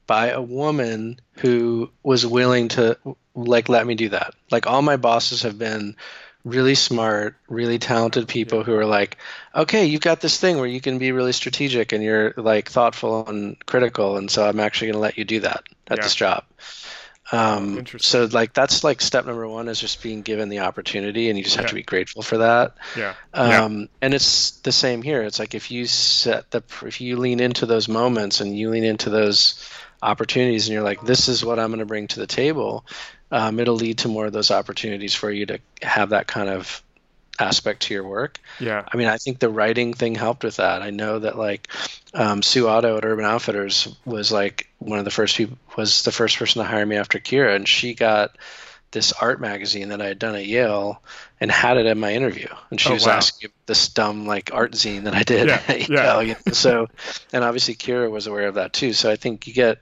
by 0.08 0.30
a 0.30 0.42
woman 0.42 1.20
who 1.38 1.90
was 2.04 2.26
willing 2.26 2.70
to 2.70 2.98
like 3.36 3.70
let 3.70 3.86
me 3.86 3.96
do 3.96 4.10
that. 4.10 4.34
Like 4.52 4.68
all 4.68 4.82
my 4.82 4.98
bosses 4.98 5.44
have 5.44 5.58
been 5.58 5.96
really 6.44 6.76
smart, 6.76 7.36
really 7.48 7.80
talented 7.80 8.28
people 8.28 8.60
yeah. 8.60 8.66
who 8.66 8.76
are 8.76 8.86
like, 8.86 9.18
okay, 9.56 9.86
you've 9.86 10.02
got 10.02 10.20
this 10.22 10.40
thing 10.40 10.58
where 10.58 10.68
you 10.68 10.82
can 10.82 10.98
be 10.98 11.12
really 11.12 11.32
strategic 11.32 11.94
and 11.94 12.04
you're 12.04 12.34
like 12.38 12.70
thoughtful 12.70 13.28
and 13.28 13.64
critical, 13.66 14.18
and 14.18 14.30
so 14.30 14.48
I'm 14.48 14.60
actually 14.60 14.88
going 14.88 14.96
to 14.96 15.00
let 15.02 15.18
you 15.18 15.26
do 15.26 15.40
that 15.42 15.64
at 15.88 15.98
yeah. 15.98 16.04
this 16.04 16.16
job. 16.16 16.44
Um, 17.32 17.86
so 17.98 18.26
like 18.26 18.54
that's 18.54 18.84
like 18.84 19.02
step 19.02 19.26
number 19.26 19.48
one 19.48 19.68
is 19.68 19.80
just 19.80 20.04
being 20.04 20.22
given 20.22 20.50
the 20.50 20.60
opportunity, 20.60 21.30
and 21.30 21.38
you 21.38 21.44
just 21.44 21.56
have 21.56 21.66
yeah. 21.66 21.70
to 21.70 21.76
be 21.76 21.84
grateful 21.84 22.22
for 22.22 22.40
that. 22.40 22.76
Yeah. 22.98 23.16
Um, 23.34 23.80
yeah. 23.80 23.86
And 24.02 24.14
it's 24.14 24.52
the 24.60 24.72
same 24.74 25.02
here. 25.02 25.24
It's 25.24 25.40
like 25.40 25.56
if 25.56 25.72
you 25.72 25.86
set 25.86 26.52
the 26.52 26.62
if 26.86 27.02
you 27.02 27.18
lean 27.18 27.40
into 27.40 27.66
those 27.66 27.88
moments 27.88 28.42
and 28.42 28.56
you 28.56 28.70
lean 28.70 28.84
into 28.84 29.10
those 29.10 29.68
opportunities 30.04 30.68
and 30.68 30.74
you're 30.74 30.84
like 30.84 31.02
this 31.02 31.28
is 31.28 31.44
what 31.44 31.60
i'm 31.60 31.70
going 31.70 31.80
to 31.80 31.86
bring 31.86 32.08
to 32.08 32.20
the 32.20 32.28
table 32.28 32.86
um, 33.32 33.60
it'll 33.60 33.76
lead 33.76 33.98
to 34.00 34.08
more 34.08 34.28
of 34.28 34.34
those 34.34 34.52
opportunities 34.52 35.16
for 35.16 35.32
you 35.32 35.48
to 35.48 35.60
have 35.82 36.10
that 36.10 36.28
kind 36.28 36.50
of 36.50 36.84
aspect 37.40 37.82
to 37.84 37.94
your 37.94 38.08
work. 38.08 38.40
Yeah. 38.60 38.86
I 38.92 38.96
mean 38.96 39.08
i 39.08 39.18
think 39.18 39.40
the 39.40 39.50
writing 39.50 39.94
thing 39.94 40.14
helped 40.14 40.44
with 40.44 40.58
that. 40.58 40.84
I 40.84 40.92
know 40.92 41.20
that 41.20 41.38
like 41.38 41.68
um, 42.14 42.44
sue 42.44 42.68
otto 42.68 42.98
at 42.98 43.06
urban 43.06 43.26
outfitters 43.26 43.88
was 44.06 44.32
like 44.32 44.70
one 44.78 45.00
of 45.00 45.06
the 45.06 45.12
first 45.12 45.36
people 45.36 45.58
was 45.76 46.04
the 46.04 46.12
first 46.12 46.38
person 46.38 46.62
to 46.62 46.68
hire 46.68 46.86
me 46.86 46.96
after 46.96 47.20
keira 47.20 47.56
and 47.56 47.68
she 47.68 47.96
got 47.96 48.38
this 48.94 49.12
art 49.12 49.42
magazine 49.42 49.90
that 49.90 50.02
I 50.02 50.06
had 50.06 50.20
done 50.20 50.36
at 50.36 50.46
Yale 50.46 51.02
and 51.40 51.52
had 51.52 51.78
it 51.78 51.86
in 51.86 52.00
my 52.00 52.14
interview. 52.14 52.48
And 52.70 52.80
she 52.80 52.90
oh, 52.90 52.94
was 52.94 53.06
wow. 53.06 53.14
asking 53.14 53.50
this 53.66 53.90
dumb 53.90 54.26
like 54.26 54.52
art 54.54 54.72
zine 54.72 55.04
that 55.04 55.14
I 55.14 55.24
did 55.24 55.50
yeah, 55.50 55.62
at 55.68 55.90
Yale. 55.90 56.24
Yeah. 56.24 56.36
so, 56.54 56.88
and 57.34 57.44
obviously 57.44 57.76
Keira 57.76 58.10
was 58.10 58.28
aware 58.28 58.48
of 58.48 58.56
that 58.56 58.72
too. 58.72 58.94
So 58.94 59.12
I 59.12 59.18
think 59.18 59.48
you 59.48 59.54
get 59.54 59.80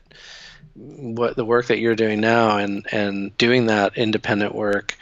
what 0.74 1.36
the 1.36 1.46
work 1.46 1.68
that 1.68 1.80
you're 1.80 1.96
doing 1.96 2.22
now 2.22 2.58
and, 2.58 2.88
and 2.92 3.38
doing 3.38 3.68
that 3.68 3.98
independent 3.98 4.56
work, 4.56 4.98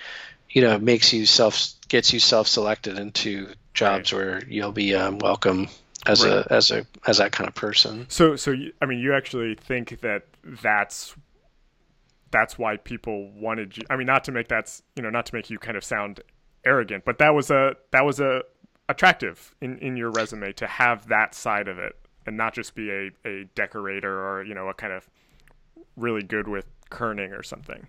you 0.49 0.63
know, 0.63 0.77
makes 0.79 1.13
you 1.13 1.25
self, 1.25 1.73
gets 1.87 2.11
you 2.11 2.19
self-selected 2.19 2.97
into 2.97 3.47
jobs 3.73 4.11
right. 4.11 4.19
where 4.19 4.43
you'll 4.47 4.71
be 4.71 4.95
um, 4.95 5.19
welcome 5.19 5.69
as 6.07 6.25
right. 6.25 6.45
a, 6.45 6.53
as 6.53 6.71
a, 6.71 6.85
as 7.05 7.19
that 7.19 7.31
kind 7.31 7.47
of 7.47 7.53
person. 7.53 8.07
So, 8.09 8.35
so, 8.35 8.51
you, 8.51 8.73
I 8.81 8.87
mean, 8.87 8.99
you 8.99 9.13
actually 9.13 9.53
think 9.53 10.01
that 10.01 10.23
that's 10.43 11.15
that's 12.31 12.57
why 12.57 12.77
people 12.77 13.31
wanted 13.31 13.77
you. 13.77 13.83
I 13.89 13.95
mean, 13.95 14.07
not 14.07 14.23
to 14.25 14.31
make 14.31 14.47
that's 14.47 14.83
you 14.95 15.03
know, 15.03 15.09
not 15.09 15.25
to 15.27 15.35
make 15.35 15.49
you 15.49 15.59
kind 15.59 15.77
of 15.77 15.83
sound 15.83 16.21
arrogant, 16.65 17.05
but 17.05 17.17
that 17.19 17.33
was 17.33 17.51
a 17.51 17.75
that 17.91 18.05
was 18.05 18.19
a 18.19 18.43
attractive 18.87 19.53
in 19.61 19.77
in 19.79 19.97
your 19.97 20.11
resume 20.11 20.51
to 20.53 20.67
have 20.67 21.07
that 21.07 21.35
side 21.35 21.67
of 21.67 21.77
it 21.77 21.95
and 22.25 22.37
not 22.37 22.53
just 22.53 22.75
be 22.75 22.89
a 22.89 23.09
a 23.25 23.43
decorator 23.55 24.25
or 24.25 24.43
you 24.43 24.53
know 24.53 24.69
a 24.69 24.73
kind 24.73 24.93
of 24.93 25.09
really 25.95 26.23
good 26.23 26.47
with 26.47 26.65
kerning 26.89 27.37
or 27.37 27.43
something. 27.43 27.87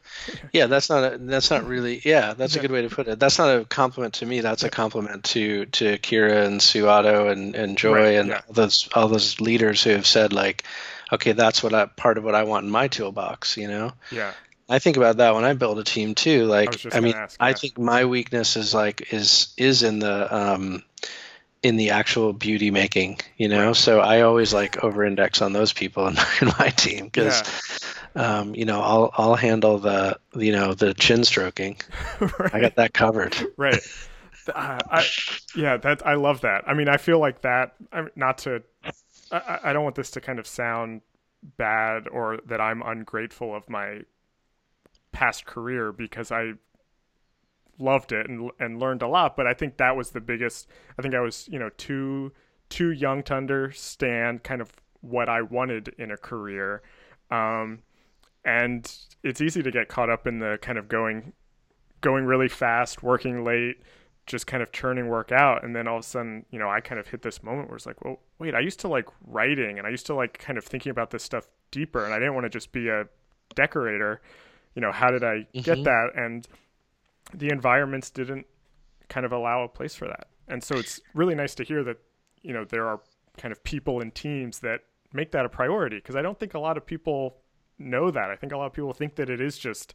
yeah, 0.52 0.66
that's 0.66 0.90
not 0.90 1.12
a, 1.12 1.18
that's 1.18 1.50
not 1.50 1.64
really 1.64 2.00
yeah, 2.04 2.34
that's 2.34 2.56
a 2.56 2.60
good 2.60 2.72
way 2.72 2.82
to 2.82 2.88
put 2.88 3.08
it. 3.08 3.18
That's 3.18 3.38
not 3.38 3.56
a 3.56 3.64
compliment 3.64 4.14
to 4.14 4.26
me. 4.26 4.40
That's 4.40 4.64
a 4.64 4.70
compliment 4.70 5.24
to 5.24 5.66
to 5.66 5.98
Keira 5.98 6.44
and 6.46 6.60
Sue 6.60 6.88
Otto 6.88 7.28
and 7.28 7.54
and 7.54 7.78
Joy 7.78 7.94
right, 7.94 8.14
and 8.16 8.28
yeah. 8.30 8.40
all 8.48 8.54
those 8.54 8.88
all 8.94 9.08
those 9.08 9.40
leaders 9.40 9.82
who 9.82 9.90
have 9.90 10.06
said 10.06 10.32
like, 10.32 10.64
okay, 11.12 11.32
that's 11.32 11.62
what 11.62 11.74
I, 11.74 11.86
part 11.86 12.18
of 12.18 12.24
what 12.24 12.34
I 12.34 12.44
want 12.44 12.64
in 12.64 12.70
my 12.70 12.88
toolbox. 12.88 13.56
You 13.56 13.68
know. 13.68 13.92
Yeah. 14.10 14.32
I 14.68 14.78
think 14.78 14.96
about 14.96 15.18
that 15.18 15.34
when 15.34 15.44
I 15.44 15.52
build 15.52 15.78
a 15.78 15.84
team 15.84 16.14
too. 16.14 16.46
Like, 16.46 16.86
I, 16.86 16.96
I 16.96 17.00
mean, 17.00 17.14
ask, 17.14 17.38
yeah. 17.38 17.46
I 17.46 17.52
think 17.52 17.78
my 17.78 18.06
weakness 18.06 18.56
is 18.56 18.72
like 18.72 19.12
is 19.12 19.52
is 19.58 19.82
in 19.82 19.98
the 19.98 20.34
um, 20.34 20.82
in 21.62 21.76
the 21.76 21.90
actual 21.90 22.32
beauty 22.32 22.70
making, 22.70 23.20
you 23.36 23.48
know. 23.48 23.72
So 23.74 24.00
I 24.00 24.22
always 24.22 24.54
like 24.54 24.82
over 24.82 25.04
index 25.04 25.42
on 25.42 25.52
those 25.52 25.72
people 25.72 26.06
in, 26.08 26.16
in 26.40 26.48
my 26.58 26.70
team 26.70 27.04
because 27.04 27.42
um, 28.14 28.54
you 28.54 28.64
know, 28.64 28.80
I'll 28.80 29.10
I'll 29.14 29.34
handle 29.34 29.78
the 29.78 30.18
you 30.34 30.52
know 30.52 30.74
the 30.74 30.94
chin 30.94 31.24
stroking. 31.24 31.76
right. 32.20 32.54
I 32.54 32.60
got 32.60 32.76
that 32.76 32.94
covered. 32.94 33.36
right. 33.56 33.80
Uh, 34.52 34.76
I, 34.90 35.06
yeah, 35.54 35.76
that 35.76 36.04
I 36.04 36.14
love 36.14 36.40
that. 36.40 36.64
I 36.66 36.74
mean, 36.74 36.88
I 36.88 36.96
feel 36.96 37.20
like 37.20 37.42
that. 37.42 37.76
I 37.92 38.08
not 38.16 38.38
to. 38.38 38.64
I, 39.32 39.58
I 39.64 39.72
don't 39.72 39.84
want 39.84 39.96
this 39.96 40.10
to 40.12 40.20
kind 40.20 40.38
of 40.38 40.46
sound 40.46 41.00
bad 41.56 42.06
or 42.08 42.38
that 42.46 42.60
I'm 42.60 42.82
ungrateful 42.82 43.54
of 43.54 43.68
my 43.68 44.00
past 45.10 45.44
career 45.46 45.92
because 45.92 46.30
I 46.30 46.52
loved 47.78 48.12
it 48.12 48.28
and 48.28 48.50
and 48.60 48.78
learned 48.78 49.02
a 49.02 49.08
lot. 49.08 49.36
But 49.36 49.46
I 49.46 49.54
think 49.54 49.78
that 49.78 49.96
was 49.96 50.10
the 50.10 50.20
biggest. 50.20 50.68
I 50.98 51.02
think 51.02 51.14
I 51.14 51.20
was 51.20 51.48
you 51.50 51.58
know 51.58 51.70
too 51.76 52.32
too 52.68 52.90
young 52.90 53.22
to 53.24 53.34
understand 53.34 54.42
kind 54.44 54.60
of 54.60 54.72
what 55.00 55.28
I 55.28 55.42
wanted 55.42 55.94
in 55.98 56.10
a 56.10 56.16
career. 56.16 56.82
Um, 57.30 57.80
and 58.44 58.90
it's 59.22 59.40
easy 59.40 59.62
to 59.62 59.70
get 59.70 59.88
caught 59.88 60.10
up 60.10 60.26
in 60.26 60.38
the 60.38 60.58
kind 60.62 60.78
of 60.78 60.88
going 60.88 61.32
going 62.00 62.24
really 62.24 62.48
fast, 62.48 63.02
working 63.02 63.44
late, 63.44 63.82
just 64.26 64.46
kind 64.46 64.62
of 64.62 64.72
churning 64.72 65.08
work 65.08 65.32
out, 65.32 65.64
and 65.64 65.74
then 65.74 65.88
all 65.88 65.98
of 65.98 66.04
a 66.04 66.06
sudden, 66.06 66.46
you 66.50 66.58
know, 66.58 66.68
I 66.68 66.80
kind 66.80 67.00
of 67.00 67.08
hit 67.08 67.22
this 67.22 67.42
moment 67.42 67.68
where 67.68 67.76
it's 67.76 67.86
like, 67.86 68.04
well, 68.04 68.20
wait, 68.38 68.54
I 68.54 68.60
used 68.60 68.80
to 68.80 68.88
like 68.88 69.08
writing, 69.26 69.78
and 69.78 69.86
I 69.86 69.90
used 69.90 70.06
to 70.06 70.14
like 70.14 70.38
kind 70.38 70.58
of 70.58 70.64
thinking 70.64 70.90
about 70.90 71.10
this 71.10 71.22
stuff 71.22 71.48
deeper, 71.70 72.04
and 72.04 72.14
I 72.14 72.18
didn't 72.18 72.34
want 72.34 72.44
to 72.44 72.50
just 72.50 72.72
be 72.72 72.88
a 72.88 73.04
decorator. 73.54 74.20
You 74.74 74.82
know, 74.82 74.92
how 74.92 75.10
did 75.10 75.24
I 75.24 75.46
mm-hmm. 75.54 75.60
get 75.60 75.84
that? 75.84 76.10
And 76.14 76.46
the 77.34 77.48
environments 77.48 78.10
didn't 78.10 78.46
kind 79.08 79.26
of 79.26 79.32
allow 79.32 79.64
a 79.64 79.68
place 79.68 79.94
for 79.94 80.06
that, 80.06 80.28
and 80.48 80.62
so 80.62 80.76
it's 80.76 81.00
really 81.14 81.34
nice 81.34 81.54
to 81.56 81.64
hear 81.64 81.82
that 81.84 81.98
you 82.42 82.52
know 82.52 82.64
there 82.64 82.86
are 82.86 83.00
kind 83.36 83.52
of 83.52 83.62
people 83.64 84.00
and 84.00 84.14
teams 84.14 84.60
that 84.60 84.80
make 85.12 85.32
that 85.32 85.44
a 85.44 85.48
priority 85.48 85.96
because 85.96 86.16
I 86.16 86.22
don't 86.22 86.38
think 86.38 86.54
a 86.54 86.58
lot 86.58 86.76
of 86.76 86.86
people 86.86 87.36
know 87.78 88.10
that. 88.10 88.30
I 88.30 88.36
think 88.36 88.52
a 88.52 88.56
lot 88.56 88.66
of 88.66 88.72
people 88.72 88.92
think 88.92 89.16
that 89.16 89.28
it 89.28 89.40
is 89.40 89.58
just 89.58 89.94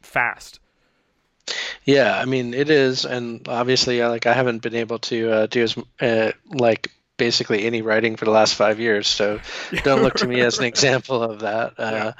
fast. 0.00 0.60
Yeah, 1.84 2.16
I 2.16 2.24
mean 2.26 2.54
it 2.54 2.70
is, 2.70 3.04
and 3.04 3.46
obviously, 3.48 4.02
uh, 4.02 4.08
like 4.08 4.26
I 4.26 4.34
haven't 4.34 4.62
been 4.62 4.76
able 4.76 5.00
to 5.00 5.32
uh, 5.32 5.46
do 5.46 5.62
as 5.62 5.76
uh, 6.00 6.32
like 6.46 6.90
basically 7.16 7.64
any 7.64 7.82
writing 7.82 8.16
for 8.16 8.24
the 8.24 8.30
last 8.30 8.54
five 8.54 8.80
years. 8.80 9.08
So 9.08 9.40
don't 9.84 10.02
look 10.02 10.14
to 10.16 10.26
me 10.26 10.40
as 10.40 10.58
an 10.58 10.64
example 10.64 11.22
of 11.22 11.40
that 11.40 11.74
uh, 11.78 11.90
yeah. 11.92 12.12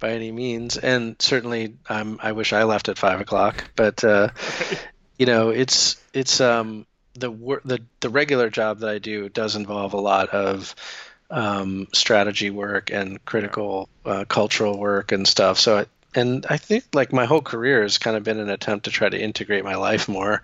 by 0.00 0.10
any 0.10 0.32
means. 0.32 0.76
And 0.76 1.16
certainly, 1.20 1.74
um, 1.88 2.18
I 2.22 2.32
wish 2.32 2.52
I 2.52 2.64
left 2.64 2.88
at 2.88 2.98
five 2.98 3.20
o'clock. 3.20 3.64
But 3.76 4.02
uh, 4.02 4.30
you 5.18 5.26
know, 5.26 5.50
it's 5.50 5.96
it's 6.12 6.40
um, 6.40 6.86
the 7.14 7.30
work 7.30 7.62
the 7.64 7.80
the 8.00 8.10
regular 8.10 8.50
job 8.50 8.80
that 8.80 8.90
I 8.90 8.98
do 8.98 9.28
does 9.28 9.56
involve 9.56 9.94
a 9.94 10.00
lot 10.00 10.30
of 10.30 10.74
um, 11.30 11.88
strategy 11.92 12.50
work 12.50 12.90
and 12.90 13.24
critical 13.24 13.88
uh, 14.04 14.24
cultural 14.26 14.78
work 14.78 15.12
and 15.12 15.26
stuff. 15.26 15.58
So 15.58 15.86
and 16.16 16.46
I 16.48 16.56
think 16.56 16.84
like 16.94 17.12
my 17.12 17.26
whole 17.26 17.42
career 17.42 17.82
has 17.82 17.98
kind 17.98 18.16
of 18.16 18.24
been 18.24 18.40
an 18.40 18.48
attempt 18.48 18.86
to 18.86 18.90
try 18.90 19.08
to 19.08 19.20
integrate 19.20 19.64
my 19.64 19.76
life 19.76 20.08
more 20.08 20.42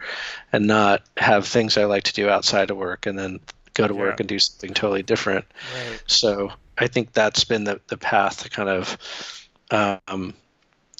and 0.53 0.67
not 0.67 1.03
have 1.17 1.47
things 1.47 1.77
I 1.79 1.87
like 1.87 2.05
to 2.05 2.13
do 2.13 2.29
outside 2.29 2.71
of 2.71 2.77
work 2.77 3.07
and 3.07 3.19
then 3.19 3.41
go 3.75 3.89
to 3.89 3.95
work 3.95 4.19
yeah. 4.19 4.23
and 4.23 4.29
do 4.29 4.39
something 4.39 4.75
totally 4.75 5.03
different. 5.03 5.47
Right. 5.75 6.03
So 6.07 6.53
I 6.77 6.87
think 6.87 7.13
that's 7.13 7.45
been 7.45 7.65
the, 7.65 7.81
the 7.89 7.97
path 7.97 8.43
to 8.43 8.51
kind 8.51 8.69
of, 8.69 9.49
um, 9.71 10.35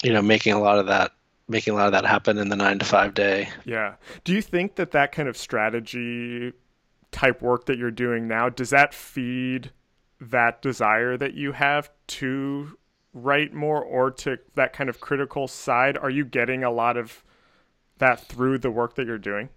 you 0.03 0.11
know, 0.11 0.23
making 0.23 0.53
a 0.53 0.59
lot 0.59 0.79
of 0.79 0.87
that, 0.87 1.11
making 1.47 1.73
a 1.73 1.75
lot 1.75 1.85
of 1.85 1.91
that 1.91 2.05
happen 2.05 2.39
in 2.39 2.49
the 2.49 2.55
nine 2.55 2.79
to 2.79 2.85
five 2.85 3.13
day. 3.13 3.49
Yeah. 3.65 3.95
Do 4.23 4.33
you 4.33 4.41
think 4.41 4.75
that 4.75 4.91
that 4.91 5.11
kind 5.11 5.29
of 5.29 5.37
strategy 5.37 6.51
type 7.11 7.43
work 7.43 7.67
that 7.67 7.77
you're 7.77 7.91
doing 7.91 8.27
now, 8.27 8.49
does 8.49 8.71
that 8.71 8.93
feed 8.93 9.71
that 10.19 10.61
desire 10.61 11.15
that 11.17 11.35
you 11.35 11.51
have 11.51 11.91
to 12.07 12.77
write 13.13 13.53
more 13.53 13.81
or 13.83 14.11
to 14.11 14.39
that 14.55 14.73
kind 14.73 14.89
of 14.89 14.99
critical 14.99 15.47
side? 15.47 15.97
Are 15.97 16.09
you 16.09 16.25
getting 16.25 16.63
a 16.63 16.71
lot 16.71 16.97
of 16.97 17.23
that 17.99 18.19
through 18.27 18.57
the 18.59 18.71
work 18.71 18.95
that 18.95 19.07
you're 19.07 19.17
doing? 19.17 19.49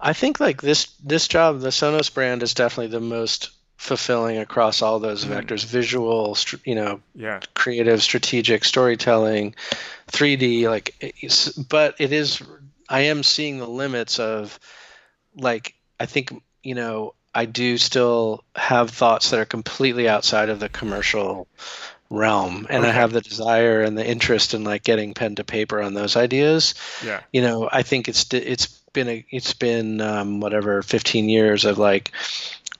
I 0.00 0.12
think 0.12 0.38
like 0.38 0.62
this 0.62 0.86
this 1.04 1.28
job, 1.28 1.60
the 1.60 1.68
Sonos 1.68 2.12
brand 2.12 2.42
is 2.42 2.54
definitely 2.54 2.92
the 2.92 3.00
most 3.00 3.50
fulfilling 3.76 4.38
across 4.38 4.82
all 4.82 4.98
those 5.00 5.24
mm. 5.24 5.30
vectors: 5.30 5.64
visual, 5.64 6.36
you 6.64 6.74
know, 6.74 7.00
yeah, 7.14 7.40
creative, 7.54 8.02
strategic, 8.02 8.64
storytelling, 8.64 9.54
3D. 10.08 10.68
Like, 10.68 10.94
but 11.68 11.96
it 11.98 12.12
is. 12.12 12.42
I 12.88 13.02
am 13.02 13.22
seeing 13.22 13.58
the 13.58 13.68
limits 13.68 14.18
of, 14.18 14.58
like, 15.34 15.74
I 16.00 16.06
think 16.06 16.32
you 16.62 16.74
know, 16.74 17.14
I 17.34 17.44
do 17.46 17.78
still 17.78 18.44
have 18.54 18.90
thoughts 18.90 19.30
that 19.30 19.40
are 19.40 19.44
completely 19.44 20.08
outside 20.08 20.48
of 20.48 20.60
the 20.60 20.68
commercial 20.68 21.48
realm 22.10 22.66
and 22.70 22.84
okay. 22.84 22.88
i 22.88 22.92
have 22.92 23.12
the 23.12 23.20
desire 23.20 23.82
and 23.82 23.96
the 23.98 24.06
interest 24.06 24.54
in 24.54 24.64
like 24.64 24.82
getting 24.82 25.12
pen 25.12 25.34
to 25.34 25.44
paper 25.44 25.80
on 25.80 25.92
those 25.92 26.16
ideas 26.16 26.74
yeah 27.04 27.20
you 27.32 27.42
know 27.42 27.68
i 27.70 27.82
think 27.82 28.08
it's 28.08 28.32
it's 28.32 28.66
been 28.92 29.08
a 29.08 29.24
it's 29.30 29.52
been 29.52 30.00
um, 30.00 30.40
whatever 30.40 30.82
15 30.82 31.28
years 31.28 31.64
of 31.66 31.76
like 31.76 32.12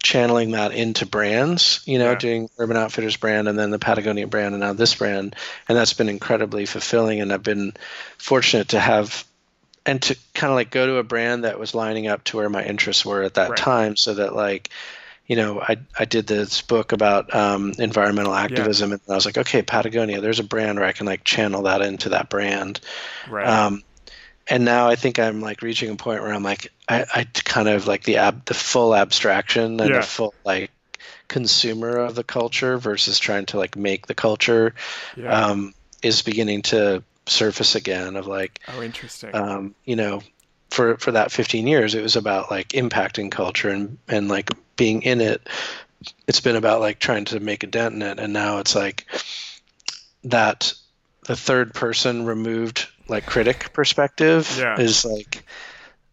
channeling 0.02 0.52
that 0.52 0.72
into 0.72 1.04
brands 1.04 1.82
you 1.84 1.98
know 1.98 2.12
yeah. 2.12 2.18
doing 2.18 2.48
urban 2.58 2.76
outfitters 2.76 3.16
brand 3.16 3.48
and 3.48 3.58
then 3.58 3.70
the 3.70 3.78
patagonia 3.78 4.26
brand 4.26 4.54
and 4.54 4.60
now 4.60 4.72
this 4.72 4.94
brand 4.94 5.36
and 5.68 5.76
that's 5.76 5.92
been 5.92 6.08
incredibly 6.08 6.64
fulfilling 6.64 7.20
and 7.20 7.32
i've 7.32 7.42
been 7.42 7.74
fortunate 8.16 8.68
to 8.68 8.80
have 8.80 9.24
and 9.84 10.02
to 10.02 10.16
kind 10.34 10.50
of 10.50 10.54
like 10.54 10.70
go 10.70 10.86
to 10.86 10.96
a 10.96 11.02
brand 11.02 11.44
that 11.44 11.58
was 11.58 11.74
lining 11.74 12.06
up 12.06 12.22
to 12.24 12.36
where 12.36 12.48
my 12.48 12.64
interests 12.64 13.04
were 13.04 13.22
at 13.22 13.34
that 13.34 13.50
right. 13.50 13.58
time 13.58 13.96
so 13.96 14.14
that 14.14 14.34
like 14.34 14.70
you 15.28 15.36
know, 15.36 15.60
I 15.60 15.76
I 15.96 16.06
did 16.06 16.26
this 16.26 16.62
book 16.62 16.92
about 16.92 17.34
um, 17.34 17.74
environmental 17.78 18.34
activism, 18.34 18.90
yeah. 18.90 18.94
and 18.94 19.12
I 19.12 19.14
was 19.14 19.26
like, 19.26 19.36
okay, 19.36 19.62
Patagonia, 19.62 20.22
there's 20.22 20.40
a 20.40 20.44
brand 20.44 20.78
where 20.78 20.88
I 20.88 20.92
can 20.92 21.06
like 21.06 21.22
channel 21.22 21.62
that 21.62 21.82
into 21.82 22.08
that 22.08 22.30
brand. 22.30 22.80
Right. 23.28 23.46
Um, 23.46 23.84
and 24.48 24.64
now 24.64 24.88
I 24.88 24.96
think 24.96 25.18
I'm 25.18 25.42
like 25.42 25.60
reaching 25.60 25.90
a 25.90 25.96
point 25.96 26.22
where 26.22 26.32
I'm 26.32 26.42
like, 26.42 26.72
I, 26.88 27.04
I 27.14 27.24
kind 27.44 27.68
of 27.68 27.86
like 27.86 28.04
the 28.04 28.16
ab 28.16 28.46
the 28.46 28.54
full 28.54 28.96
abstraction 28.96 29.78
and 29.78 29.90
yeah. 29.90 29.96
the 29.96 30.02
full 30.02 30.34
like 30.46 30.70
consumer 31.28 31.98
of 31.98 32.14
the 32.14 32.24
culture 32.24 32.78
versus 32.78 33.18
trying 33.18 33.44
to 33.46 33.58
like 33.58 33.76
make 33.76 34.06
the 34.06 34.14
culture 34.14 34.74
yeah. 35.14 35.48
um, 35.48 35.74
is 36.02 36.22
beginning 36.22 36.62
to 36.62 37.02
surface 37.26 37.74
again 37.74 38.16
of 38.16 38.26
like 38.26 38.58
oh 38.68 38.82
interesting 38.82 39.34
um, 39.34 39.74
you 39.84 39.94
know 39.94 40.22
for 40.70 40.96
for 40.96 41.12
that 41.12 41.30
15 41.30 41.66
years 41.66 41.94
it 41.94 42.02
was 42.02 42.16
about 42.16 42.50
like 42.50 42.68
impacting 42.68 43.30
culture 43.30 43.68
and 43.68 43.98
and 44.08 44.28
like 44.28 44.50
being 44.78 45.02
in 45.02 45.20
it 45.20 45.46
it's 46.26 46.40
been 46.40 46.56
about 46.56 46.80
like 46.80 46.98
trying 46.98 47.26
to 47.26 47.38
make 47.38 47.62
a 47.62 47.66
dent 47.66 47.94
in 47.94 48.00
it 48.00 48.18
and 48.18 48.32
now 48.32 48.58
it's 48.58 48.74
like 48.74 49.04
that 50.24 50.72
the 51.26 51.36
third 51.36 51.74
person 51.74 52.24
removed 52.24 52.88
like 53.08 53.26
critic 53.26 53.70
perspective 53.74 54.56
yeah. 54.58 54.80
is 54.80 55.04
like 55.04 55.44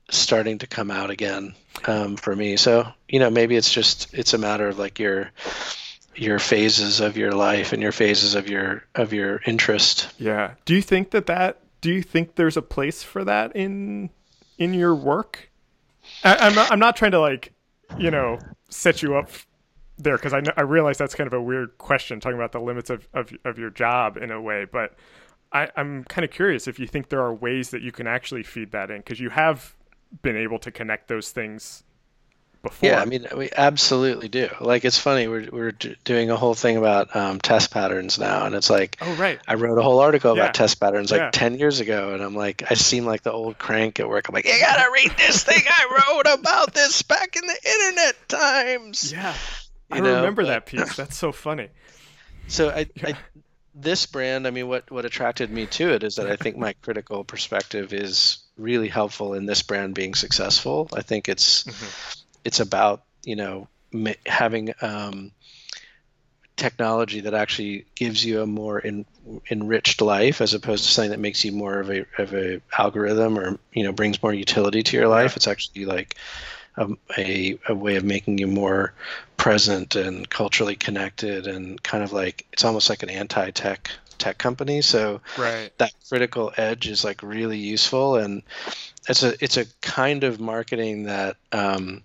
starting 0.09 0.57
to 0.57 0.68
come 0.68 0.91
out 0.91 1.09
again 1.09 1.55
um, 1.86 2.18
for 2.18 2.36
me 2.36 2.57
so 2.57 2.86
you 3.07 3.20
know 3.20 3.30
maybe 3.30 3.55
it's 3.55 3.72
just 3.72 4.13
it's 4.13 4.34
a 4.34 4.38
matter 4.38 4.68
of 4.68 4.78
like 4.78 4.99
your 4.99 5.32
your 6.16 6.39
phases 6.39 6.99
of 6.99 7.18
your 7.18 7.32
life 7.32 7.72
and 7.72 7.82
your 7.82 7.91
phases 7.93 8.36
of 8.36 8.49
your 8.49 8.84
of 8.93 9.13
your 9.13 9.41
interest 9.45 10.09
yeah 10.18 10.55
do 10.66 10.76
you 10.76 10.82
think 10.82 11.11
that 11.11 11.28
that 11.28 11.59
do 11.86 11.93
you 11.93 12.01
think 12.01 12.36
there's 12.36 12.57
a 12.57 12.63
place 12.63 13.03
for 13.03 13.24
that 13.24 13.55
in 13.55 14.09
in 14.57 14.74
your 14.74 14.95
work? 14.95 15.51
I, 16.24 16.47
am 16.47 16.55
not, 16.55 16.72
I'm 16.72 16.80
not 16.80 16.95
trying 16.95 17.11
to 17.11 17.20
like, 17.20 17.53
you 17.97 18.11
know, 18.11 18.39
set 18.70 19.01
you 19.01 19.16
up 19.16 19.30
there 19.97 20.18
because 20.18 20.34
I 20.34 20.41
I 20.57 20.61
realize 20.61 20.97
that's 20.97 21.16
kind 21.16 21.28
of 21.28 21.34
a 21.34 21.41
weird 21.41 21.78
question 21.78 22.20
talking 22.20 22.38
about 22.38 22.51
the 22.51 22.59
limits 22.59 22.89
of 22.89 23.07
of, 23.13 23.32
of 23.43 23.57
your 23.57 23.70
job 23.70 24.18
in 24.18 24.32
a 24.32 24.41
way, 24.41 24.66
but 24.66 24.95
I, 25.51 25.70
I'm 25.78 26.03
kind 26.05 26.26
of 26.26 26.32
curious 26.32 26.68
if 26.68 26.80
you 26.80 26.88
think 26.88 27.09
there 27.09 27.22
are 27.22 27.34
ways 27.34 27.70
that 27.70 27.82
you 27.82 27.91
can 27.91 28.07
actually 28.07 28.43
feed 28.43 28.72
that 28.72 28.91
in 28.91 28.97
because 28.97 29.20
you 29.20 29.30
have 29.30 29.76
been 30.22 30.36
able 30.36 30.59
to 30.59 30.72
connect 30.72 31.07
those 31.07 31.32
things 31.32 31.84
before. 32.66 32.89
Yeah, 32.89 32.99
I 32.99 33.05
mean, 33.05 33.28
we 33.38 33.49
absolutely 33.55 34.28
do. 34.28 34.49
Like, 34.59 34.86
it's 34.86 34.97
funny. 34.97 35.28
We're 35.28 35.47
we're 35.51 35.72
doing 35.72 36.32
a 36.32 36.36
whole 36.36 36.55
thing 36.55 36.78
about 36.78 37.16
um, 37.16 37.39
test 37.39 37.72
patterns 37.72 38.18
now, 38.18 38.45
and 38.45 38.55
it's 38.55 38.70
like, 38.70 38.97
oh 39.01 39.13
right. 39.16 39.39
I 39.47 39.53
wrote 39.53 39.78
a 39.78 39.84
whole 39.84 39.99
article 39.99 40.36
yeah. 40.36 40.43
about 40.43 40.55
test 40.55 40.80
patterns 40.80 41.11
like 41.11 41.22
yeah. 41.22 41.30
ten 41.32 41.57
years 41.57 41.80
ago, 41.80 42.13
and 42.13 42.24
I'm 42.24 42.36
like, 42.36 42.63
I 42.70 42.74
seem 42.74 43.05
like 43.05 43.22
the 43.22 43.32
old 43.32 43.57
crank 43.57 43.99
at 43.99 44.09
work. 44.09 44.28
I'm 44.28 44.34
like, 44.34 44.45
you 44.45 44.59
gotta 44.59 44.91
read 44.91 45.11
this 45.18 45.43
thing 45.43 45.61
I 45.68 46.13
wrote 46.18 46.34
about 46.39 46.74
this 46.74 47.01
back 47.03 47.36
in 47.36 47.45
the 47.45 47.72
internet 47.72 48.30
times. 48.30 49.11
Yeah, 49.11 49.34
I 49.91 49.99
know? 49.99 50.16
remember 50.16 50.41
but, 50.41 50.47
that 50.47 50.66
piece. 50.66 50.95
That's 50.95 51.16
so 51.16 51.32
funny. 51.32 51.70
So 52.47 52.70
I, 52.70 52.88
yeah. 52.95 53.09
I 53.09 53.13
this 53.78 54.05
brand, 54.05 54.47
I 54.47 54.51
mean, 54.51 54.68
what 54.68 54.89
what 54.89 55.05
attracted 55.05 55.51
me 55.51 55.68
to 55.68 55.91
it 55.91 56.03
is 56.03 56.16
that 56.16 56.32
I 56.32 56.36
think 56.36 56.57
my 56.57 56.74
critical 56.82 57.24
perspective 57.24 57.93
is 57.93 58.39
really 58.57 58.88
helpful 58.88 59.34
in 59.34 59.45
this 59.45 59.61
brand 59.61 59.93
being 59.93 60.16
successful. 60.16 60.89
I 60.95 61.03
think 61.03 61.30
it's 61.30 61.66
mm-hmm 61.66 62.22
it's 62.45 62.61
about 62.61 63.03
you 63.23 63.35
know 63.35 63.67
having 64.25 64.73
um, 64.81 65.31
technology 66.55 67.21
that 67.21 67.33
actually 67.33 67.85
gives 67.95 68.23
you 68.23 68.41
a 68.41 68.45
more 68.45 68.79
in, 68.79 69.05
enriched 69.49 70.01
life 70.01 70.41
as 70.41 70.53
opposed 70.53 70.85
to 70.85 70.91
something 70.91 71.11
that 71.11 71.19
makes 71.19 71.43
you 71.43 71.51
more 71.51 71.79
of 71.79 71.89
a 71.89 72.05
of 72.17 72.33
a 72.33 72.61
algorithm 72.77 73.37
or 73.37 73.59
you 73.73 73.83
know 73.83 73.91
brings 73.91 74.21
more 74.23 74.33
utility 74.33 74.83
to 74.83 74.95
your 74.95 75.07
life. 75.07 75.35
It's 75.35 75.47
actually 75.47 75.85
like 75.85 76.15
a, 76.77 76.89
a, 77.17 77.59
a 77.69 77.75
way 77.75 77.95
of 77.95 78.03
making 78.03 78.37
you 78.37 78.47
more 78.47 78.93
present 79.37 79.95
and 79.95 80.29
culturally 80.29 80.75
connected 80.75 81.47
and 81.47 81.81
kind 81.81 82.03
of 82.03 82.13
like 82.13 82.45
it's 82.53 82.63
almost 82.63 82.89
like 82.89 83.03
an 83.03 83.09
anti-tech 83.09 83.89
tech 84.17 84.37
company. 84.37 84.81
So 84.81 85.21
right. 85.37 85.71
that 85.77 85.93
critical 86.07 86.53
edge 86.55 86.87
is 86.87 87.03
like 87.03 87.21
really 87.21 87.57
useful 87.57 88.15
and 88.15 88.43
it's 89.07 89.23
a 89.23 89.43
it's 89.43 89.57
a 89.57 89.65
kind 89.81 90.23
of 90.23 90.39
marketing 90.39 91.03
that 91.03 91.37
um, 91.51 92.01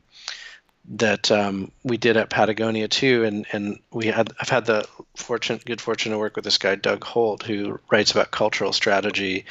that 0.88 1.30
um, 1.30 1.70
we 1.84 1.96
did 1.96 2.16
at 2.16 2.30
Patagonia 2.30 2.88
too, 2.88 3.24
and 3.24 3.46
and 3.52 3.78
we 3.92 4.06
had 4.06 4.32
I've 4.40 4.48
had 4.48 4.66
the 4.66 4.86
fortune 5.14 5.60
good 5.64 5.80
fortune 5.80 6.12
to 6.12 6.18
work 6.18 6.36
with 6.36 6.44
this 6.44 6.58
guy 6.58 6.74
Doug 6.74 7.04
Holt 7.04 7.42
who 7.42 7.78
writes 7.90 8.10
about 8.10 8.30
cultural 8.30 8.72
strategy, 8.72 9.44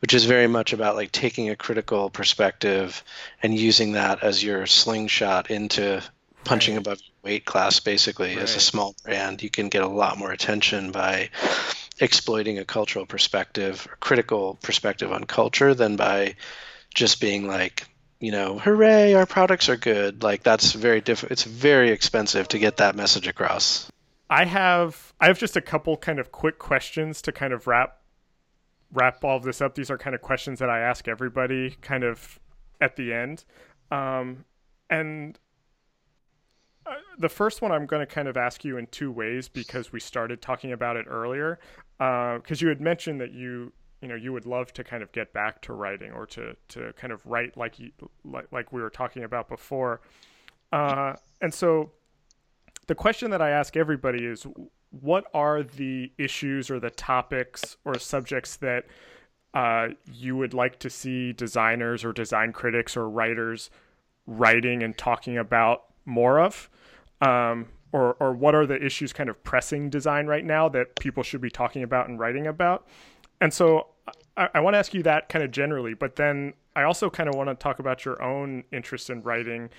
which 0.00 0.14
is 0.14 0.24
very 0.24 0.48
much 0.48 0.72
about 0.72 0.96
like 0.96 1.12
taking 1.12 1.48
a 1.50 1.56
critical 1.56 2.10
perspective 2.10 3.02
and 3.42 3.56
using 3.56 3.92
that 3.92 4.22
as 4.22 4.42
your 4.42 4.66
slingshot 4.66 5.50
into 5.50 6.02
punching 6.44 6.74
right. 6.74 6.86
above 6.86 7.00
weight 7.22 7.44
class. 7.44 7.80
Basically, 7.80 8.34
right. 8.34 8.42
as 8.42 8.56
a 8.56 8.60
small 8.60 8.94
brand, 9.04 9.42
you 9.42 9.50
can 9.50 9.68
get 9.68 9.82
a 9.82 9.88
lot 9.88 10.18
more 10.18 10.32
attention 10.32 10.92
by 10.92 11.30
exploiting 12.00 12.58
a 12.58 12.64
cultural 12.64 13.06
perspective, 13.06 13.86
or 13.88 13.96
critical 14.00 14.58
perspective 14.62 15.12
on 15.12 15.24
culture, 15.24 15.74
than 15.74 15.96
by 15.96 16.34
just 16.94 17.20
being 17.20 17.46
like 17.46 17.86
you 18.22 18.30
know, 18.30 18.56
hooray, 18.56 19.14
our 19.14 19.26
products 19.26 19.68
are 19.68 19.76
good. 19.76 20.22
Like 20.22 20.44
that's 20.44 20.72
very 20.74 21.00
diff- 21.00 21.24
it's 21.24 21.42
very 21.42 21.90
expensive 21.90 22.46
to 22.48 22.58
get 22.58 22.76
that 22.76 22.94
message 22.94 23.26
across. 23.26 23.90
I 24.30 24.44
have 24.44 25.12
I 25.20 25.26
have 25.26 25.40
just 25.40 25.56
a 25.56 25.60
couple 25.60 25.96
kind 25.96 26.20
of 26.20 26.30
quick 26.30 26.60
questions 26.60 27.20
to 27.22 27.32
kind 27.32 27.52
of 27.52 27.66
wrap 27.66 27.98
wrap 28.92 29.24
all 29.24 29.36
of 29.36 29.42
this 29.42 29.60
up. 29.60 29.74
These 29.74 29.90
are 29.90 29.98
kind 29.98 30.14
of 30.14 30.22
questions 30.22 30.60
that 30.60 30.70
I 30.70 30.78
ask 30.78 31.08
everybody 31.08 31.76
kind 31.80 32.04
of 32.04 32.38
at 32.80 32.94
the 32.94 33.12
end. 33.12 33.44
Um, 33.90 34.44
and 34.88 35.36
uh, 36.86 36.94
the 37.18 37.28
first 37.28 37.60
one 37.60 37.72
I'm 37.72 37.86
going 37.86 38.06
to 38.06 38.14
kind 38.14 38.28
of 38.28 38.36
ask 38.36 38.64
you 38.64 38.78
in 38.78 38.86
two 38.86 39.10
ways 39.10 39.48
because 39.48 39.90
we 39.92 39.98
started 39.98 40.40
talking 40.40 40.70
about 40.70 40.96
it 40.96 41.06
earlier. 41.08 41.58
Because 41.98 42.62
uh, 42.62 42.64
you 42.64 42.68
had 42.68 42.80
mentioned 42.80 43.20
that 43.20 43.32
you 43.32 43.72
you 44.02 44.08
know 44.08 44.16
you 44.16 44.32
would 44.32 44.46
love 44.46 44.72
to 44.74 44.84
kind 44.84 45.02
of 45.02 45.12
get 45.12 45.32
back 45.32 45.62
to 45.62 45.72
writing 45.72 46.12
or 46.12 46.26
to 46.26 46.54
to 46.68 46.92
kind 46.94 47.12
of 47.12 47.24
write 47.24 47.56
like 47.56 47.78
you 47.78 47.92
like, 48.24 48.46
like 48.52 48.72
we 48.72 48.82
were 48.82 48.90
talking 48.90 49.24
about 49.24 49.48
before. 49.48 50.00
Uh, 50.72 51.14
and 51.40 51.54
so 51.54 51.92
the 52.88 52.94
question 52.94 53.30
that 53.30 53.40
I 53.40 53.50
ask 53.50 53.76
everybody 53.76 54.24
is 54.24 54.46
what 54.90 55.24
are 55.32 55.62
the 55.62 56.12
issues 56.18 56.70
or 56.70 56.80
the 56.80 56.90
topics 56.90 57.76
or 57.84 57.98
subjects 57.98 58.56
that 58.56 58.86
uh, 59.54 59.88
you 60.12 60.36
would 60.36 60.54
like 60.54 60.78
to 60.80 60.90
see 60.90 61.32
designers 61.32 62.04
or 62.04 62.12
design 62.12 62.52
critics 62.52 62.96
or 62.96 63.08
writers 63.08 63.70
writing 64.26 64.82
and 64.82 64.96
talking 64.96 65.38
about 65.38 65.84
more 66.04 66.40
of? 66.40 66.68
Um, 67.20 67.68
or, 67.92 68.14
or 68.20 68.32
what 68.32 68.54
are 68.54 68.66
the 68.66 68.82
issues 68.82 69.12
kind 69.12 69.28
of 69.28 69.42
pressing 69.44 69.90
design 69.90 70.26
right 70.26 70.44
now 70.44 70.68
that 70.70 70.98
people 70.98 71.22
should 71.22 71.42
be 71.42 71.50
talking 71.50 71.82
about 71.82 72.08
and 72.08 72.18
writing 72.18 72.46
about? 72.46 72.86
And 73.40 73.52
so 73.52 73.88
I, 74.36 74.48
I 74.54 74.60
want 74.60 74.74
to 74.74 74.78
ask 74.78 74.94
you 74.94 75.02
that 75.04 75.28
kind 75.28 75.44
of 75.44 75.50
generally, 75.50 75.94
but 75.94 76.16
then 76.16 76.54
I 76.74 76.82
also 76.82 77.10
kind 77.10 77.28
of 77.28 77.34
want 77.34 77.48
to 77.48 77.54
talk 77.54 77.78
about 77.78 78.04
your 78.04 78.22
own 78.22 78.64
interest 78.72 79.10
in 79.10 79.22
writing. 79.22 79.70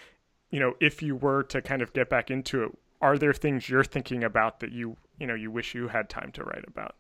You 0.52 0.60
know, 0.60 0.76
if 0.80 1.02
you 1.02 1.16
were 1.16 1.44
to 1.44 1.62
kind 1.62 1.82
of 1.82 1.94
get 1.94 2.10
back 2.10 2.30
into 2.30 2.64
it, 2.64 2.72
are 3.02 3.18
there 3.18 3.34
things 3.34 3.68
you're 3.68 3.84
thinking 3.84 4.24
about 4.24 4.60
that 4.62 4.72
you 4.72 4.96
you 5.20 5.28
know 5.28 5.36
you 5.36 5.52
wish 5.52 5.76
you 5.76 5.88
had 5.88 6.10
time 6.10 6.32
to 6.34 6.44
write 6.44 6.66
about? 6.68 6.96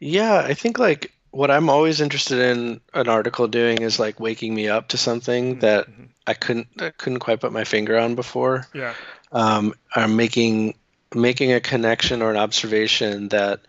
Yeah, 0.00 0.38
I 0.38 0.54
think 0.54 0.78
like 0.78 1.12
what 1.30 1.50
I'm 1.50 1.68
always 1.68 2.00
interested 2.00 2.38
in 2.38 2.80
an 2.94 3.08
article 3.08 3.48
doing 3.48 3.82
is 3.82 3.98
like 3.98 4.20
waking 4.20 4.54
me 4.54 4.68
up 4.68 4.88
to 4.88 4.96
something 4.96 5.52
mm-hmm. 5.52 5.60
that 5.60 5.88
mm-hmm. 5.88 6.04
I 6.26 6.34
couldn't 6.34 6.68
I 6.78 6.90
couldn't 6.90 7.18
quite 7.18 7.40
put 7.40 7.52
my 7.52 7.64
finger 7.64 7.98
on 7.98 8.14
before. 8.14 8.66
Yeah. 8.72 8.94
Um, 9.32 9.74
I'm 9.94 10.16
making 10.16 10.74
making 11.14 11.52
a 11.52 11.60
connection 11.60 12.22
or 12.22 12.30
an 12.30 12.36
observation 12.36 13.28
that 13.28 13.60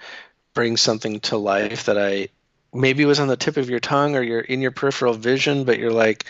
brings 0.56 0.82
something 0.82 1.20
to 1.20 1.38
life 1.38 1.86
that 1.86 2.00
I 2.00 2.30
maybe 2.74 3.06
was 3.06 3.20
on 3.20 3.28
the 3.28 3.38
tip 3.38 3.58
of 3.58 3.70
your 3.70 3.80
tongue 3.80 4.16
or 4.16 4.24
you're 4.24 4.40
in 4.40 4.62
your 4.62 4.72
peripheral 4.72 5.14
vision, 5.14 5.66
but 5.66 5.78
you're 5.78 5.92
like 5.92 6.26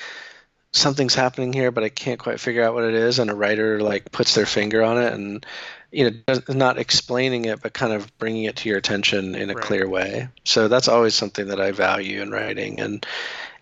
something's 0.73 1.15
happening 1.15 1.53
here, 1.53 1.71
but 1.71 1.85
I 1.85 1.89
can't 1.89 2.19
quite 2.19 2.41
figure 2.41 2.63
out 2.63 2.73
what 2.73 2.83
it 2.83 2.93
is. 2.93 3.19
And 3.19 3.31
a 3.31 3.35
writer 3.35 3.79
like 3.79 4.11
puts 4.11 4.35
their 4.35 4.45
finger 4.45 4.83
on 4.83 4.97
it 4.97 5.13
and 5.13 5.45
you 5.91 6.11
know 6.27 6.41
not 6.49 6.77
explaining 6.77 7.45
it, 7.45 7.61
but 7.61 7.73
kind 7.73 7.93
of 7.93 8.15
bringing 8.17 8.43
it 8.43 8.57
to 8.57 8.69
your 8.69 8.77
attention 8.77 9.35
in 9.35 9.49
a 9.49 9.53
right. 9.53 9.63
clear 9.63 9.87
way. 9.87 10.27
So 10.43 10.67
that's 10.67 10.89
always 10.89 11.15
something 11.15 11.47
that 11.47 11.61
I 11.61 11.71
value 11.71 12.21
in 12.21 12.31
writing 12.31 12.81
and. 12.81 13.05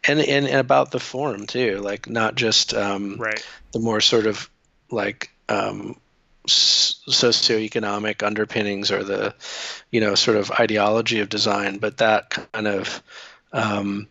And, 0.05 0.19
and, 0.19 0.45
and 0.45 0.57
about 0.57 0.91
the 0.91 0.99
form 0.99 1.47
too, 1.47 1.77
like 1.77 2.09
not 2.09 2.35
just 2.35 2.73
um, 2.73 3.15
right. 3.15 3.41
the 3.71 3.79
more 3.79 4.01
sort 4.01 4.25
of 4.25 4.49
like 4.91 5.31
um, 5.47 5.95
socioeconomic 6.47 8.21
underpinnings 8.21 8.91
or 8.91 9.03
the 9.03 9.33
you 9.91 10.01
know 10.01 10.15
sort 10.15 10.35
of 10.35 10.51
ideology 10.51 11.21
of 11.21 11.29
design 11.29 11.77
but 11.77 11.97
that 11.97 12.29
kind 12.29 12.67
of 12.67 13.01
um, 13.53 14.07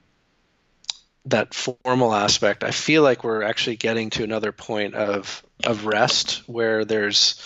that 1.27 1.55
formal 1.55 2.15
aspect, 2.15 2.65
I 2.65 2.71
feel 2.71 3.03
like 3.03 3.23
we're 3.23 3.43
actually 3.43 3.77
getting 3.77 4.11
to 4.11 4.25
another 4.25 4.53
point 4.53 4.95
of 4.95 5.43
of 5.65 5.87
rest 5.87 6.43
where 6.49 6.85
there's 6.85 7.41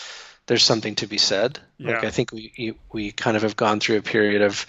there's 0.47 0.63
something 0.63 0.95
to 0.97 1.07
be 1.07 1.19
said. 1.19 1.59
Yeah. 1.79 1.93
Like 1.93 2.05
I 2.05 2.11
think 2.11 2.33
we 2.33 2.75
we 2.93 3.13
kind 3.13 3.37
of 3.37 3.43
have 3.43 3.57
gone 3.57 3.81
through 3.81 3.99
a 3.99 4.03
period 4.03 4.43
of 4.43 4.67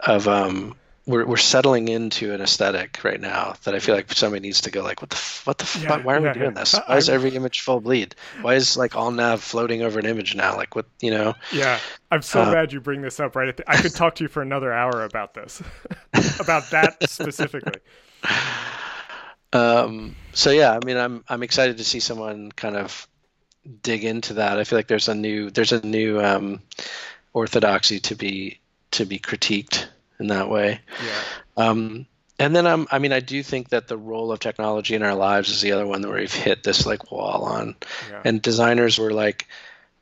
of 0.00 0.26
um 0.26 0.76
we're 1.08 1.26
we're 1.26 1.36
settling 1.36 1.88
into 1.88 2.32
an 2.32 2.40
aesthetic 2.40 3.02
right 3.02 3.20
now 3.20 3.54
that 3.64 3.74
I 3.74 3.80
feel 3.80 3.96
like 3.96 4.12
somebody 4.12 4.46
needs 4.46 4.60
to 4.60 4.70
go 4.70 4.82
like 4.84 5.02
what 5.02 5.10
the 5.10 5.40
what 5.44 5.58
the 5.58 5.80
yeah, 5.82 6.02
why 6.02 6.16
are 6.16 6.20
yeah, 6.20 6.32
we 6.32 6.38
doing 6.38 6.54
this? 6.54 6.74
Why 6.74 6.96
is 6.98 7.08
every 7.08 7.34
image 7.34 7.60
full 7.60 7.80
bleed? 7.80 8.14
Why 8.42 8.54
is 8.54 8.76
like 8.76 8.94
all 8.94 9.10
nav 9.10 9.42
floating 9.42 9.82
over 9.82 9.98
an 9.98 10.06
image 10.06 10.36
now? 10.36 10.56
Like 10.56 10.76
what 10.76 10.86
you 11.00 11.10
know? 11.10 11.34
Yeah, 11.52 11.80
I'm 12.12 12.22
so 12.22 12.42
uh, 12.42 12.50
glad 12.50 12.72
you 12.72 12.80
bring 12.80 13.02
this 13.02 13.18
up. 13.18 13.34
Right, 13.34 13.56
the, 13.56 13.68
I 13.68 13.76
could 13.80 13.94
talk 13.94 14.14
to 14.16 14.24
you 14.24 14.28
for 14.28 14.42
another 14.42 14.72
hour 14.72 15.02
about 15.02 15.34
this, 15.34 15.60
about 16.40 16.70
that 16.70 17.08
specifically 17.08 17.80
um, 19.52 20.14
so 20.32 20.50
yeah, 20.50 20.72
I 20.72 20.84
mean, 20.84 20.96
I'm 20.96 21.24
I'm 21.28 21.42
excited 21.42 21.78
to 21.78 21.84
see 21.84 22.00
someone 22.00 22.52
kind 22.52 22.76
of 22.76 23.06
dig 23.82 24.04
into 24.04 24.34
that. 24.34 24.58
I 24.58 24.64
feel 24.64 24.78
like 24.78 24.88
there's 24.88 25.08
a 25.08 25.14
new 25.14 25.50
there's 25.50 25.72
a 25.72 25.84
new 25.84 26.20
um, 26.20 26.60
orthodoxy 27.32 28.00
to 28.00 28.14
be 28.14 28.60
to 28.92 29.04
be 29.04 29.18
critiqued 29.18 29.87
in 30.18 30.28
that 30.28 30.48
way. 30.48 30.80
Yeah. 31.04 31.68
Um, 31.68 32.06
and 32.38 32.54
then 32.54 32.66
I'm, 32.66 32.86
I 32.90 32.98
mean, 33.00 33.12
I 33.12 33.20
do 33.20 33.42
think 33.42 33.70
that 33.70 33.88
the 33.88 33.96
role 33.96 34.30
of 34.30 34.38
technology 34.38 34.94
in 34.94 35.02
our 35.02 35.14
lives 35.14 35.50
is 35.50 35.60
the 35.60 35.72
other 35.72 35.86
one 35.86 36.02
that 36.02 36.12
we've 36.12 36.32
hit 36.32 36.62
this 36.62 36.86
like 36.86 37.10
wall 37.10 37.44
on. 37.44 37.74
Yeah. 38.10 38.22
And 38.24 38.40
designers 38.40 38.98
were 38.98 39.12
like, 39.12 39.48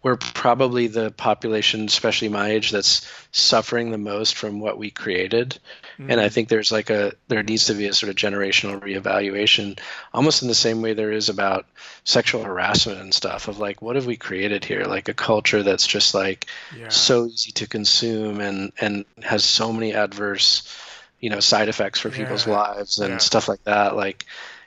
we're 0.07 0.17
probably 0.17 0.87
the 0.87 1.11
population, 1.11 1.87
especially 1.87 2.29
my 2.29 2.51
age, 2.51 2.71
that's 2.71 3.11
suffering 3.33 3.91
the 3.91 3.99
most 3.99 4.37
from 4.37 4.61
what 4.61 4.79
we 4.79 4.89
created. 4.89 5.59
Mm-hmm. 5.99 6.13
And 6.13 6.21
I 6.21 6.29
think 6.29 6.49
there's 6.49 6.71
like 6.71 6.91
a 6.91 7.15
there 7.27 7.43
needs 7.43 7.65
to 7.65 7.75
be 7.75 7.87
a 7.87 7.93
sort 7.93 8.11
of 8.11 8.15
generational 8.15 8.81
reevaluation, 8.81 9.81
almost 10.15 10.43
in 10.43 10.49
the 10.49 10.55
same 10.55 10.81
way 10.81 10.95
there 10.95 11.11
is 11.11 11.29
about 11.29 11.67
sexual 12.05 12.45
harassment 12.45 13.01
and 13.01 13.13
stuff. 13.13 13.49
Of 13.49 13.59
like, 13.59 13.83
what 13.83 13.97
have 13.97 14.07
we 14.07 14.17
created 14.17 14.65
here? 14.65 14.85
Like 14.85 15.09
a 15.09 15.13
culture 15.13 15.65
that's 15.65 15.89
just 15.89 16.15
like 16.15 16.47
yeah. 16.79 16.89
so 16.89 17.27
easy 17.27 17.51
to 17.51 17.67
consume 17.67 18.41
and 18.41 18.71
and 18.81 19.07
has 19.25 19.43
so 19.43 19.73
many 19.73 19.93
adverse, 19.93 20.73
you 21.19 21.31
know, 21.31 21.41
side 21.41 21.69
effects 21.69 21.99
for 21.99 22.11
people's 22.11 22.47
lives 22.47 23.01
and 23.01 23.15
yeah. 23.15 23.19
stuff 23.19 23.49
like 23.49 23.65
that. 23.65 23.97
Like 23.97 24.25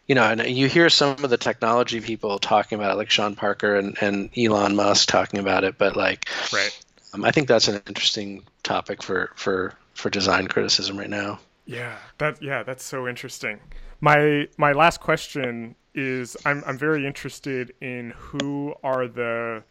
you 0.09 0.15
know, 0.15 0.23
and 0.23 0.41
you 0.47 0.67
hear 0.67 0.89
some 0.89 1.23
of 1.23 1.29
the 1.29 1.37
technology 1.37 2.01
people 2.01 2.39
talking 2.39 2.79
about 2.79 2.91
it, 2.91 2.95
like 2.95 3.11
Sean 3.11 3.35
Parker 3.35 3.75
and, 3.75 3.95
and 4.01 4.31
Elon 4.35 4.75
Musk 4.75 5.07
talking 5.07 5.39
about 5.39 5.63
it, 5.63 5.77
but 5.77 5.95
like, 5.95 6.27
right. 6.51 6.85
Um, 7.13 7.23
I 7.23 7.31
think 7.31 7.47
that's 7.47 7.67
an 7.67 7.81
interesting 7.87 8.43
topic 8.63 9.03
for, 9.03 9.31
for, 9.35 9.73
for 9.93 10.09
design 10.09 10.47
criticism 10.47 10.97
right 10.97 11.09
now. 11.09 11.39
Yeah, 11.65 11.97
that 12.17 12.41
yeah, 12.41 12.63
that's 12.63 12.83
so 12.83 13.07
interesting. 13.07 13.59
My 14.01 14.47
my 14.57 14.71
last 14.71 14.99
question 15.01 15.75
is 15.93 16.35
I'm 16.43 16.63
I'm 16.65 16.79
very 16.79 17.05
interested 17.05 17.73
in 17.79 18.13
who 18.17 18.73
are 18.83 19.07
the 19.07 19.61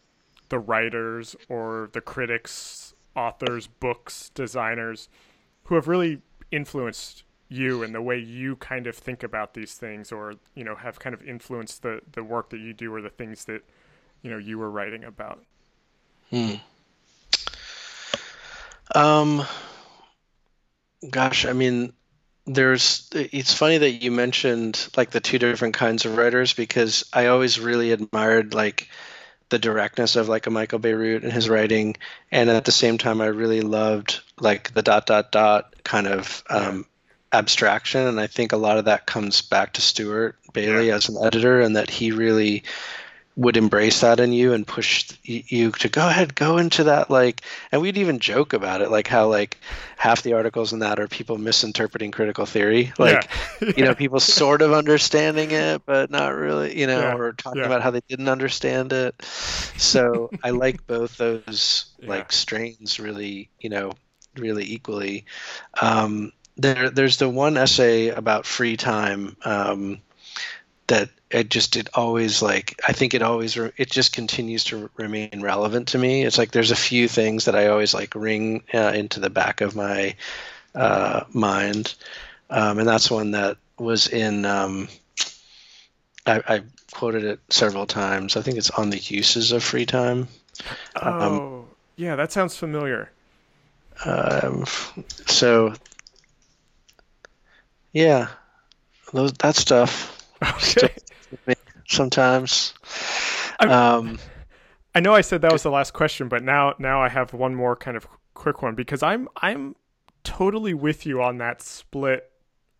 the 0.49 0.61
writers 0.61 1.34
or 1.49 1.91
the 1.93 2.01
critics, 2.01 2.95
authors, 3.16 3.66
books, 3.66 4.30
designers 4.32 5.09
who 5.64 5.74
have 5.74 5.89
really 5.89 6.22
influenced 6.53 7.24
you 7.49 7.82
and 7.82 7.94
the 7.94 8.03
way 8.03 8.18
you 8.18 8.57
kind 8.57 8.86
of 8.86 8.94
think 8.94 9.22
about 9.22 9.55
these 9.55 9.74
things 9.74 10.12
or 10.12 10.34
you 10.55 10.64
know 10.64 10.76
have 10.76 10.99
kind 10.99 11.14
of 11.14 11.22
influenced 11.22 11.82
the 11.82 12.01
the 12.12 12.22
work 12.22 12.51
that 12.51 12.59
you 12.59 12.72
do 12.72 12.94
or 12.94 13.01
the 13.01 13.09
things 13.09 13.46
that 13.46 13.62
you 14.22 14.30
know 14.30 14.38
you 14.38 14.59
were 14.59 14.70
writing 14.70 15.05
about 15.05 15.42
hmm. 16.30 16.55
um 18.94 19.42
gosh 21.11 21.46
i 21.46 21.53
mean 21.53 21.92
there's 22.46 23.09
it's 23.12 23.53
funny 23.53 23.78
that 23.78 23.90
you 23.90 24.11
mentioned 24.11 24.88
like 24.96 25.11
the 25.11 25.20
two 25.20 25.38
different 25.38 25.74
kinds 25.74 26.05
of 26.05 26.16
writers 26.16 26.53
because 26.53 27.09
i 27.12 27.26
always 27.26 27.61
really 27.61 27.92
admired 27.92 28.55
like 28.55 28.88
the 29.51 29.59
directness 29.59 30.16
of 30.16 30.28
like 30.28 30.46
a 30.46 30.51
michael 30.51 30.78
bierut 30.78 31.22
in 31.22 31.30
his 31.30 31.49
writing 31.49 31.96
and 32.30 32.51
at 32.51 32.66
the 32.66 32.72
same 32.72 32.99
time 32.99 33.20
i 33.20 33.26
really 33.26 33.62
loved 33.62 34.20
like 34.38 34.72
the 34.74 34.82
dot 34.82 35.07
dot 35.07 35.32
dot 35.32 35.74
kind 35.84 36.07
of 36.07 36.42
um, 36.51 36.84
abstraction 37.33 38.07
and 38.07 38.20
i 38.20 38.26
think 38.26 38.53
a 38.53 38.57
lot 38.57 38.79
of 38.79 38.87
that 38.87 39.07
comes 39.07 39.43
back 39.43 39.72
to 39.74 39.81
stuart 39.81 40.37
bailey 40.53 40.89
yeah. 40.89 40.95
as 40.95 41.09
an 41.09 41.16
editor 41.22 41.61
and 41.61 41.76
that 41.76 41.91
he 41.91 42.11
really 42.12 42.64
would 43.39 43.57
embrace 43.57 44.01
that 44.01 44.18
in 44.18 44.33
you 44.33 44.53
and 44.53 44.66
push 44.66 45.12
you 45.22 45.70
to 45.70 45.89
go 45.89 46.09
ahead 46.09 46.35
go 46.35 46.59
into 46.59 46.85
that 46.85 47.09
like 47.09 47.43
and 47.70 47.81
we'd 47.81 47.97
even 47.97 48.18
joke 48.18 48.53
about 48.53 48.83
it 48.83 48.91
like 48.91 49.07
how 49.07 49.29
like 49.29 49.57
half 49.97 50.22
the 50.22 50.33
articles 50.33 50.72
in 50.72 50.81
that 50.81 50.99
are 50.99 51.07
people 51.07 51.39
misinterpreting 51.39 52.11
critical 52.11 52.47
theory 52.47 52.93
like 52.99 53.31
yeah. 53.61 53.72
you 53.76 53.85
know 53.85 53.95
people 53.95 54.18
sort 54.18 54.61
of 54.61 54.72
understanding 54.72 55.53
it 55.53 55.81
but 55.87 56.11
not 56.11 56.35
really 56.35 56.76
you 56.76 56.89
know 56.89 56.99
yeah. 56.99 57.14
or 57.14 57.33
talking 57.33 57.62
about 57.62 57.81
how 57.81 57.93
they 57.93 58.03
didn't 58.09 58.29
understand 58.29 58.93
it 58.93 59.14
so 59.22 60.31
i 60.43 60.51
like 60.51 60.85
both 60.89 61.16
those 61.16 61.95
like 62.03 62.33
strains 62.33 62.99
really 62.99 63.51
you 63.61 63.70
know 63.70 63.93
really 64.37 64.64
equally 64.64 65.26
um, 65.81 66.33
there 66.59 66.90
there's 66.90 67.16
the 67.16 67.28
one 67.28 67.56
essay 67.56 68.09
about 68.09 68.44
free 68.44 68.76
time 68.76 69.36
um, 69.44 70.00
that 70.88 71.09
it 71.30 71.50
just 71.50 71.76
it 71.76 71.88
always 71.94 72.42
like 72.42 72.80
I 72.86 72.92
think 72.92 73.14
it 73.14 73.22
always 73.22 73.56
it 73.56 73.90
just 73.90 74.12
continues 74.12 74.64
to 74.64 74.90
remain 74.96 75.40
relevant 75.40 75.88
to 75.88 75.98
me. 75.98 76.24
It's 76.24 76.38
like 76.38 76.50
there's 76.50 76.70
a 76.70 76.76
few 76.76 77.09
things 77.09 77.44
that 77.44 77.54
I 77.54 77.68
always 77.68 77.94
like 77.94 78.14
ring 78.14 78.64
uh, 78.74 78.92
into 78.94 79.20
the 79.20 79.30
back 79.30 79.61
of 79.61 79.76
my 79.76 80.16
uh, 80.74 81.24
mind, 81.32 81.94
um, 82.50 82.78
and 82.78 82.88
that's 82.88 83.11
one 83.11 83.32
that 83.32 83.56
was 83.78 84.09
in. 84.09 84.44
Um, 84.44 84.88
I, 86.26 86.42
I, 86.46 86.62
quoted 86.90 87.22
it 87.22 87.38
several 87.48 87.86
times. 87.86 88.36
I 88.36 88.42
think 88.42 88.56
it's 88.56 88.70
on 88.70 88.90
the 88.90 88.98
uses 88.98 89.52
of 89.52 89.62
free 89.62 89.86
time. 89.86 90.26
Um, 91.00 91.12
oh, 91.12 91.64
yeah, 91.96 92.16
that 92.16 92.32
sounds 92.32 92.56
familiar. 92.56 93.11
Um, 94.04 94.64
so 95.26 95.74
yeah, 97.93 98.28
those 99.12 99.32
that 99.34 99.57
stuff. 99.57 100.14
Okay. 100.41 100.95
Sometimes. 101.89 102.72
Um, 103.59 104.20
I 104.95 105.01
know 105.01 105.14
I 105.14 105.20
said 105.20 105.43
that 105.43 105.53
was 105.53 105.64
the 105.64 105.70
last 105.70 105.93
question, 105.93 106.28
but 106.28 106.45
now 106.45 106.74
now 106.78 107.03
I 107.03 107.09
have 107.09 107.32
one 107.32 107.57
more 107.57 107.74
kind 107.74 107.97
of 107.97 108.07
quick 108.34 108.62
one 108.62 108.76
because 108.76 109.03
I'm 109.03 109.28
I'm 109.36 109.74
totally 110.22 110.74
with 110.74 111.07
you 111.07 111.22
on 111.22 111.39
that 111.39 111.61
split 111.61 112.30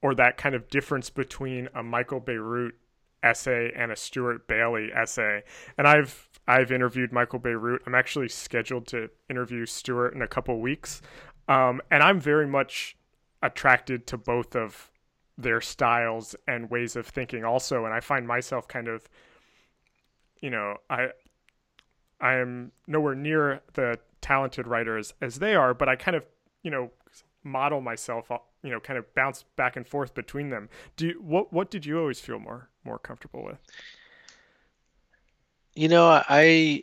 or 0.03 0.15
that 0.15 0.37
kind 0.37 0.55
of 0.55 0.69
difference 0.69 1.11
between 1.11 1.69
a 1.75 1.83
Michael 1.83 2.21
Bierut 2.21 2.73
essay 3.23 3.73
and 3.75 3.91
a 3.91 3.97
Stuart 3.97 4.47
Bailey 4.47 4.91
essay. 4.95 5.43
And 5.77 5.89
I've 5.89 6.29
I've 6.47 6.71
interviewed 6.71 7.13
Michael 7.13 7.41
Bierut. 7.41 7.79
I'm 7.87 7.95
actually 7.95 8.29
scheduled 8.29 8.87
to 8.89 9.11
interview 9.29 9.67
Stuart 9.67 10.15
in 10.15 10.23
a 10.23 10.29
couple 10.29 10.61
weeks, 10.61 11.03
um, 11.49 11.81
and 11.91 12.03
I'm 12.03 12.21
very 12.21 12.47
much 12.47 12.97
attracted 13.43 14.07
to 14.09 14.17
both 14.17 14.57
of 14.57 14.91
their 15.39 15.61
styles 15.61 16.35
and 16.47 16.69
ways 16.69 16.97
of 16.97 17.07
thinking 17.07 17.45
also. 17.45 17.85
And 17.85 17.95
I 17.95 18.01
find 18.01 18.27
myself 18.27 18.67
kind 18.67 18.89
of, 18.89 19.09
you 20.41 20.51
know, 20.51 20.77
I 20.91 21.11
I 22.21 22.35
am 22.35 22.73
nowhere 22.87 23.15
near 23.15 23.61
the 23.75 24.01
talented 24.21 24.67
writers 24.67 25.15
as 25.23 25.39
they 25.39 25.55
are, 25.55 25.73
but 25.73 25.89
I 25.89 25.95
kind 25.95 26.17
of, 26.17 26.25
you 26.63 26.71
know, 26.71 26.91
model 27.45 27.81
myself, 27.81 28.31
uh, 28.31 28.39
you 28.63 28.71
know, 28.71 28.81
kind 28.81 28.99
of 28.99 29.15
bounce 29.15 29.45
back 29.55 29.77
and 29.77 29.87
forth 29.87 30.15
between 30.15 30.51
them. 30.51 30.69
Do 30.97 31.07
you, 31.07 31.23
what 31.23 31.53
what 31.53 31.71
did 31.71 31.87
you 31.87 31.99
always 32.01 32.21
feel 32.21 32.41
more 32.41 32.69
more 32.85 32.99
comfortable 32.99 33.45
with? 33.45 33.59
You 35.75 35.87
know, 35.89 36.23
I 36.29 36.83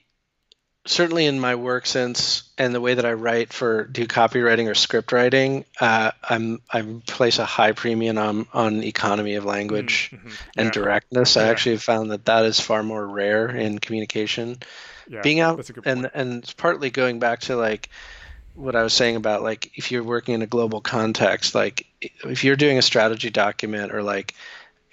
certainly 0.86 1.26
in 1.26 1.40
my 1.40 1.56
work 1.56 1.86
since 1.86 2.44
and 2.58 2.74
the 2.74 2.82
way 2.82 2.94
that 2.94 3.06
I 3.06 3.14
write 3.14 3.52
for 3.52 3.86
do 3.86 4.06
copywriting 4.08 4.70
or 4.70 4.76
script 4.76 5.12
writing, 5.12 5.66
uh, 5.82 6.12
I'm 6.24 6.62
I 6.72 6.84
place 7.08 7.40
a 7.40 7.46
high 7.46 7.72
premium 7.72 8.18
on 8.18 8.48
on 8.54 8.84
economy 8.84 9.36
of 9.36 9.46
language 9.46 10.12
mm-hmm. 10.14 10.30
and 10.56 10.68
yeah. 10.68 10.72
directness. 10.72 11.36
Yeah. 11.36 11.44
I 11.44 11.48
actually 11.48 11.74
have 11.74 11.84
found 11.84 12.12
that 12.12 12.26
that 12.26 12.46
is 12.46 12.60
far 12.60 12.84
more 12.84 13.06
rare 13.06 13.50
in 13.50 13.80
communication. 13.80 14.58
Yeah, 15.08 15.22
Being 15.22 15.40
out 15.40 15.70
and 15.86 16.10
and 16.14 16.44
it's 16.44 16.54
partly 16.54 16.90
going 16.90 17.20
back 17.20 17.42
to 17.42 17.56
like 17.56 17.90
what 18.54 18.76
I 18.76 18.84
was 18.84 18.94
saying 18.94 19.18
about 19.18 19.44
like 19.44 19.72
if 19.76 19.92
you're 19.92 20.04
working 20.04 20.36
in 20.36 20.42
a 20.42 20.48
global 20.48 20.82
context, 20.82 21.56
like 21.56 21.88
if 22.02 22.44
you're 22.44 22.56
doing 22.56 22.78
a 22.78 22.82
strategy 22.82 23.30
document 23.30 23.94
or 23.94 24.02
like 24.02 24.34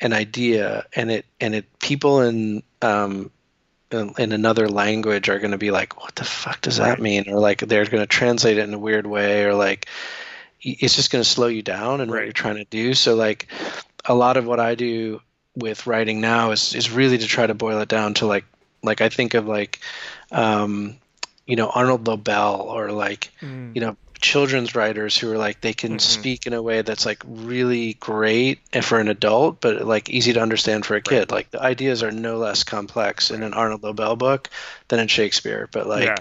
an 0.01 0.13
idea 0.13 0.87
and 0.95 1.11
it 1.11 1.27
and 1.41 1.55
it 1.55 1.79
people 1.79 2.23
in 2.23 2.63
um 2.81 3.31
in 3.93 4.33
another 4.33 4.69
language 4.69 5.29
are 5.29 5.39
going 5.39 5.51
to 5.51 5.59
be 5.59 5.71
like 5.71 6.01
what 6.01 6.15
the 6.15 6.25
fuck 6.25 6.61
does 6.61 6.79
that 6.79 7.01
mean 7.01 7.29
or 7.29 7.39
like 7.39 7.61
they're 7.61 7.85
going 7.85 8.03
to 8.03 8.07
translate 8.07 8.59
it 8.59 8.69
in 8.69 8.75
a 8.75 8.79
weird 8.79 9.07
way 9.07 9.45
or 9.45 9.55
like 9.55 9.87
it's 10.61 10.97
just 10.97 11.11
going 11.11 11.23
to 11.23 11.29
slow 11.29 11.49
you 11.49 11.63
down 11.63 12.01
and 12.01 12.11
right. 12.11 12.21
what 12.21 12.25
you're 12.25 12.33
trying 12.33 12.57
to 12.57 12.65
do 12.65 12.95
so 12.95 13.15
like 13.15 13.49
a 14.05 14.15
lot 14.15 14.37
of 14.37 14.47
what 14.47 14.61
i 14.61 14.75
do 14.75 15.21
with 15.55 15.87
writing 15.87 16.21
now 16.21 16.51
is 16.51 16.75
is 16.75 16.91
really 16.91 17.19
to 17.19 17.27
try 17.27 17.47
to 17.47 17.55
boil 17.55 17.81
it 17.81 17.89
down 17.89 18.15
to 18.15 18.27
like 18.27 18.45
like 18.83 19.01
i 19.01 19.09
think 19.09 19.35
of 19.35 19.47
like 19.47 19.81
um 20.31 20.97
you 21.47 21.57
know 21.57 21.69
arnold 21.69 22.07
lobel 22.07 22.63
or 22.63 22.93
like 22.93 23.31
mm. 23.41 23.75
you 23.75 23.81
know 23.81 23.97
children's 24.23 24.75
writers 24.75 25.19
who 25.19 25.31
are 25.31 25.37
like 25.37 25.61
they 25.61 25.75
can 25.75 25.93
mm-hmm. 25.93 25.99
speak 25.99 26.47
in 26.47 26.55
a 26.55 26.63
way 26.63 26.81
that's 26.81 27.05
like 27.05 27.23
really 27.27 27.95
great 27.95 28.61
for 28.83 29.01
an 29.01 29.09
adult 29.09 29.61
but 29.61 29.85
like 29.85 30.09
easy 30.09 30.33
to 30.33 30.41
understand 30.41 30.87
for 30.87 30.95
a 30.95 31.03
kid 31.03 31.19
right. 31.19 31.33
like 31.33 31.51
the 31.51 31.61
ideas 31.61 32.03
are 32.03 32.13
no 32.13 32.39
less 32.39 32.63
complex 32.63 33.31
right. 33.31 33.37
in 33.37 33.43
an 33.43 33.53
arnold 33.53 33.83
lobel 33.83 34.15
book 34.15 34.49
than 34.89 35.01
in 35.01 35.09
shakespeare 35.09 35.69
but 35.73 35.89
like 35.89 36.05
yeah. 36.05 36.17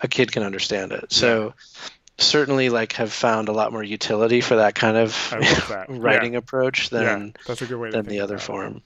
a 0.00 0.08
kid 0.08 0.32
can 0.32 0.42
understand 0.42 0.92
it 0.92 1.12
so 1.12 1.44
yeah. 1.44 1.88
certainly 2.18 2.70
like 2.70 2.92
have 2.94 3.12
found 3.12 3.48
a 3.48 3.52
lot 3.52 3.72
more 3.72 3.84
utility 3.84 4.40
for 4.40 4.56
that 4.56 4.74
kind 4.74 4.96
of 4.96 5.12
that. 5.68 5.86
writing 5.88 6.32
yeah. 6.32 6.40
approach 6.40 6.90
than 6.90 7.34
that's 7.46 7.62
a 7.62 7.66
good 7.66 7.78
way 7.78 7.90
than 7.90 8.04
the 8.06 8.18
other 8.18 8.38
form 8.38 8.82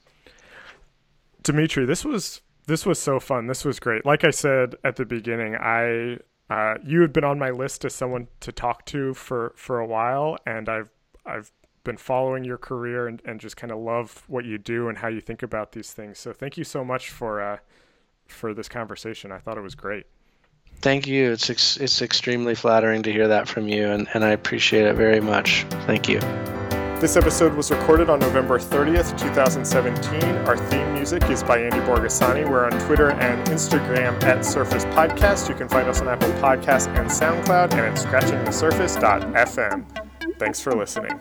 dimitri 1.43 1.87
this 1.87 2.05
was 2.05 2.43
this 2.66 2.85
was 2.85 2.99
so 2.99 3.19
fun 3.19 3.47
this 3.47 3.64
was 3.64 3.81
great 3.81 4.05
like 4.05 4.25
i 4.25 4.31
said 4.31 4.75
at 4.85 4.97
the 4.97 5.07
beginning 5.07 5.57
i 5.57 6.19
uh, 6.51 6.74
you 6.84 7.03
have 7.03 7.12
been 7.12 7.24
on 7.24 7.38
my 7.38 7.51
list 7.51 7.84
as 7.84 7.94
someone 7.94 8.28
to 8.40 8.53
talk 8.53 8.86
to 8.86 9.14
for, 9.14 9.53
for 9.57 9.78
a 9.80 9.86
while, 9.86 10.38
and 10.46 10.68
I've 10.68 10.90
I've 11.26 11.53
been 11.84 11.96
following 11.96 12.44
your 12.44 12.59
career 12.59 13.07
and, 13.07 13.20
and 13.24 13.40
just 13.40 13.57
kind 13.57 13.70
of 13.70 13.78
love 13.78 14.24
what 14.26 14.44
you 14.44 14.59
do 14.59 14.88
and 14.88 14.99
how 14.99 15.09
you 15.09 15.20
think 15.20 15.42
about 15.42 15.72
these 15.72 15.92
things. 15.92 16.18
So 16.18 16.32
thank 16.32 16.57
you 16.57 16.64
so 16.64 16.84
much 16.84 17.11
for 17.11 17.40
uh, 17.42 17.59
for 18.26 18.55
this 18.55 18.68
conversation. 18.68 19.32
I 19.32 19.38
thought 19.38 19.59
it 19.59 19.62
was 19.62 19.74
great. 19.74 20.07
Thank 20.80 21.07
you. 21.07 21.32
It's 21.32 21.51
ex- 21.51 21.76
it's 21.76 22.03
extremely 22.03 22.55
flattering 22.55 23.03
to 23.03 23.12
hear 23.12 23.28
that 23.28 23.49
from 23.49 23.68
you, 23.68 23.88
and, 23.88 24.09
and 24.14 24.24
I 24.24 24.30
appreciate 24.30 24.86
it 24.86 24.94
very 24.94 25.20
much. 25.20 25.66
Thank 25.86 26.09
you. 26.09 26.20
This 27.01 27.16
episode 27.16 27.55
was 27.55 27.70
recorded 27.70 28.11
on 28.11 28.18
November 28.18 28.59
30th, 28.59 29.16
2017. 29.16 30.20
Our 30.49 30.57
theme 30.57 30.94
music 30.94 31.22
is 31.30 31.44
by 31.44 31.59
Andy 31.59 31.78
Borgasani. 31.78 32.51
We're 32.51 32.64
on 32.64 32.72
Twitter 32.86 33.12
and 33.12 33.46
Instagram 33.46 34.20
at 34.24 34.44
Surface 34.44 34.84
Podcast. 34.86 35.49
You 35.49 35.55
can 35.55 35.68
find 35.68 35.88
us 35.88 36.01
on 36.01 36.09
Apple 36.09 36.32
Podcasts 36.32 36.88
and 36.88 37.09
SoundCloud 37.09 37.70
and 37.74 37.80
at 37.80 37.94
scratchingthesurface.fm. 37.94 40.38
Thanks 40.40 40.61
for 40.61 40.74
listening. 40.74 41.20